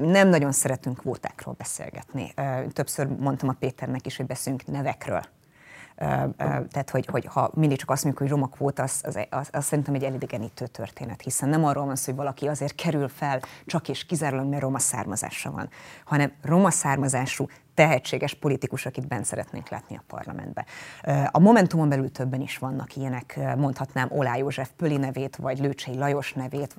Nem 0.00 0.28
nagyon 0.28 0.52
szeretünk 0.52 0.98
kvótákról 0.98 1.54
beszélgetni. 1.58 2.34
Többször 2.72 3.06
mondtam 3.06 3.48
a 3.48 3.56
Péternek 3.58 4.06
is, 4.06 4.16
hogy 4.16 4.26
beszélünk 4.26 4.66
nevekről. 4.66 5.22
Tehát, 6.70 6.90
hogy, 6.90 7.06
hogy 7.06 7.24
ha 7.24 7.50
mindig 7.54 7.78
csak 7.78 7.90
azt 7.90 8.04
mondjuk, 8.04 8.28
hogy 8.28 8.38
roma 8.38 8.48
kvóta, 8.54 8.82
az, 8.82 9.00
az, 9.02 9.18
az, 9.30 9.48
az 9.52 9.64
szerintem 9.64 9.94
egy 9.94 10.04
elidegenítő 10.04 10.66
történet, 10.66 11.22
hiszen 11.22 11.48
nem 11.48 11.64
arról 11.64 11.84
van 11.84 11.96
szó, 11.96 12.04
hogy 12.04 12.16
valaki 12.16 12.48
azért 12.48 12.74
kerül 12.74 13.08
fel 13.08 13.40
csak 13.66 13.88
és 13.88 14.06
kizárólag, 14.06 14.46
mert 14.48 14.62
roma 14.62 14.78
származása 14.78 15.50
van, 15.50 15.68
hanem 16.04 16.32
roma 16.42 16.70
származású 16.70 17.46
tehetséges 17.80 18.34
politikus, 18.34 18.86
akit 18.86 19.08
bent 19.08 19.24
szeretnénk 19.24 19.68
látni 19.68 19.96
a 19.96 20.02
parlamentbe. 20.06 20.64
A 21.30 21.38
Momentumon 21.38 21.88
belül 21.88 22.12
többen 22.12 22.40
is 22.40 22.58
vannak 22.58 22.96
ilyenek, 22.96 23.40
mondhatnám 23.56 24.08
Olá 24.12 24.36
József 24.36 24.70
Pöli 24.76 24.96
nevét, 24.96 25.36
vagy 25.36 25.58
Lőcsei 25.58 25.96
Lajos 25.96 26.32
nevét, 26.32 26.76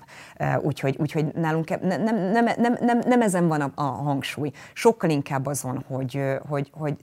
úgyhogy, 0.59 0.95
úgyhogy 0.99 1.33
nálunk 1.33 1.69
nem, 1.69 2.01
nem, 2.01 2.15
nem, 2.15 2.45
nem, 2.57 2.77
nem, 2.79 2.99
nem 3.05 3.21
ezen 3.21 3.47
van 3.47 3.61
a, 3.61 3.71
a 3.75 3.81
hangsúly, 3.81 4.51
sokkal 4.73 5.09
inkább 5.09 5.45
azon, 5.45 5.83
hogy, 5.87 6.23
hogy, 6.47 6.69
hogy 6.73 6.97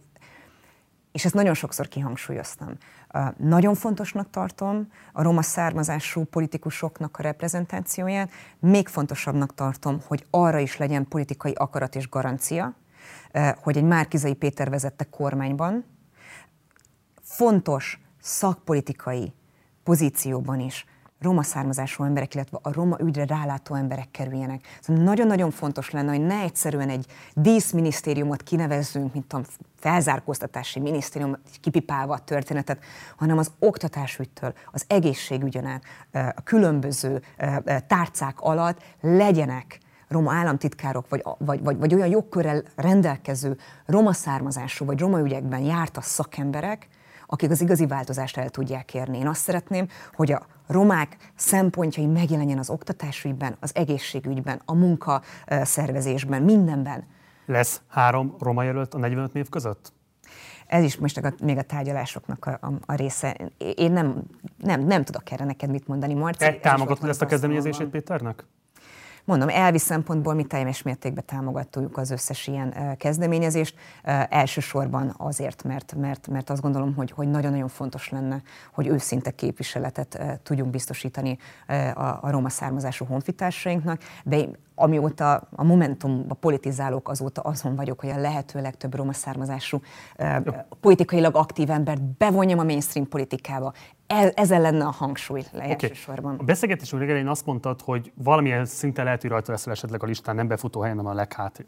és 1.13 1.25
ezt 1.25 1.35
nagyon 1.35 1.55
sokszor 1.55 1.89
kihangsúlyoztam. 1.89 2.73
Nagyon 3.37 3.75
fontosnak 3.75 4.31
tartom 4.31 4.89
a 5.13 5.23
roma 5.23 5.43
származású 5.43 6.25
politikusoknak 6.25 7.19
a 7.19 7.23
reprezentációját, 7.23 8.31
még 8.59 8.89
fontosabbnak 8.89 9.55
tartom, 9.55 10.01
hogy 10.07 10.27
arra 10.31 10.59
is 10.59 10.77
legyen 10.77 11.09
politikai 11.09 11.53
akarat 11.53 11.95
és 11.97 12.09
garancia, 12.09 12.75
hogy 13.63 13.77
egy 13.77 13.85
Márkizai 13.85 14.35
Péter 14.35 14.71
vezette 14.71 15.05
kormányban 15.05 15.85
fontos 17.23 18.01
szakpolitikai 18.21 19.33
pozícióban 19.83 20.61
is 20.61 20.87
roma 21.21 21.43
származású 21.43 22.05
emberek, 22.05 22.35
illetve 22.35 22.59
a 22.63 22.73
roma 22.73 22.97
ügyre 23.01 23.25
rálátó 23.25 23.75
emberek 23.75 24.11
kerüljenek. 24.11 24.65
Szóval 24.81 25.03
nagyon-nagyon 25.03 25.51
fontos 25.51 25.91
lenne, 25.91 26.11
hogy 26.11 26.27
ne 26.27 26.41
egyszerűen 26.41 26.89
egy 26.89 27.07
díszminisztériumot 27.35 28.43
kinevezzünk, 28.43 29.13
mint 29.13 29.33
a 29.33 29.41
felzárkóztatási 29.77 30.81
minisztérium, 30.81 31.37
kipipálva 31.61 32.15
a 32.15 32.19
történetet, 32.19 32.85
hanem 33.17 33.39
az 33.39 33.51
oktatásügytől, 33.59 34.55
az 34.73 34.85
egészségügyen 34.87 35.67
át, 35.67 35.83
a 36.37 36.43
különböző 36.43 37.23
tárcák 37.87 38.41
alatt 38.41 38.83
legyenek 39.01 39.79
roma 40.09 40.33
államtitkárok, 40.33 41.09
vagy, 41.09 41.23
vagy, 41.39 41.63
vagy, 41.63 41.79
vagy 41.79 41.95
olyan 41.95 42.09
jogkörrel 42.09 42.63
rendelkező 42.77 43.57
roma 43.87 44.13
származású, 44.13 44.85
vagy 44.85 44.99
roma 44.99 45.21
ügyekben 45.21 45.61
jártas 45.61 46.05
szakemberek, 46.05 46.89
akik 47.27 47.51
az 47.51 47.61
igazi 47.61 47.87
változást 47.87 48.37
el 48.37 48.49
tudják 48.49 48.95
érni. 48.95 49.19
Én 49.19 49.29
azt 49.29 49.41
szeretném, 49.41 49.89
hogy 50.15 50.33
a 50.33 50.47
romák 50.67 51.17
szempontjai 51.35 52.07
megjelenjen 52.07 52.59
az 52.59 52.71
oktatásügyben, 52.71 53.57
az 53.61 53.71
egészségügyben, 53.75 54.61
a 54.65 54.75
munkaszervezésben, 54.75 56.43
mindenben. 56.43 57.07
Lesz 57.47 57.81
három 57.89 58.37
roma 58.39 58.63
jelölt 58.63 58.95
a 58.95 58.99
45 58.99 59.35
év 59.35 59.49
között? 59.49 59.93
Ez 60.67 60.83
is 60.83 60.97
most 60.97 61.17
a, 61.17 61.33
még 61.43 61.59
a 61.59 61.63
tárgyalásoknak 61.63 62.47
a, 62.47 62.59
a, 62.61 62.73
a 62.87 62.95
része. 62.95 63.37
Én 63.75 63.93
nem, 63.93 64.23
nem, 64.57 64.81
nem 64.87 65.05
tudok 65.05 65.31
erre 65.31 65.45
neked 65.45 65.71
mit 65.71 65.87
mondani, 65.87 66.15
Marci. 66.15 66.39
Te 66.39 66.55
támogatod 66.55 67.09
ezt 67.09 67.23
a 67.23 67.27
kezdeményezését 67.27 67.89
Péternek? 67.89 68.45
Mondom, 69.29 69.49
elvi 69.49 69.79
szempontból 69.79 70.35
mi 70.35 70.45
teljes 70.45 70.83
mértékben 70.83 71.25
támogatjuk 71.27 71.97
az 71.97 72.11
összes 72.11 72.47
ilyen 72.47 72.97
kezdeményezést, 72.97 73.75
elsősorban 74.29 75.15
azért, 75.17 75.65
mert, 75.65 75.95
mert, 75.95 76.29
mert 76.29 76.51
azt 76.51 76.63
gondolom, 76.63 76.95
hogy, 76.95 77.11
hogy 77.11 77.29
nagyon-nagyon 77.29 77.69
fontos 77.69 78.09
lenne, 78.09 78.43
hogy 78.73 78.87
őszinte 78.87 79.31
képviseletet 79.31 80.41
tudjunk 80.43 80.71
biztosítani 80.71 81.39
a, 81.95 82.19
a 82.21 82.31
roma 82.31 82.49
származású 82.49 83.05
honfitársainknak, 83.05 84.01
de 84.25 84.37
amióta 84.79 85.49
a 85.51 85.65
Momentumba 85.65 86.35
politizálok, 86.35 87.09
azóta 87.09 87.41
azon 87.41 87.77
vagyok, 87.77 88.01
hogy 88.01 88.09
a 88.09 88.19
lehető 88.19 88.61
legtöbb 88.61 88.95
roma 88.95 89.13
származású 89.13 89.81
politikailag 90.81 91.37
aktív 91.37 91.71
embert 91.71 92.03
bevonjam 92.03 92.59
a 92.59 92.65
mainstream 92.65 93.09
politikába. 93.09 93.73
Ez, 94.07 94.33
ezen 94.35 94.61
lenne 94.61 94.85
a 94.85 94.91
hangsúly 94.91 95.43
okay. 95.55 95.71
elsősorban. 95.71 96.37
A 96.39 96.43
beszélgetésünk 96.43 97.03
elején 97.03 97.29
azt 97.29 97.47
mondtad, 97.47 97.81
hogy 97.81 98.13
valamilyen 98.15 98.65
szinten 98.65 99.05
lehet, 99.05 99.21
hogy 99.21 99.31
rajta 99.31 99.51
leszel 99.51 99.73
esetleg 99.73 100.03
a 100.03 100.07
listán 100.07 100.35
nem 100.35 100.49
befutó 100.49 100.81
helyen, 100.81 100.97
hanem 100.97 101.13
a 101.13 101.15
leghát, 101.15 101.67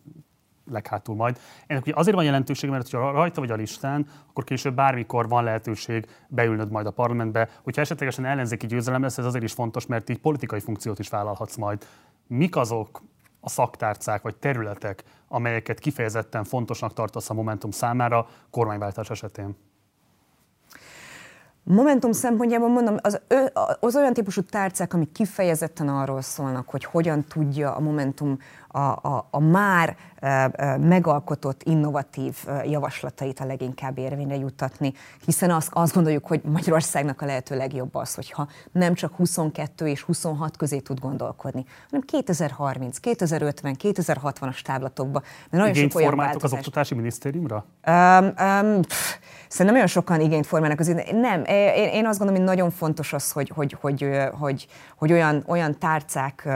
leghátul 0.71 1.15
majd. 1.15 1.39
Ennek 1.67 1.83
ugye 1.83 1.93
azért 1.97 2.17
van 2.17 2.25
jelentősége, 2.25 2.73
mert 2.73 2.91
ha 2.91 3.11
rajta 3.11 3.41
vagy 3.41 3.51
a 3.51 3.55
listán, 3.55 4.07
akkor 4.29 4.45
később 4.45 4.75
bármikor 4.75 5.29
van 5.29 5.45
lehetőség 5.45 6.07
beülnöd 6.29 6.71
majd 6.71 6.87
a 6.87 6.91
parlamentbe. 6.91 7.49
Hogyha 7.63 7.81
esetlegesen 7.81 8.25
ellenzéki 8.25 8.67
győzelem 8.67 9.03
lesz, 9.03 9.19
ez 9.19 9.25
azért 9.25 9.45
is 9.45 9.53
fontos, 9.53 9.87
mert 9.87 10.09
így 10.09 10.19
politikai 10.19 10.61
funkciót 10.61 10.99
is 10.99 11.09
vállalhatsz 11.09 11.57
majd. 11.57 11.87
Mik 12.33 12.57
azok 12.57 13.03
a 13.41 13.49
szaktárcák 13.49 14.23
vagy 14.23 14.37
területek, 14.37 15.05
amelyeket 15.29 15.79
kifejezetten 15.79 16.45
fontosnak 16.45 16.93
tartasz 16.93 17.31
a 17.31 17.35
Momentum 17.35 17.71
számára 17.71 18.29
kormányváltás 18.51 19.11
esetén? 19.11 19.57
Momentum 21.71 22.13
szempontjából 22.13 22.69
mondom, 22.69 22.97
az, 23.01 23.21
az 23.81 23.97
olyan 23.97 24.13
típusú 24.13 24.43
tárcák, 24.43 24.95
amik 24.95 25.13
kifejezetten 25.13 25.89
arról 25.89 26.23
szólnak, 26.23 26.69
hogy 26.69 26.85
hogyan 26.85 27.25
tudja 27.25 27.75
a 27.75 27.81
Momentum 27.81 28.39
a, 28.69 28.79
a, 28.79 29.29
a 29.31 29.41
már 29.41 29.97
megalkotott 30.81 31.63
innovatív 31.63 32.37
javaslatait 32.65 33.41
a 33.41 33.45
leginkább 33.45 33.99
érvényre 33.99 34.37
juttatni, 34.37 34.93
hiszen 35.25 35.51
azt, 35.51 35.69
azt 35.73 35.95
gondoljuk, 35.95 36.27
hogy 36.27 36.41
Magyarországnak 36.45 37.23
a 37.23 37.27
lehető 37.27 37.57
legjobb 37.57 37.95
az, 37.95 38.15
hogyha 38.15 38.49
nem 38.73 38.95
csak 38.95 39.15
22 39.15 39.87
és 39.87 40.03
26 40.03 40.57
közé 40.57 40.79
tud 40.79 41.01
gondolkodni, 41.01 41.65
hanem 41.91 42.07
2030, 42.07 42.99
2050, 42.99 43.77
2060-as 43.83 44.63
táblatokba. 44.63 45.21
De 45.51 45.57
nagyon 45.57 45.75
igényt 45.75 45.91
sok 45.91 46.01
olyan 46.01 46.11
formáltok 46.11 46.43
az 46.43 46.53
Oktatási 46.53 46.95
Minisztériumra? 46.95 47.65
Um, 47.87 48.25
um, 48.25 48.81
pff, 48.81 49.17
szerintem 49.51 49.75
olyan 49.75 49.87
sokan 49.87 50.21
igényt 50.21 50.47
formálnak 50.47 50.81
az 50.81 50.95
Nem, 51.13 51.45
én, 51.45 51.89
én 51.89 52.07
azt 52.07 52.19
gondolom, 52.19 52.35
hogy 52.35 52.55
nagyon 52.57 52.71
fontos 52.71 53.13
az, 53.13 53.33
hogy, 53.33 53.53
hogy, 53.55 53.77
hogy, 53.81 54.09
hogy, 54.39 54.67
hogy 54.97 55.13
olyan, 55.13 55.45
olyan 55.47 55.79
tárcák 55.79 56.49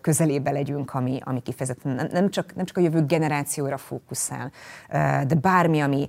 közelébe 0.00 0.50
legyünk, 0.50 0.94
ami, 0.94 1.20
ami 1.24 1.42
kifejezetten 1.42 2.08
nem, 2.12 2.30
csak, 2.30 2.54
nem 2.54 2.64
csak 2.64 2.76
a 2.76 2.80
jövő 2.80 3.04
generációra 3.04 3.76
fókuszál, 3.76 4.50
de 5.26 5.34
bármi, 5.40 5.80
ami 5.80 6.08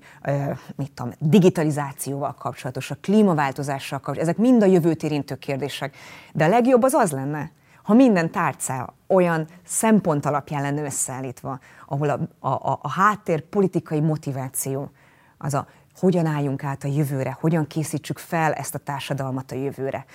mit 0.76 0.92
tudom, 0.92 1.12
digitalizációval 1.20 2.34
kapcsolatos, 2.34 2.92
a 2.92 2.98
klímaváltozással 3.02 4.00
kapcsolatos, 4.00 4.34
ezek 4.34 4.38
mind 4.38 4.62
a 4.62 4.66
jövőt 4.66 5.04
érintő 5.04 5.36
kérdések. 5.36 5.96
De 6.34 6.46
a 6.46 6.50
legjobb 6.50 6.84
az 6.84 6.94
az 6.94 7.12
lenne, 7.12 7.52
ha 7.84 7.94
minden 7.94 8.32
tárca 8.32 8.94
olyan 9.08 9.48
szempont 9.66 10.26
alapján 10.26 10.62
lenne 10.62 10.84
összeállítva, 10.84 11.60
ahol 11.88 12.10
a, 12.10 12.48
a, 12.48 12.80
a 12.82 12.90
háttér 12.90 13.42
politikai 13.42 14.00
motiváció, 14.00 14.92
az 15.38 15.54
a 15.54 15.68
hogyan 16.00 16.26
álljunk 16.26 16.64
át 16.64 16.84
a 16.84 16.88
jövőre, 16.88 17.38
hogyan 17.40 17.68
készítsük 17.68 18.18
fel 18.18 18.54
ezt 18.54 18.76
a 18.76 18.78
társadalmat 18.78 19.52
a 19.52 19.56
jövőre. 19.56 20.06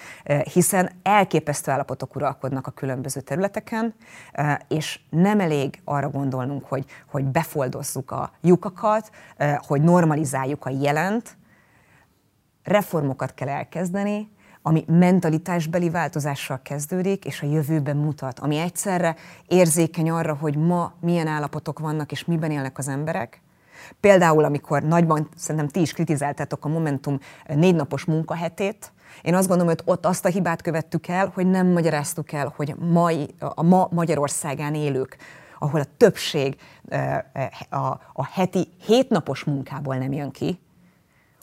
Hiszen 0.52 0.90
elképesztő 1.02 1.70
állapotok 1.70 2.16
uralkodnak 2.16 2.66
a 2.66 2.70
különböző 2.70 3.20
területeken, 3.20 3.94
és 4.68 5.00
nem 5.10 5.40
elég 5.40 5.80
arra 5.84 6.10
gondolnunk, 6.10 6.64
hogy, 6.64 6.84
hogy 7.10 7.24
befoldozzuk 7.24 8.10
a 8.10 8.32
lyukakat, 8.40 9.10
hogy 9.56 9.82
normalizáljuk 9.82 10.64
a 10.64 10.70
jelent, 10.70 11.36
reformokat 12.64 13.34
kell 13.34 13.48
elkezdeni, 13.48 14.30
ami 14.62 14.84
mentalitásbeli 14.86 15.90
változással 15.90 16.60
kezdődik, 16.62 17.24
és 17.24 17.42
a 17.42 17.46
jövőben 17.46 17.96
mutat, 17.96 18.38
ami 18.38 18.56
egyszerre 18.56 19.16
érzékeny 19.46 20.10
arra, 20.10 20.34
hogy 20.34 20.56
ma 20.56 20.92
milyen 21.00 21.26
állapotok 21.26 21.78
vannak, 21.78 22.12
és 22.12 22.24
miben 22.24 22.50
élnek 22.50 22.78
az 22.78 22.88
emberek, 22.88 23.40
Például, 24.00 24.44
amikor 24.44 24.82
nagyban, 24.82 25.28
szerintem 25.36 25.68
ti 25.68 25.80
is 25.80 25.92
kritizáltátok 25.92 26.64
a 26.64 26.68
Momentum 26.68 27.18
négy 27.46 27.74
napos 27.74 28.04
munkahetét, 28.04 28.92
én 29.22 29.34
azt 29.34 29.48
gondolom, 29.48 29.74
hogy 29.74 29.82
ott 29.84 30.06
azt 30.06 30.24
a 30.24 30.28
hibát 30.28 30.62
követtük 30.62 31.06
el, 31.06 31.30
hogy 31.34 31.46
nem 31.46 31.66
magyaráztuk 31.66 32.32
el, 32.32 32.52
hogy 32.56 32.74
mai, 32.78 33.34
a 33.38 33.62
ma 33.62 33.88
Magyarországán 33.90 34.74
élők, 34.74 35.16
ahol 35.58 35.80
a 35.80 35.86
többség 35.96 36.56
a, 37.70 37.86
a 38.12 38.26
heti 38.30 38.68
hétnapos 38.84 39.44
munkából 39.44 39.96
nem 39.96 40.12
jön 40.12 40.30
ki, 40.30 40.60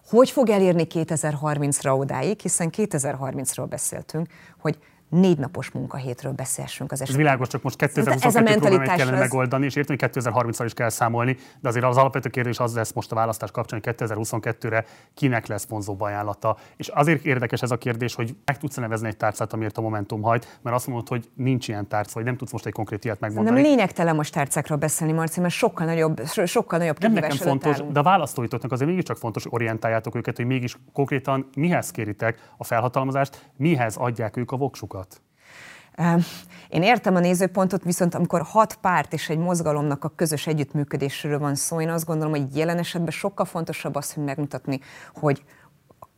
hogy 0.09 0.29
fog 0.29 0.49
elérni 0.49 0.87
2030-ra 0.89 1.99
odáig, 1.99 2.39
hiszen 2.39 2.69
2030-ról 2.77 3.65
beszéltünk, 3.69 4.27
hogy 4.59 4.79
négy 5.09 5.37
napos 5.37 5.71
munkahétről 5.71 6.31
beszélsünk 6.31 6.91
az 6.91 7.01
esetben. 7.01 7.21
Ez 7.21 7.27
világos, 7.27 7.47
csak 7.47 7.63
most 7.63 7.75
2022 7.75 8.59
problémát 8.59 8.95
kellene 8.95 9.15
az... 9.15 9.19
megoldani, 9.19 9.65
és 9.65 9.75
értem, 9.75 9.95
hogy 9.99 10.09
2030-al 10.13 10.63
is 10.65 10.73
kell 10.73 10.89
számolni, 10.89 11.37
de 11.59 11.67
azért 11.67 11.85
az 11.85 11.97
alapvető 11.97 12.29
kérdés 12.29 12.59
az 12.59 12.75
lesz 12.75 12.93
most 12.93 13.11
a 13.11 13.15
választás 13.15 13.51
kapcsán, 13.51 13.81
hogy 13.83 13.95
2022-re 13.97 14.85
kinek 15.13 15.47
lesz 15.47 15.65
vonzóbb 15.67 16.01
ajánlata. 16.01 16.57
És 16.75 16.87
azért 16.87 17.25
érdekes 17.25 17.61
ez 17.61 17.71
a 17.71 17.77
kérdés, 17.77 18.15
hogy 18.15 18.35
meg 18.45 18.57
tudsz 18.57 18.75
nevezni 18.75 19.07
egy 19.07 19.17
tárcát, 19.17 19.53
amiért 19.53 19.77
a 19.77 19.81
Momentum 19.81 20.21
hajt, 20.21 20.59
mert 20.61 20.75
azt 20.75 20.87
mondod, 20.87 21.07
hogy 21.07 21.29
nincs 21.33 21.67
ilyen 21.67 21.87
tárca, 21.87 22.11
vagy 22.13 22.23
nem 22.23 22.37
tudsz 22.37 22.51
most 22.51 22.65
egy 22.65 22.73
konkrét 22.73 23.05
ilyet 23.05 23.19
megmondani. 23.19 23.55
Nem 23.61 23.65
lényegtelen 23.65 24.15
most 24.15 24.33
tárcákról 24.33 24.77
beszélni, 24.77 25.13
Marci, 25.13 25.39
mert 25.39 25.53
sokkal 25.53 25.85
nagyobb, 25.85 26.21
sokkal 26.45 26.79
nagyobb 26.79 26.99
Nem 26.99 27.13
nekem 27.13 27.37
fontos, 27.37 27.75
állunk. 27.75 27.91
de 27.91 27.99
a 27.99 28.03
választóitoknak 28.03 28.71
azért 28.71 28.89
mégiscsak 28.89 29.17
fontos, 29.17 29.43
hogy 29.43 29.51
orientáljátok 29.53 30.15
őket, 30.15 30.35
hogy 30.35 30.45
mégis 30.45 30.77
konkrétan 30.93 31.49
mihez 31.55 31.91
kéritek 31.91 32.51
a 32.57 32.63
felhatalmazást, 32.63 33.49
mihez 33.57 33.95
adják 33.95 34.37
ők 34.37 34.51
a 34.51 34.57
voksukat. 34.57 34.98
Én 36.69 36.83
értem 36.83 37.15
a 37.15 37.19
nézőpontot, 37.19 37.83
viszont 37.83 38.15
amikor 38.15 38.41
hat 38.41 38.75
párt 38.75 39.13
és 39.13 39.29
egy 39.29 39.37
mozgalomnak 39.37 40.03
a 40.03 40.11
közös 40.15 40.47
együttműködésről 40.47 41.39
van 41.39 41.55
szó, 41.55 41.81
én 41.81 41.89
azt 41.89 42.05
gondolom, 42.05 42.33
hogy 42.33 42.55
jelen 42.55 42.77
esetben 42.77 43.11
sokkal 43.11 43.45
fontosabb 43.45 43.95
az, 43.95 44.13
hogy 44.13 44.23
megmutatni, 44.23 44.79
hogy 45.13 45.43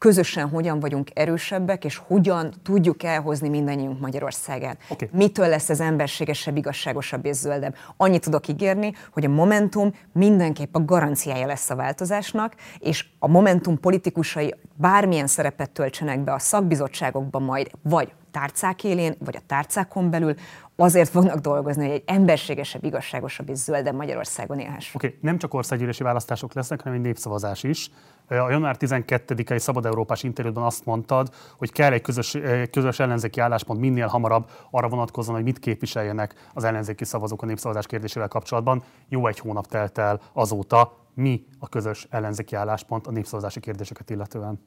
közösen 0.02 0.49
hogyan 0.49 0.80
vagyunk 0.80 1.08
erősebbek, 1.14 1.86
és 1.86 1.97
hogyan 1.97 2.54
tudjuk 2.64 3.04
elhozni 3.04 3.49
mindannyiunk 3.49 3.99
Magyarországát. 3.99 4.78
Okay. 4.89 5.10
Mitől 5.12 5.47
lesz 5.47 5.70
ez 5.70 5.80
emberségesebb, 5.80 6.58
igazságosabb 6.58 7.26
és 7.26 7.36
zöldebb? 7.36 7.76
Annyit 7.97 8.24
tudok 8.24 8.47
ígérni, 8.47 8.93
hogy 9.14 9.26
a 9.26 9.30
Momentum 9.30 9.93
mindenképp 10.14 10.76
a 10.76 10.86
garanciája 10.86 11.45
lesz 11.45 11.70
a 11.70 11.76
változásnak, 11.76 12.56
és 12.80 13.06
a 13.20 13.28
Momentum 13.28 13.80
politikusai 13.80 14.56
bármilyen 14.76 15.28
szerepet 15.28 15.70
töltsenek 15.70 16.20
be 16.20 16.34
a 16.34 16.39
szakbizottságokban 16.39 17.41
majd, 17.41 17.72
vagy 17.82 18.14
tárcák 18.32 18.84
élén, 18.84 19.16
vagy 19.20 19.36
a 19.36 19.43
tárcákon 19.47 20.10
belül, 20.10 20.36
azért 20.82 21.09
fognak 21.09 21.39
dolgozni, 21.39 21.86
hogy 21.86 21.95
egy 21.95 22.03
emberségesebb, 22.05 22.84
igazságosabb 22.84 23.49
és 23.49 23.57
zöldebb 23.57 23.95
Magyarországon 23.95 24.59
élhessünk. 24.59 24.95
Oké, 24.95 25.07
okay. 25.07 25.19
nem 25.21 25.38
csak 25.38 25.53
országgyűlési 25.53 26.03
választások 26.03 26.53
lesznek, 26.53 26.82
hanem 26.82 26.97
egy 26.97 27.03
népszavazás 27.03 27.63
is. 27.63 27.91
A 28.27 28.49
január 28.49 28.75
12-i 28.79 29.57
Szabad 29.57 29.86
Európás 29.86 30.23
interjúban 30.23 30.63
azt 30.63 30.86
mondtad, 30.86 31.29
hogy 31.57 31.71
kell 31.71 31.91
egy 31.91 32.01
közös, 32.01 32.38
közös 32.71 32.99
ellenzéki 32.99 33.39
álláspont 33.39 33.79
minél 33.79 34.07
hamarabb 34.07 34.49
arra 34.71 34.88
vonatkozóan, 34.88 35.36
hogy 35.36 35.45
mit 35.45 35.59
képviseljenek 35.59 36.49
az 36.53 36.63
ellenzéki 36.63 37.05
szavazók 37.05 37.41
a 37.41 37.45
népszavazás 37.45 37.86
kérdésével 37.86 38.27
kapcsolatban. 38.27 38.84
Jó 39.09 39.27
egy 39.27 39.39
hónap 39.39 39.67
telt 39.67 39.97
el 39.97 40.21
azóta. 40.34 40.99
Mi 41.13 41.45
a 41.59 41.69
közös 41.69 42.07
ellenzéki 42.09 42.55
álláspont 42.55 43.07
a 43.07 43.11
népszavazási 43.11 43.59
kérdéseket 43.59 44.09
illetően? 44.09 44.59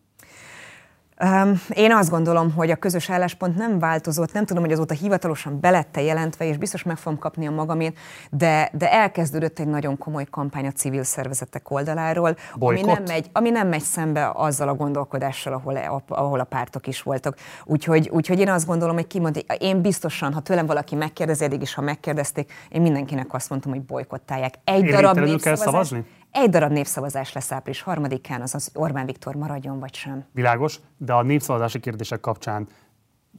Én 1.74 1.92
azt 1.92 2.10
gondolom, 2.10 2.52
hogy 2.52 2.70
a 2.70 2.76
közös 2.76 3.10
álláspont 3.10 3.56
nem 3.56 3.78
változott, 3.78 4.32
nem 4.32 4.44
tudom, 4.44 4.62
hogy 4.62 4.72
azóta 4.72 4.94
hivatalosan 4.94 5.60
belette 5.60 6.02
jelentve, 6.02 6.44
és 6.44 6.56
biztos 6.56 6.82
meg 6.82 6.96
fogom 6.96 7.18
kapni 7.18 7.46
a 7.46 7.50
magamét, 7.50 7.98
de, 8.30 8.70
de 8.72 8.92
elkezdődött 8.92 9.58
egy 9.58 9.66
nagyon 9.66 9.98
komoly 9.98 10.24
kampány 10.30 10.66
a 10.66 10.70
civil 10.70 11.02
szervezetek 11.02 11.70
oldaláról, 11.70 12.36
ami 12.58 12.80
nem, 12.80 13.02
megy, 13.06 13.28
ami 13.32 13.50
nem 13.50 13.68
megy 13.68 13.82
szembe 13.82 14.30
azzal 14.34 14.68
a 14.68 14.74
gondolkodással, 14.74 15.52
ahol, 15.52 16.02
ahol 16.08 16.40
a 16.40 16.44
pártok 16.44 16.86
is 16.86 17.02
voltak. 17.02 17.36
Úgyhogy, 17.64 18.08
úgyhogy 18.08 18.38
én 18.38 18.48
azt 18.48 18.66
gondolom, 18.66 18.94
hogy 18.94 19.06
kimond, 19.06 19.44
én 19.58 19.80
biztosan, 19.80 20.32
ha 20.32 20.40
tőlem 20.40 20.66
valaki 20.66 20.94
megkérdezi, 20.94 21.44
eddig 21.44 21.62
is, 21.62 21.74
ha 21.74 21.82
megkérdezték, 21.82 22.52
én 22.68 22.82
mindenkinek 22.82 23.34
azt 23.34 23.50
mondtam, 23.50 23.72
hogy 23.72 23.82
bolykottálják. 23.82 24.54
Egy 24.64 24.84
darab 24.84 25.18
népszavazás, 25.18 25.94
egy 26.34 26.50
darab 26.50 26.72
népszavazás 26.72 27.32
lesz 27.32 27.52
április 27.52 27.82
harmadikán, 27.82 28.40
az 28.40 28.54
az 28.54 28.70
Orbán 28.74 29.06
Viktor 29.06 29.34
maradjon 29.34 29.78
vagy 29.78 29.94
sem. 29.94 30.24
Világos, 30.32 30.80
de 30.96 31.12
a 31.12 31.22
népszavazási 31.22 31.80
kérdések 31.80 32.20
kapcsán 32.20 32.66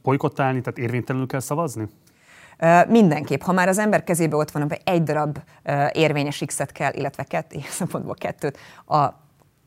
bolykottálni, 0.02 0.60
tehát 0.60 0.78
érvénytelenül 0.78 1.26
kell 1.26 1.40
szavazni? 1.40 1.88
Uh, 2.60 2.88
mindenképp, 2.88 3.40
ha 3.40 3.52
már 3.52 3.68
az 3.68 3.78
ember 3.78 4.04
kezébe 4.04 4.36
ott 4.36 4.50
van, 4.50 4.62
hogy 4.62 4.80
egy 4.84 5.02
darab 5.02 5.38
uh, 5.64 5.88
érvényes 5.92 6.42
X-et 6.46 6.72
kell, 6.72 6.92
illetve 6.92 7.24
kett, 7.24 7.52
ilyen 7.52 7.70
szempontból 7.70 8.14
kettőt, 8.14 8.58
a, 8.86 8.96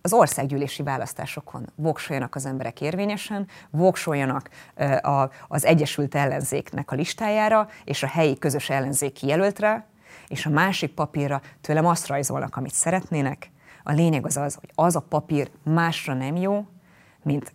az 0.01 0.13
országgyűlési 0.13 0.83
választásokon 0.83 1.65
voksoljanak 1.75 2.35
az 2.35 2.45
emberek 2.45 2.81
érvényesen, 2.81 3.47
voksoljanak 3.69 4.49
uh, 4.77 5.19
a, 5.19 5.29
az 5.47 5.65
Egyesült 5.65 6.15
Ellenzéknek 6.15 6.91
a 6.91 6.95
listájára, 6.95 7.67
és 7.83 8.03
a 8.03 8.07
helyi 8.07 8.37
közös 8.37 8.69
ellenzéki 8.69 9.27
jelöltre, 9.27 9.87
és 10.29 10.45
a 10.45 10.49
másik 10.49 10.93
papírra 10.93 11.41
tőlem 11.61 11.85
azt 11.85 12.07
rajzolnak, 12.07 12.55
amit 12.55 12.73
szeretnének. 12.73 13.51
A 13.83 13.91
lényeg 13.91 14.25
az 14.25 14.37
az, 14.37 14.55
hogy 14.55 14.69
az 14.75 14.95
a 14.95 14.99
papír 14.99 15.51
másra 15.63 16.13
nem 16.13 16.35
jó, 16.35 16.65
mint, 17.23 17.53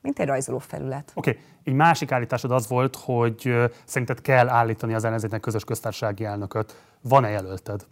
mint 0.00 0.18
egy 0.18 0.26
rajzoló 0.26 0.58
felület. 0.58 1.12
Oké, 1.14 1.30
okay. 1.30 1.42
egy 1.64 1.72
másik 1.72 2.12
állításod 2.12 2.50
az 2.50 2.68
volt, 2.68 2.96
hogy 2.96 3.54
szerinted 3.84 4.20
kell 4.20 4.48
állítani 4.48 4.94
az 4.94 5.04
ellenzéknek 5.04 5.40
közös 5.40 5.64
köztársasági 5.64 6.24
elnököt. 6.24 6.82
Van-e 7.00 7.28
jelölted? 7.28 7.86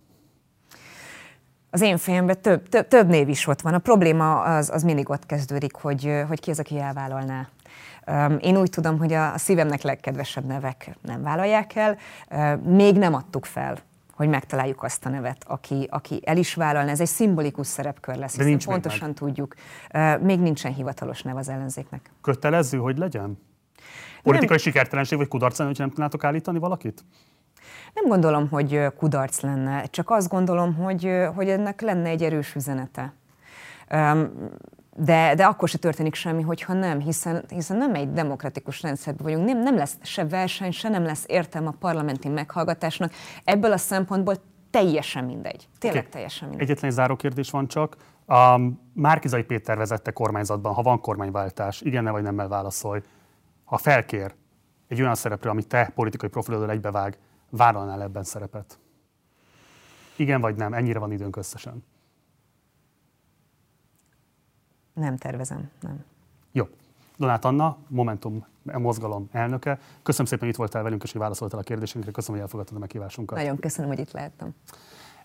Az 1.74 1.80
én 1.80 1.96
fejemben 1.96 2.40
több, 2.40 2.68
több, 2.68 2.88
több 2.88 3.08
név 3.08 3.28
is 3.28 3.46
ott 3.46 3.60
van. 3.60 3.74
A 3.74 3.78
probléma 3.78 4.40
az, 4.40 4.70
az 4.70 4.82
mindig 4.82 5.10
ott 5.10 5.26
kezdődik, 5.26 5.74
hogy, 5.74 6.22
hogy 6.28 6.40
ki 6.40 6.50
az, 6.50 6.58
aki 6.58 6.78
elvállalná. 6.78 7.48
Én 8.40 8.56
úgy 8.56 8.70
tudom, 8.70 8.98
hogy 8.98 9.12
a 9.12 9.38
szívemnek 9.38 9.82
legkedvesebb 9.82 10.44
nevek 10.44 10.96
nem 11.02 11.22
vállalják 11.22 11.72
el. 11.74 11.96
Még 12.56 12.96
nem 12.96 13.14
adtuk 13.14 13.44
fel 13.44 13.78
hogy 14.14 14.28
megtaláljuk 14.28 14.82
azt 14.82 15.06
a 15.06 15.08
nevet, 15.08 15.44
aki, 15.46 15.88
aki 15.90 16.20
el 16.24 16.36
is 16.36 16.54
vállalna. 16.54 16.90
Ez 16.90 17.00
egy 17.00 17.06
szimbolikus 17.06 17.66
szerepkör 17.66 18.16
lesz, 18.16 18.36
De 18.36 18.44
nincs 18.44 18.66
pontosan 18.66 19.08
meg. 19.08 19.16
tudjuk. 19.16 19.54
Még 20.20 20.40
nincsen 20.40 20.74
hivatalos 20.74 21.22
nev 21.22 21.36
az 21.36 21.48
ellenzéknek. 21.48 22.10
Kötelező, 22.22 22.78
hogy 22.78 22.98
legyen? 22.98 23.38
Politikai 24.22 24.56
nem. 24.56 24.58
sikertelenség 24.58 25.18
vagy 25.18 25.28
kudarc 25.28 25.58
hogy 25.58 25.78
nem 25.78 25.88
tudnátok 25.88 26.24
állítani 26.24 26.58
valakit? 26.58 27.04
Nem 27.94 28.04
gondolom, 28.08 28.48
hogy 28.48 28.86
kudarc 28.96 29.40
lenne, 29.40 29.84
csak 29.84 30.10
azt 30.10 30.28
gondolom, 30.28 30.74
hogy, 30.74 31.10
hogy 31.34 31.48
ennek 31.48 31.80
lenne 31.80 32.08
egy 32.08 32.22
erős 32.22 32.54
üzenete 32.54 33.12
de, 34.96 35.34
de 35.34 35.44
akkor 35.44 35.68
se 35.68 35.78
történik 35.78 36.14
semmi, 36.14 36.42
hogyha 36.42 36.72
nem, 36.72 37.00
hiszen, 37.00 37.44
hiszen 37.48 37.76
nem 37.76 37.94
egy 37.94 38.12
demokratikus 38.12 38.82
rendszerben 38.82 39.24
vagyunk, 39.26 39.46
nem, 39.46 39.62
nem 39.62 39.76
lesz 39.76 39.96
se 40.02 40.26
verseny, 40.26 40.70
se 40.70 40.88
nem 40.88 41.04
lesz 41.04 41.24
értelme 41.26 41.68
a 41.68 41.74
parlamenti 41.78 42.28
meghallgatásnak. 42.28 43.12
Ebből 43.44 43.72
a 43.72 43.76
szempontból 43.76 44.34
teljesen 44.70 45.24
mindegy. 45.24 45.68
Tényleg 45.78 46.00
okay. 46.00 46.12
teljesen 46.12 46.48
mindegy. 46.48 46.68
Egyetlen 46.68 46.90
egy 46.90 46.96
záró 46.96 47.16
kérdés 47.16 47.50
van 47.50 47.68
csak. 47.68 47.96
A 48.26 48.60
Márkizai 48.92 49.42
Péter 49.42 49.76
vezette 49.76 50.10
kormányzatban, 50.10 50.74
ha 50.74 50.82
van 50.82 51.00
kormányváltás, 51.00 51.80
igen 51.80 52.04
vagy 52.04 52.22
nemmel 52.22 52.48
válaszolj. 52.48 53.00
Ha 53.64 53.76
felkér 53.76 54.34
egy 54.88 55.00
olyan 55.00 55.14
szerepre, 55.14 55.50
amit 55.50 55.68
te 55.68 55.92
politikai 55.94 56.28
profilodról 56.28 56.70
egybevág, 56.70 57.18
vállalnál 57.56 58.02
ebben 58.02 58.24
szerepet? 58.24 58.78
Igen 60.16 60.40
vagy 60.40 60.56
nem? 60.56 60.72
Ennyire 60.72 60.98
van 60.98 61.12
időnk 61.12 61.36
összesen. 61.36 61.84
Nem 64.92 65.16
tervezem, 65.16 65.70
nem. 65.80 66.04
Jó. 66.52 66.64
Donát 67.16 67.44
Anna, 67.44 67.76
Momentum 67.88 68.46
mozgalom 68.62 69.28
elnöke. 69.32 69.78
Köszönöm 70.02 70.26
szépen, 70.26 70.44
hogy 70.44 70.48
itt 70.48 70.56
voltál 70.56 70.82
velünk, 70.82 71.02
és 71.02 71.12
hogy 71.12 71.20
válaszoltál 71.20 71.60
a 71.60 71.62
kérdésünkre. 71.62 72.10
Köszönöm, 72.10 72.36
hogy 72.36 72.44
elfogadtad 72.44 72.76
a 72.76 72.80
meghívásunkat. 72.80 73.38
Nagyon 73.38 73.58
köszönöm, 73.58 73.90
hogy 73.90 73.98
itt 73.98 74.10
lehettem. 74.10 74.54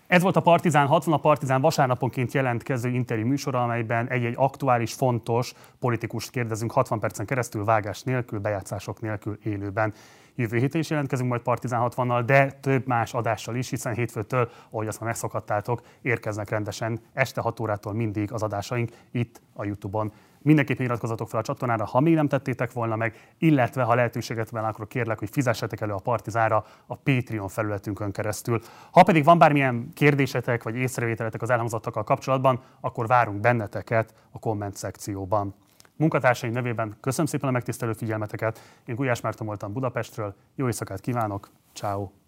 Ez 0.06 0.22
volt 0.22 0.36
a 0.36 0.40
Partizán 0.40 0.86
60, 0.86 1.14
a 1.14 1.16
Partizán 1.16 1.60
vasárnaponként 1.60 2.32
jelentkező 2.32 2.88
interjú 2.88 3.26
műsora, 3.26 3.62
amelyben 3.62 4.08
egy-egy 4.08 4.34
aktuális, 4.36 4.92
fontos 4.92 5.54
politikust 5.78 6.30
kérdezünk 6.30 6.72
60 6.72 6.98
percen 6.98 7.26
keresztül, 7.26 7.64
vágás 7.64 8.02
nélkül, 8.02 8.38
bejátszások 8.38 9.00
nélkül 9.00 9.38
élőben. 9.42 9.94
Jövő 10.40 10.58
héten 10.58 10.80
is 10.80 10.90
jelentkezünk 10.90 11.28
majd 11.28 11.40
Partizán 11.40 11.90
60-nal, 11.90 12.22
de 12.26 12.50
több 12.50 12.86
más 12.86 13.14
adással 13.14 13.56
is, 13.56 13.70
hiszen 13.70 13.94
hétfőtől, 13.94 14.50
ahogy 14.70 14.86
azt 14.86 15.00
már 15.00 15.08
megszokhattátok, 15.08 15.82
érkeznek 16.02 16.50
rendesen 16.50 17.00
este 17.12 17.40
6 17.40 17.60
órától 17.60 17.92
mindig 17.92 18.32
az 18.32 18.42
adásaink 18.42 18.90
itt 19.10 19.40
a 19.52 19.64
YouTube-on. 19.64 20.12
Mindenképpen 20.38 20.84
iratkozatok 20.86 21.28
fel 21.28 21.40
a 21.40 21.42
csatornára, 21.42 21.84
ha 21.84 22.00
még 22.00 22.14
nem 22.14 22.28
tettétek 22.28 22.72
volna 22.72 22.96
meg, 22.96 23.34
illetve 23.38 23.82
ha 23.82 23.94
lehetőséget 23.94 24.50
van, 24.50 24.64
akkor 24.64 24.86
kérlek, 24.86 25.18
hogy 25.18 25.28
fizessetek 25.30 25.80
elő 25.80 25.92
a 25.92 25.98
Partizára 25.98 26.64
a 26.86 26.94
Patreon 26.94 27.48
felületünkön 27.48 28.12
keresztül. 28.12 28.60
Ha 28.90 29.02
pedig 29.02 29.24
van 29.24 29.38
bármilyen 29.38 29.90
kérdésetek 29.94 30.62
vagy 30.62 30.76
észrevételetek 30.76 31.42
az 31.42 31.50
elhangzottakkal 31.50 32.04
kapcsolatban, 32.04 32.60
akkor 32.80 33.06
várunk 33.06 33.40
benneteket 33.40 34.14
a 34.30 34.38
komment 34.38 34.76
szekcióban. 34.76 35.54
Munkatársaim 36.00 36.52
nevében 36.52 36.96
köszönöm 37.00 37.26
szépen 37.26 37.48
a 37.48 37.52
megtisztelő 37.52 37.92
figyelmeteket. 37.92 38.60
Én 38.84 38.94
Gulyás 38.94 39.20
Márton 39.20 39.46
voltam 39.46 39.72
Budapestről. 39.72 40.34
Jó 40.54 40.66
éjszakát 40.66 41.00
kívánok. 41.00 41.50
Ciao. 41.74 42.19